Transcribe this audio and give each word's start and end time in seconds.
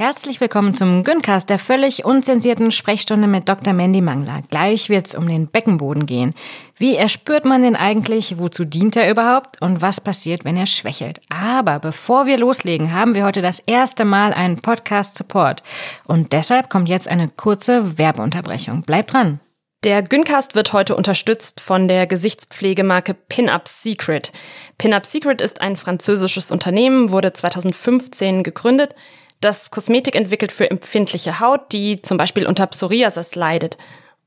Herzlich 0.00 0.40
willkommen 0.40 0.74
zum 0.74 1.04
Güncast, 1.04 1.50
der 1.50 1.58
völlig 1.58 2.06
unzensierten 2.06 2.70
Sprechstunde 2.70 3.28
mit 3.28 3.50
Dr. 3.50 3.74
Mandy 3.74 4.00
Mangler. 4.00 4.40
Gleich 4.48 4.88
wird's 4.88 5.14
um 5.14 5.28
den 5.28 5.46
Beckenboden 5.46 6.06
gehen. 6.06 6.32
Wie 6.74 6.96
erspürt 6.96 7.44
man 7.44 7.62
den 7.62 7.76
eigentlich? 7.76 8.38
Wozu 8.38 8.64
dient 8.64 8.96
er 8.96 9.10
überhaupt? 9.10 9.60
Und 9.60 9.82
was 9.82 10.00
passiert, 10.00 10.46
wenn 10.46 10.56
er 10.56 10.64
schwächelt? 10.64 11.20
Aber 11.28 11.80
bevor 11.80 12.24
wir 12.24 12.38
loslegen, 12.38 12.94
haben 12.94 13.14
wir 13.14 13.26
heute 13.26 13.42
das 13.42 13.58
erste 13.66 14.06
Mal 14.06 14.32
einen 14.32 14.56
Podcast-Support. 14.56 15.62
Und 16.06 16.32
deshalb 16.32 16.70
kommt 16.70 16.88
jetzt 16.88 17.06
eine 17.06 17.28
kurze 17.28 17.98
Werbeunterbrechung. 17.98 18.80
Bleibt 18.80 19.12
dran! 19.12 19.38
Der 19.84 20.02
Güncast 20.02 20.54
wird 20.54 20.72
heute 20.72 20.96
unterstützt 20.96 21.60
von 21.60 21.88
der 21.88 22.06
Gesichtspflegemarke 22.06 23.12
Pinup 23.12 23.68
Secret. 23.68 24.32
Pinup 24.78 25.04
Secret 25.04 25.42
ist 25.42 25.60
ein 25.60 25.76
französisches 25.76 26.50
Unternehmen, 26.50 27.10
wurde 27.10 27.34
2015 27.34 28.42
gegründet 28.42 28.94
das 29.40 29.70
Kosmetik 29.70 30.14
entwickelt 30.14 30.52
für 30.52 30.70
empfindliche 30.70 31.40
Haut, 31.40 31.72
die 31.72 32.02
zum 32.02 32.16
Beispiel 32.16 32.46
unter 32.46 32.66
Psoriasis 32.66 33.34
leidet. 33.34 33.78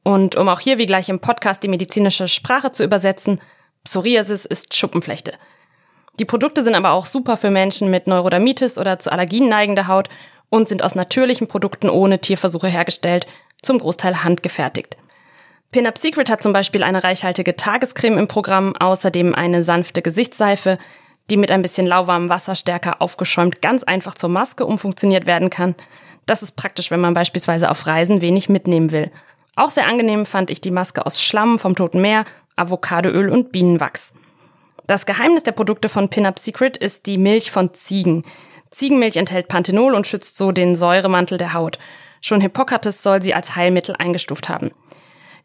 Und 0.04 0.36
um 0.36 0.50
auch 0.50 0.60
hier 0.60 0.78
wie 0.78 0.86
gleich 0.86 1.10
im 1.10 1.20
Podcast 1.20 1.64
die 1.64 1.68
medizinische 1.68 2.28
Sprache 2.28 2.72
zu 2.72 2.84
übersetzen, 2.84 3.40
Psoriasis 3.84 4.46
ist 4.46 4.76
Schuppenflechte. 4.76 5.34
Die 6.20 6.26
Produkte 6.26 6.64
sind 6.64 6.76
aber 6.76 6.92
auch 6.92 7.06
super 7.06 7.38
für 7.38 7.50
Menschen 7.50 7.90
mit 7.90 8.08
Neurodermitis 8.08 8.78
oder 8.78 9.00
zu 9.00 9.12
Allergien 9.12 9.50
neigender 9.50 9.88
Haut 9.88 10.10
und 10.50 10.70
sind 10.70 10.84
aus 10.84 10.96
natürlichen 10.96 11.48
Produkten 11.48 11.90
ohne 11.90 12.20
Tierversuche 12.20 12.68
hergestellt, 12.68 13.26
zum 13.62 13.80
Großteil 13.80 14.24
handgefertigt. 14.24 14.98
Pinup 15.72 15.98
Secret 15.98 16.30
hat 16.30 16.44
zum 16.44 16.54
Beispiel 16.54 16.84
eine 16.84 17.04
reichhaltige 17.04 17.56
Tagescreme 17.56 18.20
im 18.20 18.28
Programm, 18.28 18.76
außerdem 18.76 19.34
eine 19.34 19.64
sanfte 19.64 20.04
Gesichtsseife, 20.04 20.78
die 21.30 21.38
mit 21.38 21.52
ein 21.52 21.62
bisschen 21.62 21.88
lauwarmem 21.88 22.30
Wasser 22.30 22.56
stärker 22.56 23.02
aufgeschäumt 23.02 23.62
ganz 23.62 23.84
einfach 23.84 24.16
zur 24.16 24.30
Maske 24.30 24.66
umfunktioniert 24.66 25.26
werden 25.26 25.50
kann. 25.50 25.76
Das 26.26 26.44
ist 26.44 26.56
praktisch, 26.56 26.92
wenn 26.92 27.02
man 27.02 27.14
beispielsweise 27.14 27.70
auf 27.70 27.86
Reisen 27.88 28.22
wenig 28.22 28.50
mitnehmen 28.50 28.92
will. 28.92 29.12
Auch 29.56 29.70
sehr 29.70 29.88
angenehm 29.88 30.26
fand 30.26 30.50
ich 30.50 30.62
die 30.62 30.72
Maske 30.72 31.06
aus 31.06 31.22
Schlamm 31.22 31.60
vom 31.60 31.76
Toten 31.76 32.02
Meer, 32.02 32.26
Avocadoöl 32.56 33.30
und 33.30 33.52
Bienenwachs. 33.52 34.14
Das 34.88 35.06
Geheimnis 35.06 35.44
der 35.44 35.54
Produkte 35.54 35.90
von 35.90 36.10
Pinup 36.10 36.40
Secret 36.40 36.76
ist 36.76 37.06
die 37.06 37.18
Milch 37.18 37.52
von 37.52 37.74
Ziegen. 37.74 38.26
Ziegenmilch 38.72 39.18
enthält 39.18 39.48
Panthenol 39.48 39.94
und 39.94 40.08
schützt 40.08 40.36
so 40.36 40.52
den 40.52 40.76
Säuremantel 40.76 41.38
der 41.38 41.54
Haut. 41.54 41.78
Schon 42.22 42.42
Hippokrates 42.42 43.04
soll 43.04 43.22
sie 43.22 43.34
als 43.34 43.56
Heilmittel 43.56 43.96
eingestuft 43.98 44.50
haben. 44.50 44.72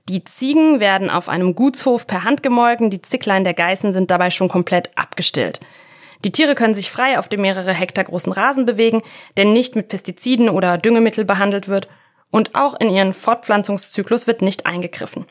Die 0.09 0.25
Ziegen 0.25 0.81
werden 0.81 1.11
auf 1.11 1.29
einem 1.29 1.55
Gutshof 1.55 2.07
per 2.07 2.25
Hand 2.25 2.43
gemolken, 2.43 2.89
die 2.89 3.03
Zicklein 3.03 3.45
der 3.45 3.53
Geißen 3.53 3.93
sind 3.93 4.11
dabei 4.11 4.31
schon 4.31 4.49
komplett 4.49 4.91
abgestillt. 4.97 5.61
Die 6.25 6.33
Tiere 6.33 6.55
können 6.55 6.73
sich 6.73 6.91
frei 6.91 7.19
auf 7.19 7.29
dem 7.29 7.43
mehrere 7.43 7.75
Hektar 7.75 8.05
großen 8.05 8.33
Rasen 8.33 8.65
bewegen, 8.65 9.03
der 9.37 9.45
nicht 9.45 9.77
mit 9.77 9.89
Pestiziden 9.89 10.49
oder 10.49 10.79
Düngemittel 10.79 11.27
behandelt 11.27 11.69
wird, 11.69 11.89
und 12.31 12.55
auch 12.55 12.79
in 12.81 12.91
ihren 12.91 13.13
Fortpflanzungszyklus 13.13 14.27
wird 14.27 14.41
nicht 14.41 14.67
eingegriffen. 14.67 15.27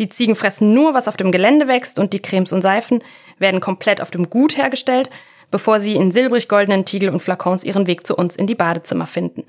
Die 0.00 0.08
Ziegen 0.08 0.34
fressen 0.34 0.74
nur, 0.74 0.94
was 0.94 1.08
auf 1.08 1.16
dem 1.16 1.30
Gelände 1.30 1.68
wächst, 1.68 1.98
und 2.00 2.12
die 2.12 2.20
Cremes 2.20 2.52
und 2.52 2.62
Seifen 2.62 3.04
werden 3.38 3.60
komplett 3.60 4.00
auf 4.00 4.10
dem 4.10 4.30
Gut 4.30 4.56
hergestellt, 4.56 5.10
bevor 5.52 5.78
sie 5.78 5.94
in 5.94 6.10
silbrig-goldenen 6.10 6.84
Tiegel 6.84 7.10
und 7.10 7.20
Flakons 7.20 7.62
ihren 7.62 7.86
Weg 7.86 8.04
zu 8.04 8.16
uns 8.16 8.34
in 8.34 8.48
die 8.48 8.56
Badezimmer 8.56 9.06
finden. 9.06 9.44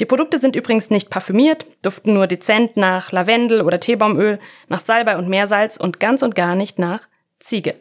Die 0.00 0.06
Produkte 0.06 0.38
sind 0.38 0.54
übrigens 0.54 0.90
nicht 0.90 1.10
parfümiert, 1.10 1.66
duften 1.82 2.14
nur 2.14 2.28
dezent 2.28 2.76
nach 2.76 3.10
Lavendel 3.10 3.62
oder 3.62 3.80
Teebaumöl, 3.80 4.38
nach 4.68 4.78
Salbei 4.78 5.16
und 5.16 5.28
Meersalz 5.28 5.76
und 5.76 5.98
ganz 5.98 6.22
und 6.22 6.36
gar 6.36 6.54
nicht 6.54 6.78
nach 6.78 7.08
Ziege. 7.40 7.74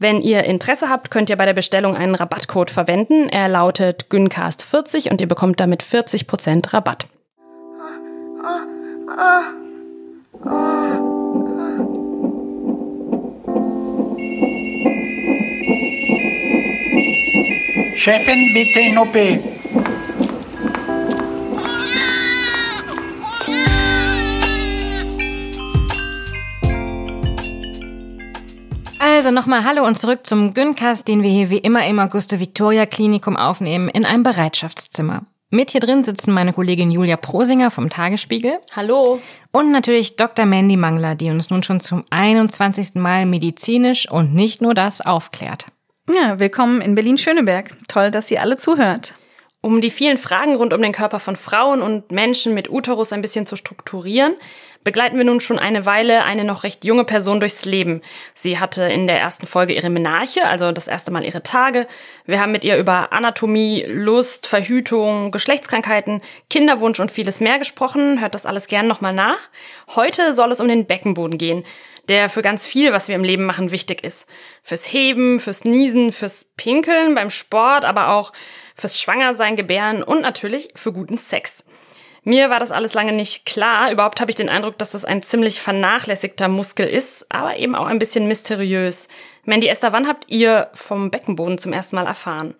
Wenn 0.00 0.20
ihr 0.20 0.44
Interesse 0.44 0.88
habt, 0.88 1.12
könnt 1.12 1.30
ihr 1.30 1.36
bei 1.36 1.46
der 1.46 1.54
Bestellung 1.54 1.96
einen 1.96 2.16
Rabattcode 2.16 2.70
verwenden. 2.70 3.28
Er 3.28 3.48
lautet 3.48 4.06
GYNCAST40 4.10 5.10
und 5.10 5.20
ihr 5.20 5.28
bekommt 5.28 5.60
damit 5.60 5.84
40% 5.84 6.72
Rabatt. 6.74 7.06
Chefin, 17.96 18.52
bitte 18.52 18.80
in 18.80 18.98
OP. 18.98 19.53
Also 29.14 29.30
nochmal 29.30 29.62
Hallo 29.64 29.86
und 29.86 29.96
zurück 29.96 30.26
zum 30.26 30.54
Güncast, 30.54 31.06
den 31.06 31.22
wir 31.22 31.30
hier 31.30 31.48
wie 31.48 31.58
immer 31.58 31.86
im 31.86 32.00
Auguste 32.00 32.40
Victoria 32.40 32.84
Klinikum 32.84 33.36
aufnehmen, 33.36 33.88
in 33.88 34.04
einem 34.04 34.24
Bereitschaftszimmer. 34.24 35.22
Mit 35.50 35.70
hier 35.70 35.80
drin 35.80 36.02
sitzen 36.02 36.32
meine 36.32 36.52
Kollegin 36.52 36.90
Julia 36.90 37.16
Prosinger 37.16 37.70
vom 37.70 37.90
Tagesspiegel. 37.90 38.58
Hallo. 38.74 39.20
Und 39.52 39.70
natürlich 39.70 40.16
Dr. 40.16 40.46
Mandy 40.46 40.76
Mangler, 40.76 41.14
die 41.14 41.30
uns 41.30 41.48
nun 41.48 41.62
schon 41.62 41.78
zum 41.78 42.02
21. 42.10 42.96
Mal 42.96 43.24
medizinisch 43.24 44.10
und 44.10 44.34
nicht 44.34 44.60
nur 44.60 44.74
das 44.74 45.00
aufklärt. 45.00 45.66
Ja, 46.12 46.40
willkommen 46.40 46.80
in 46.80 46.96
Berlin-Schöneberg. 46.96 47.70
Toll, 47.86 48.10
dass 48.10 48.32
ihr 48.32 48.40
alle 48.40 48.56
zuhört. 48.56 49.14
Um 49.64 49.80
die 49.80 49.90
vielen 49.90 50.18
Fragen 50.18 50.56
rund 50.56 50.74
um 50.74 50.82
den 50.82 50.92
Körper 50.92 51.20
von 51.20 51.36
Frauen 51.36 51.80
und 51.80 52.12
Menschen 52.12 52.52
mit 52.52 52.68
Uterus 52.68 53.14
ein 53.14 53.22
bisschen 53.22 53.46
zu 53.46 53.56
strukturieren, 53.56 54.36
begleiten 54.84 55.16
wir 55.16 55.24
nun 55.24 55.40
schon 55.40 55.58
eine 55.58 55.86
Weile 55.86 56.24
eine 56.24 56.44
noch 56.44 56.64
recht 56.64 56.84
junge 56.84 57.04
Person 57.04 57.40
durchs 57.40 57.64
Leben. 57.64 58.02
Sie 58.34 58.58
hatte 58.58 58.82
in 58.82 59.06
der 59.06 59.18
ersten 59.18 59.46
Folge 59.46 59.72
ihre 59.72 59.88
Menarche, 59.88 60.46
also 60.46 60.70
das 60.70 60.86
erste 60.86 61.12
Mal 61.12 61.24
ihre 61.24 61.42
Tage. 61.42 61.86
Wir 62.26 62.42
haben 62.42 62.52
mit 62.52 62.62
ihr 62.62 62.76
über 62.76 63.14
Anatomie, 63.14 63.86
Lust, 63.88 64.46
Verhütung, 64.46 65.30
Geschlechtskrankheiten, 65.30 66.20
Kinderwunsch 66.50 67.00
und 67.00 67.10
vieles 67.10 67.40
mehr 67.40 67.58
gesprochen. 67.58 68.20
Hört 68.20 68.34
das 68.34 68.44
alles 68.44 68.66
gern 68.66 68.86
nochmal 68.86 69.14
nach. 69.14 69.48
Heute 69.96 70.34
soll 70.34 70.52
es 70.52 70.60
um 70.60 70.68
den 70.68 70.84
Beckenboden 70.84 71.38
gehen 71.38 71.64
der 72.08 72.28
für 72.28 72.42
ganz 72.42 72.66
viel, 72.66 72.92
was 72.92 73.08
wir 73.08 73.14
im 73.14 73.24
Leben 73.24 73.46
machen, 73.46 73.70
wichtig 73.70 74.04
ist. 74.04 74.26
Fürs 74.62 74.92
Heben, 74.92 75.40
fürs 75.40 75.64
Niesen, 75.64 76.12
fürs 76.12 76.44
Pinkeln 76.56 77.14
beim 77.14 77.30
Sport, 77.30 77.86
aber 77.86 78.10
auch 78.10 78.32
fürs 78.74 79.00
Schwangersein, 79.00 79.56
Gebären 79.56 80.02
und 80.02 80.20
natürlich 80.20 80.70
für 80.74 80.92
guten 80.92 81.18
Sex. 81.18 81.64
Mir 82.24 82.48
war 82.48 82.58
das 82.58 82.72
alles 82.72 82.94
lange 82.94 83.12
nicht 83.12 83.44
klar. 83.44 83.92
Überhaupt 83.92 84.20
habe 84.20 84.30
ich 84.30 84.34
den 84.34 84.48
Eindruck, 84.48 84.78
dass 84.78 84.92
das 84.92 85.04
ein 85.04 85.22
ziemlich 85.22 85.60
vernachlässigter 85.60 86.48
Muskel 86.48 86.86
ist, 86.86 87.26
aber 87.28 87.58
eben 87.58 87.74
auch 87.74 87.86
ein 87.86 87.98
bisschen 87.98 88.26
mysteriös. 88.26 89.08
Mandy 89.44 89.68
Esther, 89.68 89.92
wann 89.92 90.08
habt 90.08 90.24
ihr 90.28 90.70
vom 90.72 91.10
Beckenboden 91.10 91.58
zum 91.58 91.74
ersten 91.74 91.96
Mal 91.96 92.06
erfahren? 92.06 92.54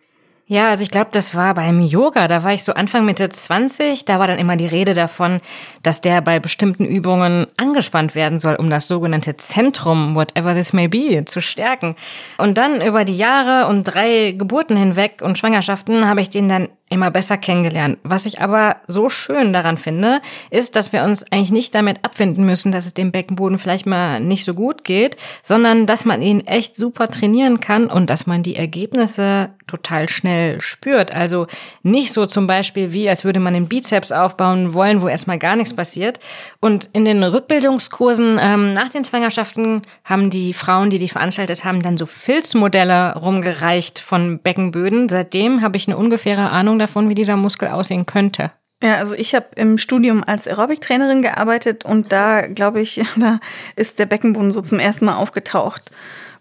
Ja, 0.47 0.69
also 0.69 0.83
ich 0.83 0.91
glaube, 0.91 1.09
das 1.11 1.35
war 1.35 1.55
beim 1.55 1.81
Yoga. 1.81 2.29
Da 2.29 2.45
war 2.45 2.53
ich 2.53 2.65
so 2.65 2.75
Anfang 2.75 3.07
Mitte 3.07 3.31
20. 3.31 4.05
Da 4.05 4.19
war 4.19 4.27
dann 4.27 4.39
immer 4.39 4.57
die 4.57 4.67
Rede 4.67 4.93
davon, 4.93 5.41
dass 5.83 6.03
der 6.03 6.21
bei 6.21 6.39
bestimmten 6.39 6.85
Übungen 6.85 7.47
angespannt 7.57 8.15
werden 8.15 8.41
soll, 8.41 8.57
um 8.57 8.69
das 8.69 8.87
sogenannte 8.87 9.39
Zentrum, 9.39 10.15
whatever 10.15 10.55
this 10.55 10.75
may 10.75 10.87
be, 10.87 11.25
zu 11.25 11.41
stärken. 11.41 11.97
Und 12.37 12.59
dann 12.59 12.83
über 12.83 13.07
die 13.07 13.17
Jahre 13.17 13.69
und 13.69 13.85
drei 13.85 14.35
Geburten 14.37 14.77
hinweg 14.77 15.23
und 15.23 15.39
Schwangerschaften 15.39 16.07
habe 16.07 16.21
ich 16.21 16.29
den 16.29 16.51
dann 16.51 16.69
immer 16.95 17.11
besser 17.11 17.37
kennengelernt. 17.37 17.99
Was 18.05 18.25
ich 18.25 18.41
aber 18.41 18.77
so 18.87 19.11
schön 19.11 19.53
daran 19.53 19.77
finde, 19.77 20.21
ist, 20.51 20.77
dass 20.77 20.93
wir 20.93 21.03
uns 21.03 21.25
eigentlich 21.31 21.53
nicht 21.53 21.75
damit 21.75 22.05
abfinden 22.05 22.47
müssen, 22.47 22.73
dass 22.73 22.87
es 22.87 22.95
dem 22.95 23.13
Beckenboden 23.13 23.59
vielleicht 23.59 23.85
mal 23.85 24.21
nicht 24.21 24.45
so 24.45 24.55
gut 24.55 24.85
geht, 24.85 25.17
sondern 25.43 25.87
dass 25.87 26.05
man 26.05 26.23
ihn 26.23 26.47
echt 26.47 26.77
super 26.77 27.09
trainieren 27.09 27.61
kann 27.61 27.87
und 27.91 28.09
dass 28.09 28.27
man 28.27 28.43
die 28.43 28.57
Ergebnisse 28.57 29.51
total 29.67 30.09
schnell 30.09 30.61
spürt. 30.61 31.15
Also 31.15 31.47
nicht 31.83 32.13
so 32.13 32.27
zum 32.27 32.47
Beispiel 32.47 32.93
wie, 32.93 33.09
als 33.09 33.25
würde 33.25 33.41
man 33.41 33.55
den 33.55 33.69
Bizeps 33.69 34.13
aufbauen 34.13 34.75
wollen, 34.75 35.03
wo 35.03 35.09
erstmal 35.09 35.39
gar 35.39 35.57
nichts 35.57 35.75
passiert. 35.75 36.21
Und 36.61 36.91
in 36.93 37.05
den 37.05 37.23
Rückbildungskursen 37.23 38.39
ähm, 38.41 38.71
nach 38.73 38.91
den 38.91 39.05
Schwangerschaften 39.05 39.83
haben 40.05 40.31
die 40.31 40.53
Frauen, 40.53 40.91
die 40.91 40.99
die 40.99 41.09
veranstaltet 41.09 41.65
haben, 41.65 41.83
dann 41.83 41.97
so 41.97 42.07
Filzmodelle 42.07 43.17
rumgereicht 43.17 43.99
von 43.99 44.39
Beckenböden. 44.39 45.09
Seitdem 45.09 45.63
habe 45.63 45.77
ich 45.77 45.89
eine 45.89 45.97
ungefähre 45.97 46.51
Ahnung 46.51 46.79
davon, 46.85 47.09
wie 47.09 47.15
dieser 47.15 47.37
Muskel 47.37 47.69
aussehen 47.69 48.07
könnte. 48.07 48.53
Ja, 48.83 48.97
also 48.97 49.15
ich 49.15 49.35
habe 49.35 49.47
im 49.57 49.79
Studium 49.79 50.23
als 50.25 50.47
Aerobic-Trainerin 50.47 51.23
gearbeitet 51.23 51.85
und 51.85 52.13
da, 52.13 52.43
glaube 52.47 52.81
ich, 52.81 53.03
da 53.17 53.41
ist 53.77 53.99
der 53.99 54.07
Beckenboden 54.07 54.53
so 54.53 54.61
zum 54.61 54.79
ersten 54.79 55.07
Mal 55.07 55.17
aufgetaucht. 55.17 55.91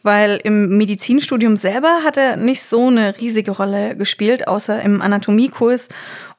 Weil 0.06 0.41
im 0.44 0.77
Medizinstudium 0.77 1.56
selber 1.56 2.03
hat 2.03 2.17
er 2.17 2.35
nicht 2.35 2.62
so 2.62 2.88
eine 2.88 3.17
riesige 3.21 3.51
Rolle 3.51 3.95
gespielt, 3.95 4.50
außer 4.50 4.81
im 4.81 5.01
Anatomiekurs. 5.01 5.88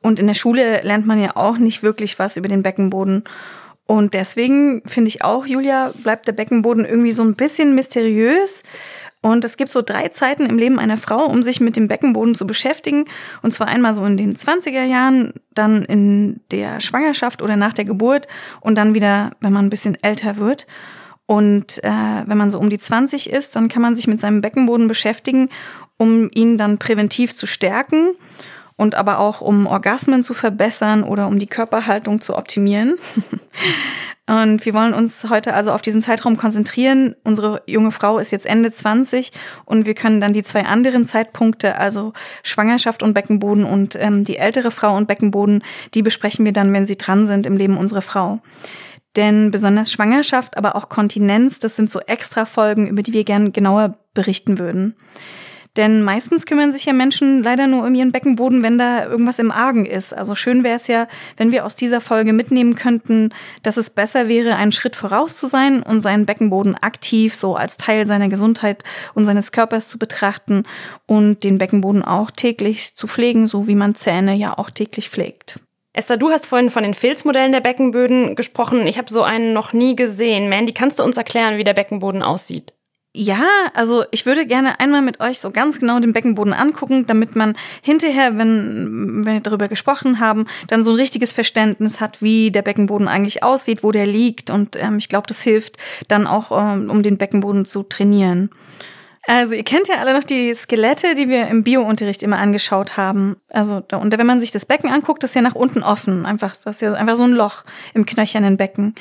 Und 0.02 0.20
in 0.20 0.26
der 0.26 0.34
Schule 0.34 0.82
lernt 0.82 1.06
man 1.06 1.18
ja 1.18 1.30
auch 1.34 1.56
nicht 1.56 1.82
wirklich 1.82 2.18
was 2.18 2.36
über 2.36 2.48
den 2.48 2.62
Beckenboden. 2.62 3.24
Und 3.86 4.12
deswegen 4.12 4.82
finde 4.86 5.08
ich 5.08 5.24
auch, 5.24 5.46
Julia, 5.46 5.92
bleibt 6.02 6.26
der 6.26 6.32
Beckenboden 6.32 6.84
irgendwie 6.84 7.12
so 7.12 7.22
ein 7.22 7.36
bisschen 7.36 7.74
mysteriös. 7.74 8.62
Und 9.24 9.42
es 9.42 9.56
gibt 9.56 9.72
so 9.72 9.80
drei 9.80 10.08
Zeiten 10.08 10.44
im 10.44 10.58
Leben 10.58 10.78
einer 10.78 10.98
Frau, 10.98 11.24
um 11.24 11.42
sich 11.42 11.58
mit 11.58 11.76
dem 11.76 11.88
Beckenboden 11.88 12.34
zu 12.34 12.46
beschäftigen. 12.46 13.06
Und 13.40 13.52
zwar 13.52 13.68
einmal 13.68 13.94
so 13.94 14.04
in 14.04 14.18
den 14.18 14.36
20er 14.36 14.84
Jahren, 14.84 15.32
dann 15.54 15.82
in 15.82 16.40
der 16.50 16.78
Schwangerschaft 16.80 17.40
oder 17.40 17.56
nach 17.56 17.72
der 17.72 17.86
Geburt 17.86 18.28
und 18.60 18.74
dann 18.76 18.92
wieder, 18.92 19.30
wenn 19.40 19.54
man 19.54 19.64
ein 19.64 19.70
bisschen 19.70 19.96
älter 20.02 20.36
wird. 20.36 20.66
Und 21.24 21.82
äh, 21.82 21.90
wenn 22.26 22.36
man 22.36 22.50
so 22.50 22.58
um 22.58 22.68
die 22.68 22.76
20 22.76 23.30
ist, 23.30 23.56
dann 23.56 23.70
kann 23.70 23.80
man 23.80 23.96
sich 23.96 24.06
mit 24.06 24.20
seinem 24.20 24.42
Beckenboden 24.42 24.88
beschäftigen, 24.88 25.48
um 25.96 26.28
ihn 26.34 26.58
dann 26.58 26.76
präventiv 26.76 27.34
zu 27.34 27.46
stärken. 27.46 28.10
Und 28.76 28.94
aber 28.94 29.18
auch 29.18 29.40
um 29.40 29.66
Orgasmen 29.66 30.22
zu 30.22 30.34
verbessern 30.34 31.04
oder 31.04 31.26
um 31.28 31.38
die 31.38 31.46
Körperhaltung 31.46 32.20
zu 32.20 32.36
optimieren. 32.36 32.94
Und 34.26 34.64
wir 34.64 34.72
wollen 34.72 34.94
uns 34.94 35.28
heute 35.28 35.52
also 35.52 35.70
auf 35.70 35.82
diesen 35.82 36.00
Zeitraum 36.00 36.38
konzentrieren. 36.38 37.14
Unsere 37.24 37.62
junge 37.66 37.92
Frau 37.92 38.18
ist 38.18 38.32
jetzt 38.32 38.46
Ende 38.46 38.72
20 38.72 39.32
und 39.66 39.84
wir 39.84 39.94
können 39.94 40.18
dann 40.18 40.32
die 40.32 40.42
zwei 40.42 40.64
anderen 40.64 41.04
Zeitpunkte, 41.04 41.78
also 41.78 42.14
Schwangerschaft 42.42 43.02
und 43.02 43.12
Beckenboden 43.12 43.64
und 43.64 43.96
ähm, 43.96 44.24
die 44.24 44.38
ältere 44.38 44.70
Frau 44.70 44.96
und 44.96 45.08
Beckenboden, 45.08 45.62
die 45.92 46.00
besprechen 46.00 46.46
wir 46.46 46.54
dann, 46.54 46.72
wenn 46.72 46.86
sie 46.86 46.96
dran 46.96 47.26
sind 47.26 47.44
im 47.44 47.58
Leben 47.58 47.76
unserer 47.76 48.00
Frau. 48.00 48.40
Denn 49.14 49.50
besonders 49.50 49.92
Schwangerschaft, 49.92 50.56
aber 50.56 50.74
auch 50.74 50.88
Kontinenz, 50.88 51.58
das 51.58 51.76
sind 51.76 51.90
so 51.90 52.00
extra 52.00 52.46
Folgen, 52.46 52.86
über 52.86 53.02
die 53.02 53.12
wir 53.12 53.24
gern 53.24 53.52
genauer 53.52 53.98
berichten 54.14 54.58
würden. 54.58 54.96
Denn 55.76 56.02
meistens 56.02 56.46
kümmern 56.46 56.72
sich 56.72 56.84
ja 56.84 56.92
Menschen 56.92 57.42
leider 57.42 57.66
nur 57.66 57.84
um 57.84 57.94
ihren 57.94 58.12
Beckenboden, 58.12 58.62
wenn 58.62 58.78
da 58.78 59.06
irgendwas 59.06 59.40
im 59.40 59.50
Argen 59.50 59.86
ist. 59.86 60.16
Also 60.16 60.36
schön 60.36 60.62
wäre 60.62 60.76
es 60.76 60.86
ja, 60.86 61.08
wenn 61.36 61.50
wir 61.50 61.64
aus 61.64 61.74
dieser 61.74 62.00
Folge 62.00 62.32
mitnehmen 62.32 62.76
könnten, 62.76 63.30
dass 63.64 63.76
es 63.76 63.90
besser 63.90 64.28
wäre, 64.28 64.54
einen 64.54 64.70
Schritt 64.70 64.94
voraus 64.94 65.36
zu 65.36 65.48
sein 65.48 65.82
und 65.82 66.00
seinen 66.00 66.26
Beckenboden 66.26 66.76
aktiv 66.76 67.34
so 67.34 67.56
als 67.56 67.76
Teil 67.76 68.06
seiner 68.06 68.28
Gesundheit 68.28 68.84
und 69.14 69.24
seines 69.24 69.50
Körpers 69.50 69.88
zu 69.88 69.98
betrachten 69.98 70.62
und 71.06 71.42
den 71.42 71.58
Beckenboden 71.58 72.04
auch 72.04 72.30
täglich 72.30 72.94
zu 72.94 73.08
pflegen, 73.08 73.48
so 73.48 73.66
wie 73.66 73.74
man 73.74 73.96
Zähne 73.96 74.34
ja 74.34 74.56
auch 74.56 74.70
täglich 74.70 75.10
pflegt. 75.10 75.58
Esther, 75.92 76.16
du 76.16 76.30
hast 76.30 76.46
vorhin 76.46 76.70
von 76.70 76.82
den 76.82 76.94
Filzmodellen 76.94 77.52
der 77.52 77.60
Beckenböden 77.60 78.34
gesprochen. 78.36 78.86
Ich 78.86 78.98
habe 78.98 79.10
so 79.10 79.22
einen 79.22 79.52
noch 79.52 79.72
nie 79.72 79.94
gesehen. 79.94 80.48
Mandy, 80.48 80.72
kannst 80.72 80.98
du 80.98 81.04
uns 81.04 81.16
erklären, 81.16 81.56
wie 81.56 81.64
der 81.64 81.74
Beckenboden 81.74 82.22
aussieht? 82.22 82.74
Ja, 83.16 83.46
also 83.74 84.04
ich 84.10 84.26
würde 84.26 84.44
gerne 84.44 84.80
einmal 84.80 85.00
mit 85.00 85.20
euch 85.20 85.38
so 85.38 85.52
ganz 85.52 85.78
genau 85.78 86.00
den 86.00 86.12
Beckenboden 86.12 86.52
angucken, 86.52 87.06
damit 87.06 87.36
man 87.36 87.56
hinterher, 87.80 88.36
wenn, 88.36 89.24
wenn 89.24 89.34
wir 89.34 89.40
darüber 89.40 89.68
gesprochen 89.68 90.18
haben, 90.18 90.46
dann 90.66 90.82
so 90.82 90.90
ein 90.90 90.96
richtiges 90.96 91.32
Verständnis 91.32 92.00
hat, 92.00 92.22
wie 92.22 92.50
der 92.50 92.62
Beckenboden 92.62 93.06
eigentlich 93.06 93.44
aussieht, 93.44 93.84
wo 93.84 93.92
der 93.92 94.06
liegt. 94.06 94.50
Und 94.50 94.74
ähm, 94.74 94.98
ich 94.98 95.08
glaube, 95.08 95.28
das 95.28 95.42
hilft 95.42 95.76
dann 96.08 96.26
auch, 96.26 96.50
ähm, 96.50 96.90
um 96.90 97.04
den 97.04 97.16
Beckenboden 97.16 97.64
zu 97.66 97.84
trainieren. 97.84 98.50
Also 99.26 99.54
ihr 99.54 99.64
kennt 99.64 99.86
ja 99.86 99.96
alle 100.00 100.12
noch 100.12 100.24
die 100.24 100.52
Skelette, 100.52 101.14
die 101.14 101.28
wir 101.28 101.46
im 101.46 101.62
Biounterricht 101.62 102.24
immer 102.24 102.38
angeschaut 102.38 102.96
haben. 102.96 103.36
Also 103.48 103.82
und 103.92 104.18
wenn 104.18 104.26
man 104.26 104.40
sich 104.40 104.50
das 104.50 104.66
Becken 104.66 104.90
anguckt, 104.90 105.22
das 105.22 105.30
ist 105.30 105.36
ja 105.36 105.40
nach 105.40 105.54
unten 105.54 105.82
offen, 105.82 106.26
einfach 106.26 106.56
das 106.56 106.76
ist 106.76 106.82
ja 106.82 106.92
einfach 106.92 107.16
so 107.16 107.24
ein 107.24 107.32
Loch 107.32 107.62
im 107.94 108.04
knöchernen 108.04 108.56
Becken. 108.56 108.94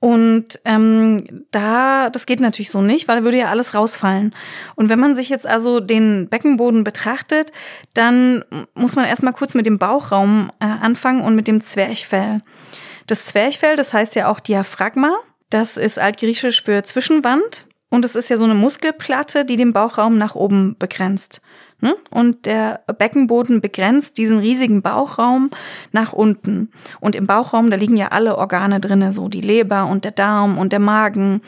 Und 0.00 0.60
ähm, 0.64 1.44
da, 1.50 2.08
das 2.10 2.26
geht 2.26 2.38
natürlich 2.38 2.70
so 2.70 2.80
nicht, 2.80 3.08
weil 3.08 3.18
da 3.18 3.24
würde 3.24 3.38
ja 3.38 3.48
alles 3.48 3.74
rausfallen. 3.74 4.34
Und 4.76 4.88
wenn 4.88 5.00
man 5.00 5.16
sich 5.16 5.28
jetzt 5.28 5.46
also 5.46 5.80
den 5.80 6.28
Beckenboden 6.28 6.84
betrachtet, 6.84 7.50
dann 7.94 8.44
muss 8.74 8.94
man 8.94 9.06
erstmal 9.06 9.32
kurz 9.32 9.54
mit 9.54 9.66
dem 9.66 9.78
Bauchraum 9.78 10.52
äh, 10.60 10.66
anfangen 10.66 11.22
und 11.22 11.34
mit 11.34 11.48
dem 11.48 11.60
Zwerchfell. 11.60 12.42
Das 13.08 13.24
Zwerchfell, 13.26 13.74
das 13.74 13.92
heißt 13.92 14.14
ja 14.14 14.30
auch 14.30 14.38
Diaphragma. 14.38 15.10
Das 15.50 15.76
ist 15.76 15.98
altgriechisch 15.98 16.62
für 16.62 16.84
Zwischenwand. 16.84 17.66
Und 17.90 18.04
es 18.04 18.14
ist 18.14 18.28
ja 18.28 18.36
so 18.36 18.44
eine 18.44 18.54
Muskelplatte, 18.54 19.44
die 19.44 19.56
den 19.56 19.72
Bauchraum 19.72 20.18
nach 20.18 20.34
oben 20.34 20.76
begrenzt. 20.78 21.40
Ne? 21.80 21.94
Und 22.10 22.46
der 22.46 22.80
Beckenboden 22.98 23.60
begrenzt 23.60 24.18
diesen 24.18 24.38
riesigen 24.38 24.82
Bauchraum 24.82 25.50
nach 25.92 26.12
unten. 26.12 26.72
Und 26.98 27.14
im 27.14 27.26
Bauchraum, 27.26 27.70
da 27.70 27.76
liegen 27.76 27.96
ja 27.96 28.08
alle 28.08 28.36
Organe 28.36 28.80
drinne, 28.80 29.12
so 29.12 29.28
die 29.28 29.40
Leber 29.40 29.86
und 29.86 30.04
der 30.04 30.10
Darm 30.10 30.58
und 30.58 30.72
der 30.72 30.80
Magen. 30.80 31.40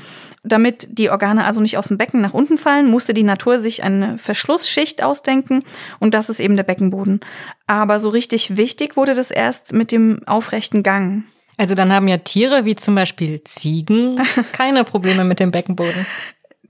Damit 0.45 0.87
die 0.99 1.11
Organe 1.11 1.45
also 1.45 1.61
nicht 1.61 1.77
aus 1.77 1.89
dem 1.89 1.99
Becken 1.99 2.21
nach 2.21 2.33
unten 2.33 2.59
fallen, 2.59 2.89
musste 2.89 3.13
die 3.13 3.25
Natur 3.25 3.59
sich 3.59 3.83
eine 3.83 4.19
Verschlussschicht 4.19 5.03
ausdenken 5.03 5.65
und 5.99 6.15
das 6.15 6.31
ist 6.31 6.41
eben 6.41 6.57
der 6.57 6.63
Beckenboden. 6.63 7.21
Aber 7.67 7.99
so 7.99 8.09
richtig 8.09 8.57
wichtig 8.57 8.97
wurde 8.97 9.15
das 9.15 9.31
erst 9.31 9.73
mit 9.73 9.93
dem 9.93 10.21
aufrechten 10.27 10.83
Gang. 10.83 11.25
Also 11.59 11.75
dann 11.75 11.93
haben 11.93 12.09
ja 12.09 12.17
Tiere 12.17 12.65
wie 12.65 12.75
zum 12.75 12.95
Beispiel 12.95 13.43
Ziegen 13.45 14.19
keine 14.53 14.85
Probleme 14.85 15.25
mit 15.25 15.41
dem 15.41 15.51
Beckenboden. 15.51 16.07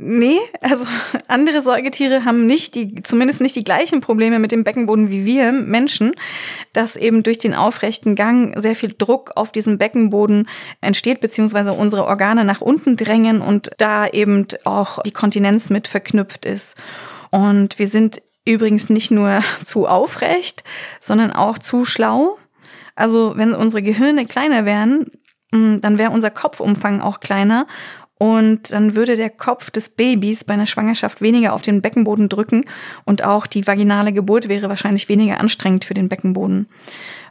Nee, 0.02 0.38
also 0.62 0.86
andere 1.28 1.60
Säugetiere 1.60 2.24
haben 2.24 2.46
nicht 2.46 2.74
die, 2.74 3.02
zumindest 3.02 3.42
nicht 3.42 3.54
die 3.54 3.64
gleichen 3.64 4.00
Probleme 4.00 4.38
mit 4.38 4.50
dem 4.50 4.64
Beckenboden 4.64 5.10
wie 5.10 5.26
wir 5.26 5.52
Menschen, 5.52 6.12
dass 6.72 6.96
eben 6.96 7.22
durch 7.22 7.36
den 7.36 7.54
aufrechten 7.54 8.14
Gang 8.14 8.58
sehr 8.58 8.74
viel 8.74 8.94
Druck 8.96 9.32
auf 9.36 9.52
diesem 9.52 9.76
Beckenboden 9.76 10.48
entsteht, 10.80 11.20
beziehungsweise 11.20 11.74
unsere 11.74 12.06
Organe 12.06 12.46
nach 12.46 12.62
unten 12.62 12.96
drängen 12.96 13.42
und 13.42 13.72
da 13.76 14.06
eben 14.06 14.46
auch 14.64 15.02
die 15.02 15.12
Kontinenz 15.12 15.68
mit 15.68 15.86
verknüpft 15.86 16.46
ist. 16.46 16.76
Und 17.30 17.78
wir 17.78 17.86
sind 17.86 18.22
übrigens 18.46 18.88
nicht 18.88 19.10
nur 19.10 19.42
zu 19.62 19.86
aufrecht, 19.86 20.64
sondern 20.98 21.30
auch 21.30 21.58
zu 21.58 21.84
schlau. 21.84 22.38
Also 22.96 23.34
wenn 23.36 23.52
unsere 23.52 23.82
Gehirne 23.82 24.24
kleiner 24.24 24.64
wären, 24.64 25.10
mm, 25.52 25.80
dann 25.82 25.98
wäre 25.98 26.10
unser 26.10 26.30
Kopfumfang 26.30 27.02
auch 27.02 27.20
kleiner 27.20 27.66
und 28.20 28.70
dann 28.70 28.96
würde 28.96 29.16
der 29.16 29.30
Kopf 29.30 29.70
des 29.70 29.88
Babys 29.88 30.44
bei 30.44 30.52
einer 30.52 30.66
Schwangerschaft 30.66 31.22
weniger 31.22 31.54
auf 31.54 31.62
den 31.62 31.80
Beckenboden 31.80 32.28
drücken 32.28 32.66
und 33.06 33.24
auch 33.24 33.46
die 33.46 33.66
vaginale 33.66 34.12
Geburt 34.12 34.46
wäre 34.46 34.68
wahrscheinlich 34.68 35.08
weniger 35.08 35.40
anstrengend 35.40 35.86
für 35.86 35.94
den 35.94 36.10
Beckenboden. 36.10 36.68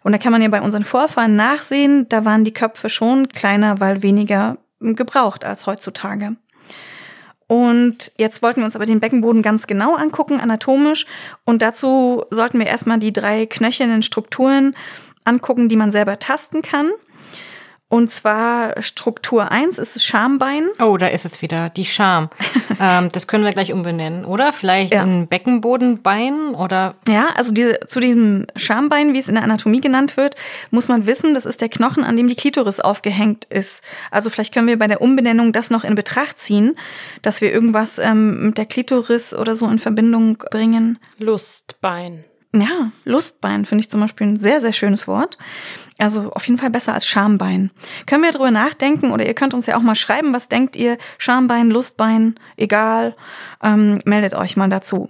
Und 0.02 0.12
da 0.12 0.18
kann 0.18 0.32
man 0.32 0.42
ja 0.42 0.48
bei 0.48 0.64
unseren 0.64 0.84
Vorfahren 0.84 1.36
nachsehen, 1.36 2.10
da 2.10 2.26
waren 2.26 2.44
die 2.44 2.54
Köpfe 2.54 2.90
schon 2.90 3.28
kleiner, 3.28 3.80
weil 3.80 4.02
weniger 4.02 4.58
gebraucht 4.80 5.46
als 5.46 5.68
heutzutage. 5.68 6.38
Und 7.46 8.12
jetzt 8.18 8.42
wollten 8.42 8.62
wir 8.62 8.66
uns 8.66 8.76
aber 8.76 8.88
den 8.88 9.00
Beckenboden 9.00 9.44
ganz 9.44 9.68
genau 9.68 9.94
angucken, 9.94 10.40
anatomisch. 10.40 11.06
Und 11.46 11.62
dazu 11.62 12.24
sollten 12.32 12.58
wir 12.58 12.66
erstmal 12.66 12.98
die 12.98 13.14
drei 13.14 13.46
knöchernen 13.46 14.02
Strukturen 14.02 14.76
angucken, 15.24 15.70
die 15.70 15.76
man 15.76 15.92
selber 15.92 16.18
tasten 16.18 16.64
kann. 16.64 16.90
Und 17.92 18.12
zwar 18.12 18.80
Struktur 18.84 19.52
1 19.52 19.80
ist 19.80 19.96
das 19.96 20.06
Schambein. 20.06 20.70
Oh, 20.80 20.98
da 20.98 21.08
ist 21.08 21.26
es 21.26 21.42
wieder, 21.42 21.72
die 21.72 21.86
Scham. 21.86 22.30
ähm, 22.80 23.10
das 23.12 23.28
können 23.28 23.44
wir 23.44 23.52
gleich 23.52 23.74
umbenennen, 23.74 24.26
oder? 24.26 24.54
Vielleicht 24.54 24.94
ja. 24.94 25.02
ein 25.02 25.28
Beckenbodenbein 25.28 26.54
oder? 26.54 26.94
Ja, 27.08 27.30
also 27.36 27.52
diese, 27.52 27.80
zu 27.88 28.00
diesem 28.00 28.46
Schambein, 28.56 29.14
wie 29.14 29.18
es 29.18 29.28
in 29.28 29.34
der 29.34 29.44
Anatomie 29.44 29.82
genannt 29.82 30.18
wird, 30.18 30.36
muss 30.70 30.88
man 30.88 31.08
wissen, 31.08 31.34
das 31.34 31.48
ist 31.48 31.62
der 31.62 31.70
Knochen, 31.70 32.04
an 32.04 32.16
dem 32.16 32.28
die 32.28 32.36
Klitoris 32.36 32.80
aufgehängt 32.80 33.46
ist. 33.46 33.84
Also 34.12 34.30
vielleicht 34.30 34.54
können 34.54 34.68
wir 34.68 34.78
bei 34.78 34.88
der 34.88 35.02
Umbenennung 35.02 35.52
das 35.52 35.72
noch 35.72 35.84
in 35.84 35.96
Betracht 35.96 36.38
ziehen, 36.38 36.76
dass 37.24 37.42
wir 37.42 37.52
irgendwas 37.52 37.98
ähm, 37.98 38.46
mit 38.46 38.60
der 38.60 38.68
Klitoris 38.68 39.34
oder 39.34 39.56
so 39.56 39.68
in 39.68 39.80
Verbindung 39.80 40.38
bringen. 40.52 41.00
Lustbein. 41.18 42.24
Ja, 42.54 42.92
Lustbein 43.06 43.66
finde 43.66 43.82
ich 43.84 43.90
zum 43.90 44.02
Beispiel 44.02 44.28
ein 44.28 44.38
sehr, 44.38 44.60
sehr 44.60 44.74
schönes 44.74 45.08
Wort. 45.08 45.38
Also 46.00 46.32
auf 46.32 46.48
jeden 46.48 46.58
Fall 46.58 46.70
besser 46.70 46.94
als 46.94 47.06
Schambein. 47.06 47.72
Können 48.06 48.24
wir 48.24 48.32
drüber 48.32 48.52
nachdenken 48.52 49.12
oder 49.12 49.28
ihr 49.28 49.34
könnt 49.34 49.54
uns 49.54 49.66
ja 49.66 49.76
auch 49.76 49.82
mal 49.82 49.96
schreiben, 49.96 50.34
was 50.34 50.48
denkt 50.48 50.78
ihr? 50.78 50.98
Schambein, 51.18 51.70
Lustbein, 51.70 52.36
egal. 52.56 53.16
Ähm, 53.62 54.00
meldet 54.06 54.34
euch 54.34 54.56
mal 54.56 54.70
dazu. 54.70 55.10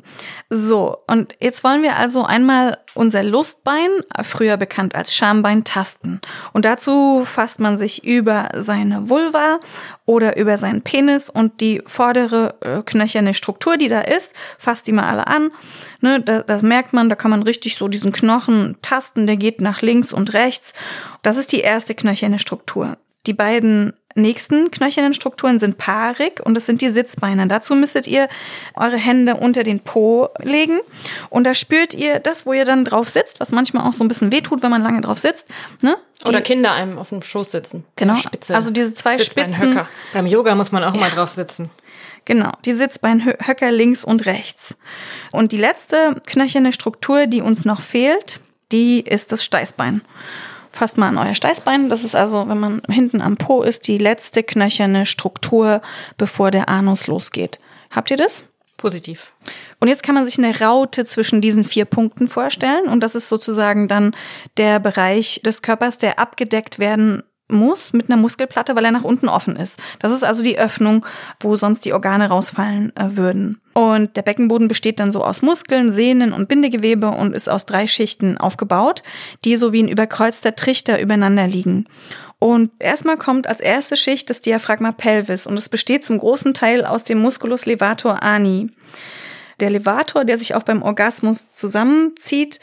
So, 0.50 0.98
und 1.05 1.36
jetzt 1.39 1.63
wollen 1.63 1.84
wir 1.84 1.98
also 1.98 2.24
einmal 2.24 2.79
unser 2.96 3.22
Lustbein, 3.22 3.89
früher 4.24 4.58
bekannt 4.58 4.96
als 4.96 5.13
Schambein, 5.15 5.63
tasten. 5.63 6.22
Und 6.53 6.65
dazu 6.65 7.24
fasst 7.24 7.60
man 7.60 7.77
sich 7.77 8.03
über 8.03 8.50
seine 8.55 9.10
Vulva 9.10 9.60
oder 10.05 10.38
über 10.38 10.58
seinen 10.58 10.81
Penis 10.81 11.29
und 11.29 11.62
die 11.62 11.84
vordere 11.86 12.55
äh, 12.62 12.81
knöcherne 12.81 13.36
Struktur, 13.36 13.77
die 13.77 13.89
da 13.89 14.01
ist, 14.01 14.34
fasst 14.58 14.88
die 14.88 14.91
mal 14.91 15.03
alle 15.03 15.27
an. 15.27 15.51
Ne, 16.01 16.19
das, 16.19 16.46
das 16.48 16.62
merkt 16.63 16.93
man, 16.93 17.10
da 17.10 17.15
kann 17.15 17.29
man 17.29 17.43
richtig 17.43 17.75
so 17.75 17.88
diesen 17.88 18.12
Knochen 18.12 18.77
tasten, 18.81 19.27
der 19.27 19.38
geht 19.38 19.62
nach 19.62 19.84
links 19.84 20.12
und 20.12 20.34
rechts. 20.34 20.74
Das 21.21 21.38
ist 21.38 21.51
die 21.51 21.59
erste 21.59 21.95
knöcherne 21.95 22.39
Struktur. 22.39 22.98
Die 23.27 23.33
beiden 23.33 23.93
nächsten 24.15 24.71
knöchernen 24.71 25.13
Strukturen 25.13 25.59
sind 25.59 25.77
paarig 25.77 26.41
und 26.43 26.53
das 26.53 26.65
sind 26.65 26.81
die 26.81 26.89
Sitzbeine. 26.89 27.48
Dazu 27.48 27.75
müsstet 27.75 28.07
ihr 28.07 28.27
eure 28.75 28.98
Hände 28.98 29.36
unter 29.36 29.63
den 29.63 29.79
Po 29.79 30.29
legen 30.39 30.79
und 31.29 31.43
da 31.43 31.53
spürt 31.53 31.93
ihr 31.93 32.19
das, 32.19 32.45
wo 32.45 32.53
ihr 32.53 32.65
dann 32.65 32.86
drauf 32.86 33.09
sitzt, 33.09 33.39
was 33.39 33.51
manchmal 33.51 33.88
auch 33.88 33.93
so 33.93 34.03
ein 34.03 34.07
bisschen 34.07 34.31
wehtut, 34.31 34.62
wenn 34.62 34.71
man 34.71 34.81
lange 34.81 35.01
drauf 35.01 35.19
sitzt. 35.19 35.48
Ne? 35.81 35.95
Die, 36.24 36.29
Oder 36.29 36.41
Kinder 36.41 36.71
einem 36.71 36.98
auf 36.98 37.09
dem 37.09 37.21
Schoß 37.21 37.51
sitzen. 37.51 37.86
Genau. 37.95 38.15
Spitze, 38.15 38.55
also 38.55 38.71
diese 38.71 38.93
zwei 38.93 39.17
Spitzen. 39.19 39.79
Beim 40.13 40.25
Yoga 40.25 40.55
muss 40.55 40.71
man 40.71 40.83
auch 40.83 40.93
ja. 40.93 41.00
mal 41.00 41.09
drauf 41.12 41.31
sitzen. 41.31 41.69
Genau, 42.25 42.51
die 42.65 42.74
Sitzbeinhöcker 42.74 43.71
links 43.71 44.03
und 44.03 44.25
rechts. 44.25 44.75
Und 45.31 45.51
die 45.51 45.57
letzte 45.57 46.21
knöcherne 46.27 46.74
Struktur, 46.74 47.27
die 47.27 47.41
uns 47.41 47.65
noch 47.65 47.81
fehlt, 47.81 48.39
die 48.71 49.00
ist 49.01 49.31
das 49.31 49.43
Steißbein 49.43 50.01
fasst 50.72 50.98
mal 50.98 51.08
an 51.08 51.18
euer 51.18 51.36
Steißbein. 51.36 51.90
Das 51.90 52.04
ist 52.04 52.16
also, 52.16 52.48
wenn 52.48 52.60
man 52.60 52.82
hinten 52.90 53.22
am 53.22 53.38
Po 53.38 53.64
ist, 53.64 53.88
die 53.88 53.98
letzte 53.98 54.44
knöcherne 54.44 55.06
Struktur, 55.06 55.82
bevor 56.18 56.52
der 56.52 56.70
Anus 56.70 57.08
losgeht. 57.08 57.60
Habt 57.92 58.12
ihr 58.12 58.18
das? 58.18 58.46
Positiv. 58.78 59.34
Und 59.80 59.90
jetzt 59.90 60.04
kann 60.04 60.16
man 60.16 60.26
sich 60.26 60.38
eine 60.38 60.58
Raute 60.58 61.04
zwischen 61.04 61.42
diesen 61.42 61.66
vier 61.66 61.84
Punkten 61.84 62.28
vorstellen. 62.28 62.88
Und 62.88 63.02
das 63.02 63.14
ist 63.14 63.28
sozusagen 63.28 63.90
dann 63.90 64.16
der 64.56 64.80
Bereich 64.80 65.42
des 65.44 65.62
Körpers, 65.62 65.98
der 65.98 66.18
abgedeckt 66.18 66.80
werden 66.80 67.24
muss 67.50 67.94
mit 67.94 68.10
einer 68.10 68.22
Muskelplatte, 68.22 68.75
weil 68.75 68.86
er 68.86 68.91
nach 68.91 69.03
unten 69.03 69.27
offen 69.27 69.56
ist. 69.56 69.79
Das 70.00 70.12
ist 70.12 70.24
also 70.24 70.44
die 70.44 70.60
Öffnung, 70.60 71.06
wo 71.39 71.56
sonst 71.56 71.86
die 71.86 71.94
Organe 71.94 72.29
rausfallen 72.29 72.96
äh, 72.96 73.18
würden. 73.18 73.60
Und 73.74 74.18
der 74.18 74.24
Beckenboden 74.24 74.68
besteht 74.68 75.00
dann 75.00 75.12
so 75.12 75.24
aus 75.24 75.41
Muskeln, 75.41 75.91
Sehnen 75.91 76.34
und 76.34 76.48
Bindegewebe 76.48 77.10
und 77.10 77.34
ist 77.34 77.50
aus 77.50 77.65
drei 77.65 77.88
Schichten 77.88 78.38
aufgebaut, 78.38 79.03
die 79.46 79.56
so 79.56 79.74
wie 79.74 79.84
ein 79.84 79.88
überkreuzter 79.88 80.56
Trichter 80.56 81.00
übereinander 81.00 81.48
liegen. 81.48 81.88
Und 82.39 82.72
erstmal 82.79 83.18
kommt 83.18 83.48
als 83.48 83.60
erste 83.60 83.96
Schicht 83.96 84.29
das 84.29 84.41
Diaphragma 84.41 84.91
pelvis 84.91 85.48
und 85.48 85.58
es 85.58 85.70
besteht 85.70 86.06
zum 86.06 86.18
großen 86.18 86.53
Teil 86.53 86.86
aus 86.86 87.03
dem 87.03 87.20
Musculus 87.20 87.65
levator 87.65 88.24
ani. 88.24 88.70
Der 89.60 89.70
Levator, 89.70 90.24
der 90.24 90.38
sich 90.38 90.56
auch 90.56 90.63
beim 90.63 90.82
Orgasmus 90.82 91.51
zusammenzieht 91.51 92.60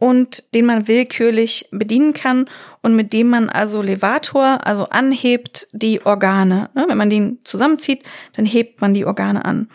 und 0.00 0.42
den 0.54 0.64
man 0.64 0.88
willkürlich 0.88 1.68
bedienen 1.70 2.14
kann 2.14 2.48
und 2.80 2.96
mit 2.96 3.12
dem 3.12 3.28
man 3.28 3.50
also 3.50 3.82
Levator, 3.82 4.66
also 4.66 4.86
anhebt 4.86 5.68
die 5.72 6.04
Organe. 6.04 6.70
Ne, 6.74 6.86
wenn 6.88 6.96
man 6.96 7.10
den 7.10 7.38
zusammenzieht, 7.44 8.02
dann 8.32 8.46
hebt 8.46 8.80
man 8.80 8.94
die 8.94 9.04
Organe 9.04 9.44
an. 9.44 9.68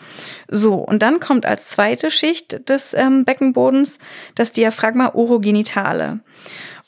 So, 0.48 0.74
und 0.74 1.00
dann 1.00 1.20
kommt 1.20 1.46
als 1.46 1.68
zweite 1.68 2.10
Schicht 2.10 2.68
des 2.68 2.92
ähm, 2.92 3.24
Beckenbodens 3.24 4.00
das 4.34 4.50
Diaphragma 4.50 5.14
orogenitale 5.14 6.18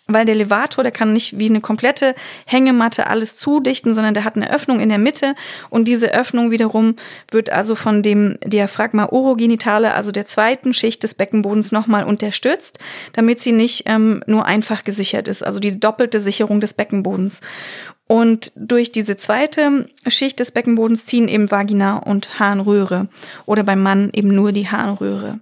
weil 0.09 0.25
der 0.25 0.35
Levator, 0.35 0.83
der 0.83 0.93
kann 0.93 1.13
nicht 1.13 1.39
wie 1.39 1.49
eine 1.49 1.61
komplette 1.61 2.15
Hängematte 2.47 3.07
alles 3.07 3.37
zudichten, 3.37 3.95
sondern 3.95 4.15
der 4.15 4.25
hat 4.25 4.37
eine 4.37 4.51
Öffnung 4.51 4.81
in 4.81 4.89
der 4.89 4.99
Mitte 4.99 5.35
und 5.69 5.87
diese 5.87 6.13
Öffnung 6.13 6.51
wiederum 6.51 6.97
wird 7.31 7.51
also 7.51 7.75
von 7.75 8.03
dem 8.03 8.39
Diaphragma 8.43 9.11
orogenitale, 9.11 9.95
also 9.95 10.11
der 10.11 10.25
zweiten 10.25 10.73
Schicht 10.73 11.03
des 11.03 11.15
Beckenbodens 11.15 11.73
nochmal 11.73 12.05
unterstützt, 12.05 12.79
damit 13.13 13.41
sie 13.41 13.53
nicht 13.53 13.83
ähm, 13.85 14.23
nur 14.27 14.47
einfach 14.47 14.83
gesichert 14.83 15.29
ist, 15.29 15.45
also 15.45 15.61
die 15.61 15.79
doppelte 15.79 16.21
Sicherung 16.21 16.61
des 16.61 16.73
Beckenbodens. 16.73 17.41
Und 18.07 18.53
durch 18.57 18.91
diese 18.91 19.17
zweite 19.17 19.87
Schicht 20.07 20.41
des 20.41 20.51
Beckenbodens 20.51 21.05
ziehen 21.05 21.29
eben 21.29 21.51
Vagina 21.51 21.99
und 21.99 22.41
Harnröhre 22.41 23.09
oder 23.45 23.63
beim 23.63 23.83
Mann 23.83 24.09
eben 24.15 24.35
nur 24.35 24.53
die 24.53 24.69
Harnröhre. 24.69 25.41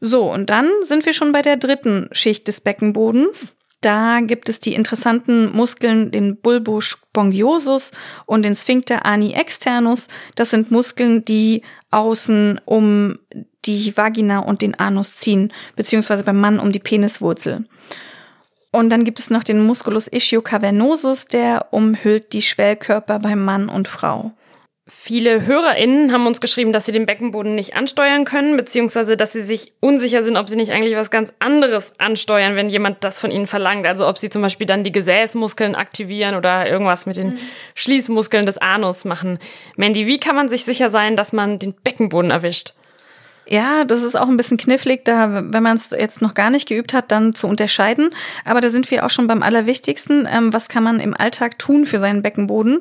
So, 0.00 0.30
und 0.30 0.50
dann 0.50 0.70
sind 0.82 1.06
wir 1.06 1.12
schon 1.12 1.32
bei 1.32 1.42
der 1.42 1.56
dritten 1.56 2.08
Schicht 2.12 2.46
des 2.46 2.60
Beckenbodens. 2.60 3.52
Da 3.84 4.20
gibt 4.20 4.48
es 4.48 4.60
die 4.60 4.72
interessanten 4.72 5.54
Muskeln, 5.54 6.10
den 6.10 6.36
Bulbus 6.38 6.86
spongiosus 6.86 7.90
und 8.24 8.42
den 8.42 8.54
Sphincter 8.54 9.04
ani 9.04 9.34
externus. 9.34 10.08
Das 10.36 10.48
sind 10.48 10.70
Muskeln, 10.70 11.22
die 11.26 11.60
außen 11.90 12.62
um 12.64 13.18
die 13.66 13.94
Vagina 13.94 14.38
und 14.38 14.62
den 14.62 14.74
Anus 14.74 15.14
ziehen, 15.16 15.52
beziehungsweise 15.76 16.24
beim 16.24 16.40
Mann 16.40 16.58
um 16.58 16.72
die 16.72 16.78
Peniswurzel. 16.78 17.64
Und 18.70 18.88
dann 18.88 19.04
gibt 19.04 19.18
es 19.18 19.28
noch 19.28 19.44
den 19.44 19.62
Musculus 19.62 20.08
ischiocavernosus, 20.08 21.26
der 21.26 21.66
umhüllt 21.70 22.32
die 22.32 22.40
Schwellkörper 22.40 23.18
beim 23.18 23.44
Mann 23.44 23.68
und 23.68 23.86
Frau. 23.86 24.32
Viele 24.86 25.46
HörerInnen 25.46 26.12
haben 26.12 26.26
uns 26.26 26.42
geschrieben, 26.42 26.70
dass 26.70 26.84
sie 26.84 26.92
den 26.92 27.06
Beckenboden 27.06 27.54
nicht 27.54 27.74
ansteuern 27.74 28.26
können, 28.26 28.54
beziehungsweise 28.54 29.16
dass 29.16 29.32
sie 29.32 29.40
sich 29.40 29.72
unsicher 29.80 30.22
sind, 30.22 30.36
ob 30.36 30.46
sie 30.50 30.56
nicht 30.56 30.72
eigentlich 30.72 30.94
was 30.94 31.10
ganz 31.10 31.32
anderes 31.38 31.98
ansteuern, 31.98 32.54
wenn 32.54 32.68
jemand 32.68 33.02
das 33.02 33.18
von 33.18 33.30
ihnen 33.30 33.46
verlangt. 33.46 33.86
Also 33.86 34.06
ob 34.06 34.18
sie 34.18 34.28
zum 34.28 34.42
Beispiel 34.42 34.66
dann 34.66 34.82
die 34.82 34.92
Gesäßmuskeln 34.92 35.74
aktivieren 35.74 36.34
oder 36.34 36.68
irgendwas 36.68 37.06
mit 37.06 37.16
den 37.16 37.28
mhm. 37.28 37.38
Schließmuskeln 37.74 38.44
des 38.44 38.58
Anus 38.58 39.06
machen. 39.06 39.38
Mandy, 39.76 40.06
wie 40.06 40.20
kann 40.20 40.36
man 40.36 40.50
sich 40.50 40.66
sicher 40.66 40.90
sein, 40.90 41.16
dass 41.16 41.32
man 41.32 41.58
den 41.58 41.72
Beckenboden 41.72 42.30
erwischt? 42.30 42.74
Ja, 43.46 43.84
das 43.84 44.02
ist 44.02 44.16
auch 44.16 44.28
ein 44.28 44.38
bisschen 44.38 44.56
knifflig, 44.56 45.04
da, 45.04 45.44
wenn 45.52 45.62
man 45.62 45.76
es 45.76 45.90
jetzt 45.90 46.22
noch 46.22 46.32
gar 46.32 46.48
nicht 46.48 46.66
geübt 46.66 46.94
hat, 46.94 47.12
dann 47.12 47.34
zu 47.34 47.46
unterscheiden. 47.46 48.10
Aber 48.44 48.62
da 48.62 48.70
sind 48.70 48.90
wir 48.90 49.04
auch 49.04 49.10
schon 49.10 49.26
beim 49.26 49.42
Allerwichtigsten. 49.42 50.26
Ähm, 50.30 50.52
was 50.52 50.68
kann 50.68 50.82
man 50.82 50.98
im 50.98 51.14
Alltag 51.14 51.58
tun 51.58 51.84
für 51.84 51.98
seinen 51.98 52.22
Beckenboden? 52.22 52.80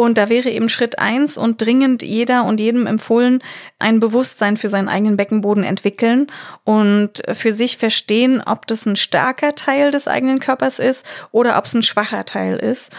Und 0.00 0.16
da 0.16 0.30
wäre 0.30 0.48
eben 0.48 0.70
Schritt 0.70 0.98
eins 0.98 1.36
und 1.36 1.60
dringend 1.60 2.02
jeder 2.02 2.44
und 2.44 2.58
jedem 2.58 2.86
empfohlen, 2.86 3.42
ein 3.78 4.00
Bewusstsein 4.00 4.56
für 4.56 4.68
seinen 4.68 4.88
eigenen 4.88 5.18
Beckenboden 5.18 5.62
entwickeln 5.62 6.28
und 6.64 7.22
für 7.34 7.52
sich 7.52 7.76
verstehen, 7.76 8.42
ob 8.44 8.66
das 8.66 8.86
ein 8.86 8.96
starker 8.96 9.54
Teil 9.54 9.90
des 9.90 10.08
eigenen 10.08 10.40
Körpers 10.40 10.78
ist 10.78 11.04
oder 11.32 11.58
ob 11.58 11.66
es 11.66 11.74
ein 11.74 11.82
schwacher 11.82 12.24
Teil 12.24 12.56
ist. 12.56 12.92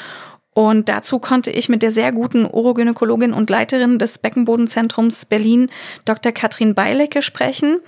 Und 0.54 0.90
dazu 0.90 1.20
konnte 1.20 1.50
ich 1.50 1.70
mit 1.70 1.82
der 1.82 1.92
sehr 1.92 2.12
guten 2.12 2.46
Urogynäkologin 2.46 3.32
und 3.32 3.50
Leiterin 3.50 4.00
des 4.00 4.18
Beckenbodenzentrums 4.18 5.24
Berlin, 5.26 5.70
Dr. 6.04 6.34
Katrin 6.34 6.76
Beilecke, 6.76 7.22
sprechen. 7.22 7.80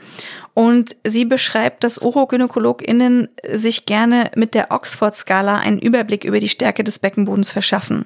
Und 0.53 0.95
sie 1.03 1.25
beschreibt, 1.25 1.83
dass 1.83 1.97
UrogynäkologInnen 1.97 3.27
sich 3.51 3.85
gerne 3.85 4.31
mit 4.35 4.53
der 4.53 4.71
Oxford-Skala 4.71 5.57
einen 5.57 5.79
Überblick 5.79 6.23
über 6.23 6.39
die 6.39 6.47
Stärke 6.47 6.85
des 6.85 6.99
Beckenbodens 6.99 7.51
verschaffen. 7.51 8.05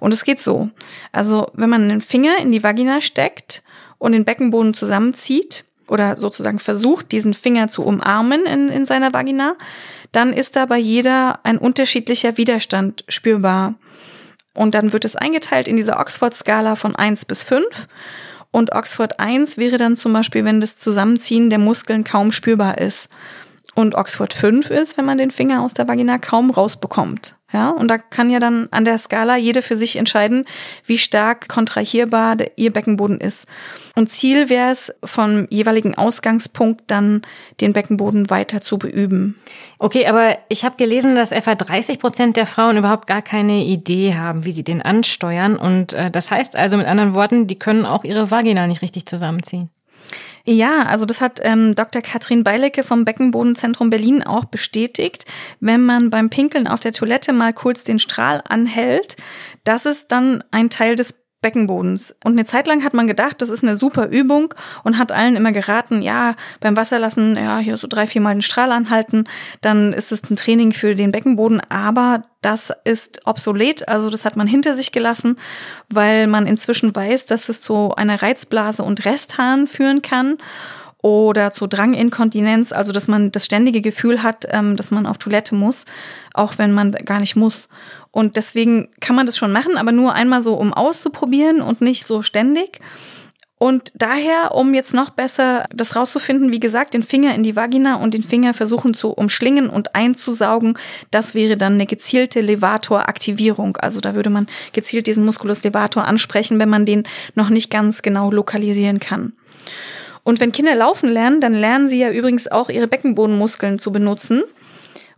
Und 0.00 0.14
es 0.14 0.24
geht 0.24 0.40
so. 0.40 0.70
Also, 1.10 1.48
wenn 1.52 1.68
man 1.68 1.82
einen 1.82 2.00
Finger 2.00 2.38
in 2.40 2.50
die 2.50 2.62
Vagina 2.62 3.02
steckt 3.02 3.62
und 3.98 4.12
den 4.12 4.24
Beckenboden 4.24 4.72
zusammenzieht, 4.72 5.66
oder 5.88 6.16
sozusagen 6.16 6.58
versucht, 6.58 7.12
diesen 7.12 7.34
Finger 7.34 7.68
zu 7.68 7.84
umarmen 7.84 8.46
in, 8.46 8.70
in 8.70 8.86
seiner 8.86 9.12
Vagina, 9.12 9.56
dann 10.10 10.32
ist 10.32 10.56
da 10.56 10.66
bei 10.66 10.78
jeder 10.78 11.40
ein 11.44 11.58
unterschiedlicher 11.58 12.38
Widerstand 12.38 13.04
spürbar. 13.08 13.74
Und 14.54 14.74
dann 14.74 14.92
wird 14.92 15.04
es 15.04 15.16
eingeteilt 15.16 15.68
in 15.68 15.76
diese 15.76 15.96
Oxford-Skala 15.96 16.76
von 16.76 16.94
1 16.94 17.24
bis 17.24 17.42
5. 17.42 17.64
Und 18.50 18.72
Oxford 18.72 19.18
1 19.18 19.56
wäre 19.56 19.78
dann 19.78 19.96
zum 19.96 20.12
Beispiel, 20.12 20.44
wenn 20.44 20.60
das 20.60 20.76
Zusammenziehen 20.76 21.48
der 21.48 21.58
Muskeln 21.58 22.04
kaum 22.04 22.32
spürbar 22.32 22.78
ist. 22.78 23.08
Und 23.74 23.94
Oxford 23.94 24.34
5 24.34 24.70
ist, 24.70 24.98
wenn 24.98 25.06
man 25.06 25.16
den 25.16 25.30
Finger 25.30 25.62
aus 25.62 25.72
der 25.72 25.88
Vagina 25.88 26.18
kaum 26.18 26.50
rausbekommt. 26.50 27.36
Ja, 27.52 27.70
und 27.70 27.88
da 27.88 27.98
kann 27.98 28.30
ja 28.30 28.38
dann 28.38 28.68
an 28.70 28.84
der 28.84 28.96
Skala 28.96 29.36
jede 29.36 29.60
für 29.60 29.76
sich 29.76 29.96
entscheiden, 29.96 30.46
wie 30.86 30.96
stark 30.96 31.48
kontrahierbar 31.48 32.36
ihr 32.56 32.72
Beckenboden 32.72 33.20
ist. 33.20 33.46
Und 33.94 34.08
Ziel 34.08 34.48
wäre 34.48 34.70
es, 34.70 34.92
vom 35.04 35.46
jeweiligen 35.50 35.94
Ausgangspunkt 35.94 36.84
dann 36.86 37.22
den 37.60 37.74
Beckenboden 37.74 38.30
weiter 38.30 38.62
zu 38.62 38.78
beüben. 38.78 39.36
Okay, 39.78 40.06
aber 40.06 40.38
ich 40.48 40.64
habe 40.64 40.76
gelesen, 40.76 41.14
dass 41.14 41.30
etwa 41.30 41.54
30 41.54 41.98
Prozent 41.98 42.36
der 42.36 42.46
Frauen 42.46 42.78
überhaupt 42.78 43.06
gar 43.06 43.20
keine 43.20 43.64
Idee 43.64 44.14
haben, 44.14 44.44
wie 44.44 44.52
sie 44.52 44.64
den 44.64 44.80
ansteuern. 44.80 45.56
Und 45.56 45.92
äh, 45.92 46.10
das 46.10 46.30
heißt 46.30 46.56
also 46.56 46.78
mit 46.78 46.86
anderen 46.86 47.14
Worten, 47.14 47.46
die 47.46 47.58
können 47.58 47.84
auch 47.84 48.04
ihre 48.04 48.30
Vagina 48.30 48.66
nicht 48.66 48.80
richtig 48.80 49.04
zusammenziehen. 49.04 49.68
Ja, 50.44 50.82
also 50.82 51.06
das 51.06 51.20
hat 51.20 51.40
ähm, 51.42 51.74
Dr. 51.74 52.02
Katrin 52.02 52.42
Beilecke 52.42 52.82
vom 52.82 53.04
Beckenbodenzentrum 53.04 53.90
Berlin 53.90 54.22
auch 54.24 54.44
bestätigt. 54.44 55.24
Wenn 55.60 55.82
man 55.84 56.10
beim 56.10 56.30
Pinkeln 56.30 56.66
auf 56.66 56.80
der 56.80 56.92
Toilette 56.92 57.32
mal 57.32 57.52
kurz 57.52 57.84
den 57.84 58.00
Strahl 58.00 58.42
anhält, 58.48 59.16
das 59.64 59.86
ist 59.86 60.10
dann 60.10 60.42
ein 60.50 60.68
Teil 60.68 60.96
des 60.96 61.14
Beckenbodens. 61.42 62.14
Und 62.24 62.32
eine 62.32 62.44
Zeit 62.44 62.66
lang 62.66 62.82
hat 62.84 62.94
man 62.94 63.06
gedacht, 63.06 63.42
das 63.42 63.50
ist 63.50 63.62
eine 63.62 63.76
super 63.76 64.08
Übung 64.08 64.54
und 64.84 64.96
hat 64.96 65.12
allen 65.12 65.36
immer 65.36 65.52
geraten, 65.52 66.00
ja, 66.00 66.34
beim 66.60 66.76
Wasserlassen, 66.76 67.36
ja, 67.36 67.58
hier 67.58 67.76
so 67.76 67.88
drei, 67.88 68.06
vier 68.06 68.20
Mal 68.20 68.34
den 68.34 68.42
Strahl 68.42 68.72
anhalten, 68.72 69.24
dann 69.60 69.92
ist 69.92 70.12
es 70.12 70.22
ein 70.30 70.36
Training 70.36 70.72
für 70.72 70.94
den 70.94 71.12
Beckenboden, 71.12 71.60
aber 71.68 72.22
das 72.40 72.72
ist 72.84 73.20
obsolet, 73.26 73.88
also 73.88 74.08
das 74.08 74.24
hat 74.24 74.36
man 74.36 74.46
hinter 74.46 74.74
sich 74.74 74.92
gelassen, 74.92 75.36
weil 75.90 76.26
man 76.26 76.46
inzwischen 76.46 76.94
weiß, 76.94 77.26
dass 77.26 77.48
es 77.48 77.60
zu 77.60 77.94
einer 77.94 78.22
Reizblase 78.22 78.82
und 78.82 79.04
Resthahn 79.04 79.66
führen 79.66 80.02
kann 80.02 80.38
oder 81.02 81.50
zu 81.50 81.66
Dranginkontinenz, 81.66 82.72
also 82.72 82.92
dass 82.92 83.08
man 83.08 83.32
das 83.32 83.44
ständige 83.44 83.80
Gefühl 83.80 84.22
hat, 84.22 84.46
ähm, 84.50 84.76
dass 84.76 84.90
man 84.90 85.06
auf 85.06 85.18
Toilette 85.18 85.54
muss, 85.54 85.84
auch 86.32 86.58
wenn 86.58 86.72
man 86.72 86.92
gar 86.92 87.20
nicht 87.20 87.36
muss. 87.36 87.68
Und 88.12 88.36
deswegen 88.36 88.88
kann 89.00 89.16
man 89.16 89.26
das 89.26 89.36
schon 89.36 89.52
machen, 89.52 89.76
aber 89.76 89.92
nur 89.92 90.14
einmal 90.14 90.42
so, 90.42 90.54
um 90.54 90.72
auszuprobieren 90.72 91.60
und 91.60 91.80
nicht 91.80 92.06
so 92.06 92.22
ständig. 92.22 92.80
Und 93.58 93.92
daher, 93.94 94.56
um 94.56 94.74
jetzt 94.74 94.92
noch 94.92 95.10
besser 95.10 95.66
das 95.72 95.94
rauszufinden, 95.94 96.50
wie 96.50 96.58
gesagt, 96.58 96.94
den 96.94 97.04
Finger 97.04 97.32
in 97.32 97.44
die 97.44 97.54
Vagina 97.54 97.94
und 97.94 98.12
den 98.12 98.24
Finger 98.24 98.54
versuchen 98.54 98.92
zu 98.92 99.10
umschlingen 99.10 99.70
und 99.70 99.94
einzusaugen, 99.94 100.76
das 101.12 101.36
wäre 101.36 101.56
dann 101.56 101.74
eine 101.74 101.86
gezielte 101.86 102.40
Levator-Aktivierung. 102.40 103.76
Also 103.76 104.00
da 104.00 104.16
würde 104.16 104.30
man 104.30 104.48
gezielt 104.72 105.06
diesen 105.06 105.24
Musculus 105.24 105.62
levator 105.62 106.06
ansprechen, 106.06 106.58
wenn 106.58 106.70
man 106.70 106.86
den 106.86 107.04
noch 107.36 107.50
nicht 107.50 107.70
ganz 107.70 108.02
genau 108.02 108.32
lokalisieren 108.32 108.98
kann. 108.98 109.32
Und 110.24 110.40
wenn 110.40 110.52
Kinder 110.52 110.74
laufen 110.74 111.10
lernen, 111.10 111.40
dann 111.40 111.54
lernen 111.54 111.88
sie 111.88 111.98
ja 111.98 112.10
übrigens 112.10 112.46
auch 112.46 112.68
ihre 112.68 112.86
Beckenbodenmuskeln 112.86 113.78
zu 113.78 113.90
benutzen. 113.90 114.42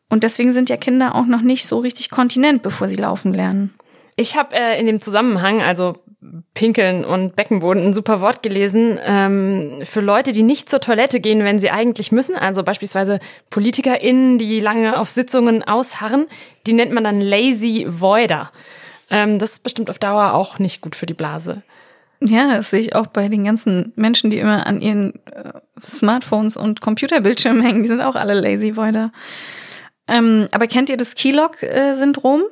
Und 0.08 0.22
deswegen 0.22 0.52
sind 0.52 0.70
ja 0.70 0.76
Kinder 0.76 1.14
auch 1.14 1.26
noch 1.26 1.42
nicht 1.42 1.66
so 1.66 1.78
richtig 1.78 2.10
kontinent, 2.10 2.62
bevor 2.62 2.88
sie 2.88 2.96
laufen 2.96 3.34
lernen. 3.34 3.74
Ich 4.16 4.36
habe 4.36 4.54
äh, 4.54 4.78
in 4.78 4.86
dem 4.86 5.00
Zusammenhang, 5.00 5.60
also 5.60 5.96
Pinkeln 6.54 7.04
und 7.04 7.36
Beckenboden, 7.36 7.84
ein 7.84 7.94
super 7.94 8.20
Wort 8.20 8.42
gelesen 8.42 8.98
ähm, 9.04 9.80
für 9.82 10.00
Leute, 10.00 10.32
die 10.32 10.42
nicht 10.42 10.70
zur 10.70 10.80
Toilette 10.80 11.20
gehen, 11.20 11.44
wenn 11.44 11.58
sie 11.58 11.70
eigentlich 11.70 12.12
müssen. 12.12 12.36
Also 12.36 12.62
beispielsweise 12.62 13.18
PolitikerInnen, 13.50 14.38
die 14.38 14.60
lange 14.60 14.98
auf 14.98 15.10
Sitzungen 15.10 15.62
ausharren, 15.62 16.26
die 16.66 16.72
nennt 16.72 16.92
man 16.92 17.04
dann 17.04 17.20
Lazy 17.20 17.86
Voider. 17.88 18.50
Ähm, 19.10 19.38
das 19.38 19.52
ist 19.52 19.62
bestimmt 19.62 19.90
auf 19.90 19.98
Dauer 19.98 20.32
auch 20.32 20.58
nicht 20.58 20.80
gut 20.80 20.96
für 20.96 21.06
die 21.06 21.14
Blase. 21.14 21.62
Ja, 22.26 22.56
das 22.56 22.70
sehe 22.70 22.80
ich 22.80 22.94
auch 22.94 23.06
bei 23.06 23.28
den 23.28 23.44
ganzen 23.44 23.92
Menschen, 23.96 24.30
die 24.30 24.38
immer 24.38 24.66
an 24.66 24.80
ihren 24.80 25.14
äh, 25.26 25.52
Smartphones 25.80 26.56
und 26.56 26.80
Computerbildschirmen 26.80 27.62
hängen. 27.62 27.82
Die 27.82 27.88
sind 27.88 28.00
auch 28.00 28.14
alle 28.14 28.34
lazy 28.34 28.76
voider. 28.76 29.12
Ähm, 30.08 30.48
aber 30.50 30.66
kennt 30.66 30.88
ihr 30.88 30.96
das 30.96 31.14
Keylog-Syndrom? 31.14 32.42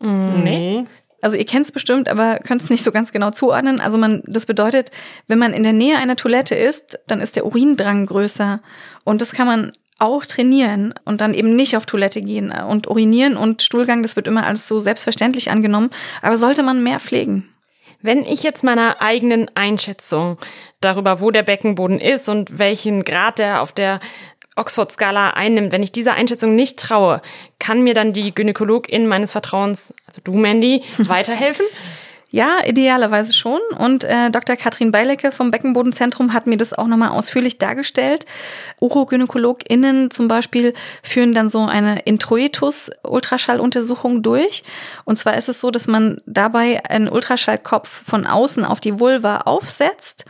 Nee. 0.00 0.86
Also 1.20 1.36
ihr 1.36 1.46
kennt 1.46 1.66
es 1.66 1.72
bestimmt, 1.72 2.08
aber 2.08 2.36
könnt 2.36 2.62
es 2.62 2.70
nicht 2.70 2.84
so 2.84 2.92
ganz 2.92 3.10
genau 3.10 3.32
zuordnen. 3.32 3.80
Also 3.80 3.98
man, 3.98 4.22
das 4.26 4.46
bedeutet, 4.46 4.92
wenn 5.26 5.38
man 5.38 5.52
in 5.52 5.64
der 5.64 5.72
Nähe 5.72 5.96
einer 5.96 6.14
Toilette 6.14 6.54
ist, 6.54 7.00
dann 7.08 7.20
ist 7.20 7.34
der 7.34 7.44
Urindrang 7.44 8.06
größer. 8.06 8.60
Und 9.02 9.20
das 9.20 9.32
kann 9.32 9.48
man 9.48 9.72
auch 9.98 10.24
trainieren 10.24 10.94
und 11.04 11.20
dann 11.20 11.34
eben 11.34 11.56
nicht 11.56 11.76
auf 11.76 11.86
Toilette 11.86 12.22
gehen 12.22 12.52
und 12.52 12.86
urinieren 12.86 13.36
und 13.36 13.62
Stuhlgang, 13.62 14.04
das 14.04 14.14
wird 14.14 14.28
immer 14.28 14.46
alles 14.46 14.68
so 14.68 14.78
selbstverständlich 14.78 15.50
angenommen. 15.50 15.90
Aber 16.22 16.36
sollte 16.36 16.62
man 16.62 16.84
mehr 16.84 17.00
pflegen? 17.00 17.48
Wenn 18.00 18.24
ich 18.24 18.42
jetzt 18.42 18.62
meiner 18.62 19.00
eigenen 19.00 19.50
Einschätzung 19.56 20.38
darüber, 20.80 21.20
wo 21.20 21.30
der 21.30 21.42
Beckenboden 21.42 22.00
ist 22.00 22.28
und 22.28 22.58
welchen 22.58 23.02
Grad 23.04 23.38
der 23.38 23.60
auf 23.60 23.72
der 23.72 23.98
Oxford-Skala 24.54 25.30
einnimmt, 25.30 25.72
wenn 25.72 25.82
ich 25.82 25.92
dieser 25.92 26.14
Einschätzung 26.14 26.54
nicht 26.54 26.78
traue, 26.78 27.22
kann 27.58 27.82
mir 27.82 27.94
dann 27.94 28.12
die 28.12 28.34
Gynäkologin 28.34 29.06
meines 29.06 29.32
Vertrauens, 29.32 29.94
also 30.06 30.20
du 30.22 30.34
Mandy, 30.34 30.82
weiterhelfen? 30.98 31.66
Ja, 32.30 32.58
idealerweise 32.66 33.32
schon. 33.32 33.62
Und 33.78 34.04
äh, 34.04 34.30
Dr. 34.30 34.56
Katrin 34.56 34.92
Beilecke 34.92 35.32
vom 35.32 35.50
Beckenbodenzentrum 35.50 36.34
hat 36.34 36.46
mir 36.46 36.58
das 36.58 36.74
auch 36.74 36.86
nochmal 36.86 37.08
ausführlich 37.08 37.56
dargestellt. 37.56 38.26
UrogynäkologInnen 38.80 40.10
zum 40.10 40.28
Beispiel 40.28 40.74
führen 41.02 41.32
dann 41.32 41.48
so 41.48 41.64
eine 41.64 42.00
Introitus-Ultraschalluntersuchung 42.00 44.22
durch. 44.22 44.62
Und 45.04 45.18
zwar 45.18 45.38
ist 45.38 45.48
es 45.48 45.60
so, 45.60 45.70
dass 45.70 45.86
man 45.86 46.20
dabei 46.26 46.84
einen 46.86 47.08
Ultraschallkopf 47.08 47.88
von 47.88 48.26
außen 48.26 48.66
auf 48.66 48.80
die 48.80 49.00
Vulva 49.00 49.38
aufsetzt 49.38 50.26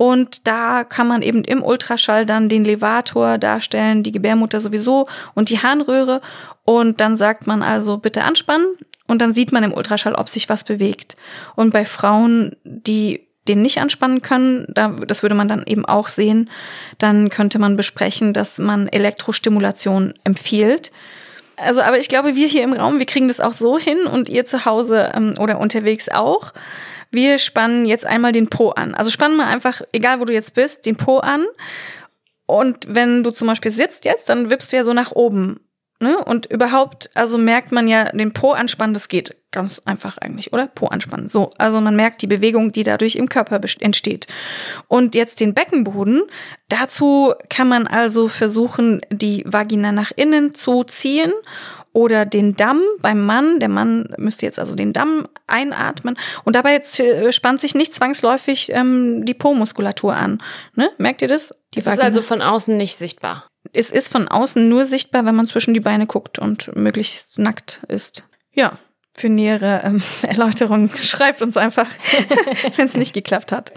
und 0.00 0.46
da 0.46 0.82
kann 0.82 1.08
man 1.08 1.20
eben 1.20 1.44
im 1.44 1.62
Ultraschall 1.62 2.24
dann 2.24 2.48
den 2.48 2.64
Levator 2.64 3.36
darstellen, 3.36 4.02
die 4.02 4.12
Gebärmutter 4.12 4.58
sowieso 4.58 5.06
und 5.34 5.50
die 5.50 5.58
Harnröhre. 5.58 6.22
Und 6.64 7.02
dann 7.02 7.16
sagt 7.16 7.46
man 7.46 7.62
also 7.62 7.98
bitte 7.98 8.24
anspannen. 8.24 8.64
Und 9.10 9.20
dann 9.20 9.32
sieht 9.32 9.52
man 9.52 9.64
im 9.64 9.74
Ultraschall, 9.74 10.14
ob 10.14 10.28
sich 10.28 10.48
was 10.48 10.64
bewegt. 10.64 11.16
Und 11.56 11.72
bei 11.72 11.84
Frauen, 11.84 12.56
die 12.64 13.26
den 13.48 13.62
nicht 13.62 13.78
anspannen 13.78 14.22
können, 14.22 14.66
da, 14.68 14.88
das 14.88 15.22
würde 15.22 15.34
man 15.34 15.48
dann 15.48 15.64
eben 15.66 15.84
auch 15.84 16.08
sehen, 16.08 16.50
dann 16.98 17.30
könnte 17.30 17.58
man 17.58 17.76
besprechen, 17.76 18.32
dass 18.32 18.58
man 18.58 18.86
Elektrostimulation 18.86 20.14
empfiehlt. 20.24 20.92
Also, 21.56 21.82
aber 21.82 21.98
ich 21.98 22.08
glaube, 22.08 22.36
wir 22.36 22.46
hier 22.46 22.62
im 22.62 22.72
Raum, 22.72 22.98
wir 22.98 23.06
kriegen 23.06 23.28
das 23.28 23.40
auch 23.40 23.52
so 23.52 23.78
hin 23.78 23.98
und 24.10 24.28
ihr 24.28 24.44
zu 24.44 24.64
Hause 24.64 25.10
ähm, 25.14 25.34
oder 25.38 25.58
unterwegs 25.58 26.08
auch. 26.08 26.52
Wir 27.10 27.38
spannen 27.38 27.86
jetzt 27.86 28.06
einmal 28.06 28.32
den 28.32 28.48
Po 28.48 28.70
an. 28.70 28.94
Also 28.94 29.10
spannen 29.10 29.36
wir 29.36 29.46
einfach, 29.46 29.82
egal 29.92 30.20
wo 30.20 30.24
du 30.24 30.32
jetzt 30.32 30.54
bist, 30.54 30.86
den 30.86 30.96
Po 30.96 31.18
an. 31.18 31.44
Und 32.46 32.86
wenn 32.88 33.24
du 33.24 33.30
zum 33.30 33.48
Beispiel 33.48 33.70
sitzt 33.70 34.04
jetzt, 34.04 34.28
dann 34.28 34.50
wippst 34.50 34.72
du 34.72 34.76
ja 34.76 34.84
so 34.84 34.92
nach 34.92 35.12
oben. 35.12 35.60
Ne? 36.02 36.16
Und 36.24 36.46
überhaupt, 36.46 37.10
also 37.14 37.36
merkt 37.36 37.72
man 37.72 37.86
ja 37.86 38.04
den 38.04 38.32
Po 38.32 38.52
anspannen, 38.52 38.94
das 38.94 39.08
geht 39.08 39.36
ganz 39.50 39.82
einfach 39.84 40.16
eigentlich, 40.16 40.50
oder? 40.52 40.66
Po 40.66 40.86
anspannen. 40.86 41.28
So, 41.28 41.50
also 41.58 41.80
man 41.82 41.94
merkt 41.94 42.22
die 42.22 42.26
Bewegung, 42.26 42.72
die 42.72 42.84
dadurch 42.84 43.16
im 43.16 43.28
Körper 43.28 43.60
entsteht. 43.80 44.26
Und 44.88 45.14
jetzt 45.14 45.40
den 45.40 45.52
Beckenboden. 45.52 46.22
Dazu 46.70 47.34
kann 47.50 47.68
man 47.68 47.86
also 47.86 48.28
versuchen, 48.28 49.02
die 49.10 49.44
Vagina 49.46 49.92
nach 49.92 50.10
innen 50.16 50.54
zu 50.54 50.84
ziehen 50.84 51.32
oder 51.92 52.24
den 52.24 52.56
Damm 52.56 52.80
beim 53.02 53.26
Mann. 53.26 53.60
Der 53.60 53.68
Mann 53.68 54.08
müsste 54.16 54.46
jetzt 54.46 54.58
also 54.58 54.74
den 54.74 54.94
Damm 54.94 55.28
einatmen 55.46 56.16
und 56.44 56.56
dabei 56.56 56.72
jetzt 56.72 56.98
äh, 56.98 57.30
spannt 57.32 57.60
sich 57.60 57.74
nicht 57.74 57.92
zwangsläufig 57.92 58.70
ähm, 58.72 59.26
die 59.26 59.34
Po-Muskulatur 59.34 60.14
an. 60.14 60.42
Ne? 60.76 60.90
Merkt 60.96 61.20
ihr 61.20 61.28
das? 61.28 61.54
Die 61.74 61.80
es 61.80 61.86
ist 61.86 62.00
also 62.00 62.22
von 62.22 62.40
außen 62.40 62.74
nicht 62.74 62.96
sichtbar. 62.96 63.49
Es 63.72 63.90
ist 63.90 64.08
von 64.08 64.28
außen 64.28 64.68
nur 64.68 64.84
sichtbar, 64.84 65.24
wenn 65.24 65.34
man 65.34 65.46
zwischen 65.46 65.74
die 65.74 65.80
Beine 65.80 66.06
guckt 66.06 66.38
und 66.38 66.74
möglichst 66.76 67.38
nackt 67.38 67.82
ist. 67.88 68.28
Ja, 68.52 68.78
für 69.14 69.28
nähere 69.28 69.82
ähm, 69.84 70.02
Erläuterungen 70.22 70.90
schreibt 70.96 71.42
uns 71.42 71.56
einfach, 71.56 71.86
wenn 72.76 72.86
es 72.86 72.96
nicht 72.96 73.12
geklappt 73.12 73.52
hat. 73.52 73.72